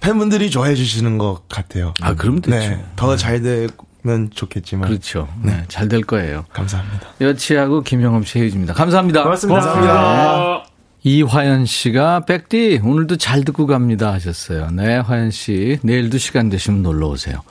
팬분들이 0.00 0.48
좋아해 0.48 0.74
주시는 0.76 1.18
것 1.18 1.42
같아요. 1.48 1.92
아, 2.00 2.14
그럼 2.14 2.40
됐죠. 2.40 2.56
네. 2.56 2.84
더 2.94 3.16
잘 3.16 3.42
되 3.42 3.66
면 4.06 4.30
좋겠지만. 4.32 4.88
그렇죠. 4.88 5.28
네, 5.42 5.64
잘 5.68 5.88
될 5.88 6.02
거예요. 6.02 6.44
감사합니다. 6.52 7.08
여치하고 7.20 7.82
김영음 7.82 8.24
씨 8.24 8.38
헤어집니다. 8.40 8.74
감사합니다. 8.74 9.22
고맙습니다. 9.24 10.64
이화연 11.02 11.66
씨가 11.66 12.20
백디 12.26 12.80
오늘도 12.82 13.16
잘 13.16 13.44
듣고 13.44 13.66
갑니다 13.66 14.12
하셨어요. 14.12 14.70
네, 14.72 14.96
화연 14.96 15.30
씨 15.30 15.78
내일도 15.82 16.18
시간 16.18 16.48
되시면 16.48 16.82
놀러 16.82 17.08
오세요. 17.08 17.42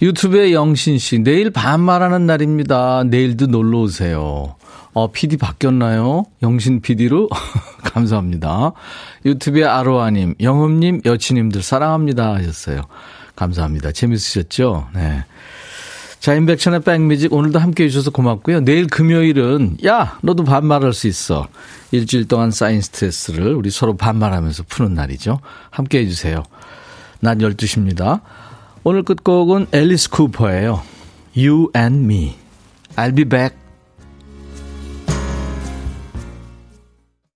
유튜브에 0.00 0.52
영신 0.52 0.98
씨 0.98 1.18
내일 1.18 1.50
반말하는 1.50 2.26
날입니다. 2.26 3.04
내일도 3.04 3.46
놀러 3.46 3.80
오세요. 3.80 4.54
어, 4.94 5.12
PD 5.12 5.36
바뀌었나요? 5.36 6.24
영신 6.42 6.80
PD로? 6.80 7.28
감사합니다. 7.84 8.72
유튜브에 9.26 9.64
아로아님, 9.64 10.34
영음님, 10.40 11.02
여친님들 11.04 11.62
사랑합니다 11.62 12.34
하셨어요. 12.34 12.82
감사합니다. 13.36 13.92
재밌으셨죠? 13.92 14.88
네. 14.94 15.24
자, 16.20 16.34
인백천의 16.34 16.80
백뮤직 16.80 17.32
오늘도 17.32 17.58
함께 17.58 17.84
해주셔서 17.84 18.10
고맙고요. 18.10 18.60
내일 18.60 18.86
금요일은 18.86 19.78
야 19.86 20.18
너도 20.22 20.44
반말할 20.44 20.92
수 20.92 21.06
있어. 21.06 21.46
일주일 21.92 22.26
동안 22.26 22.50
쌓인 22.50 22.80
스트레스를 22.80 23.54
우리 23.54 23.70
서로 23.70 23.96
반말하면서 23.96 24.64
푸는 24.68 24.94
날이죠. 24.94 25.40
함께 25.70 26.00
해주세요. 26.00 26.42
낮 27.20 27.38
12시입니다. 27.38 28.20
오늘 28.82 29.02
끝곡은 29.04 29.68
앨리스 29.72 30.10
쿠퍼예요. 30.10 30.82
You 31.36 31.70
and 31.76 32.04
me. 32.04 32.36
I'll 32.96 33.14
be 33.14 33.24
back. 33.24 33.57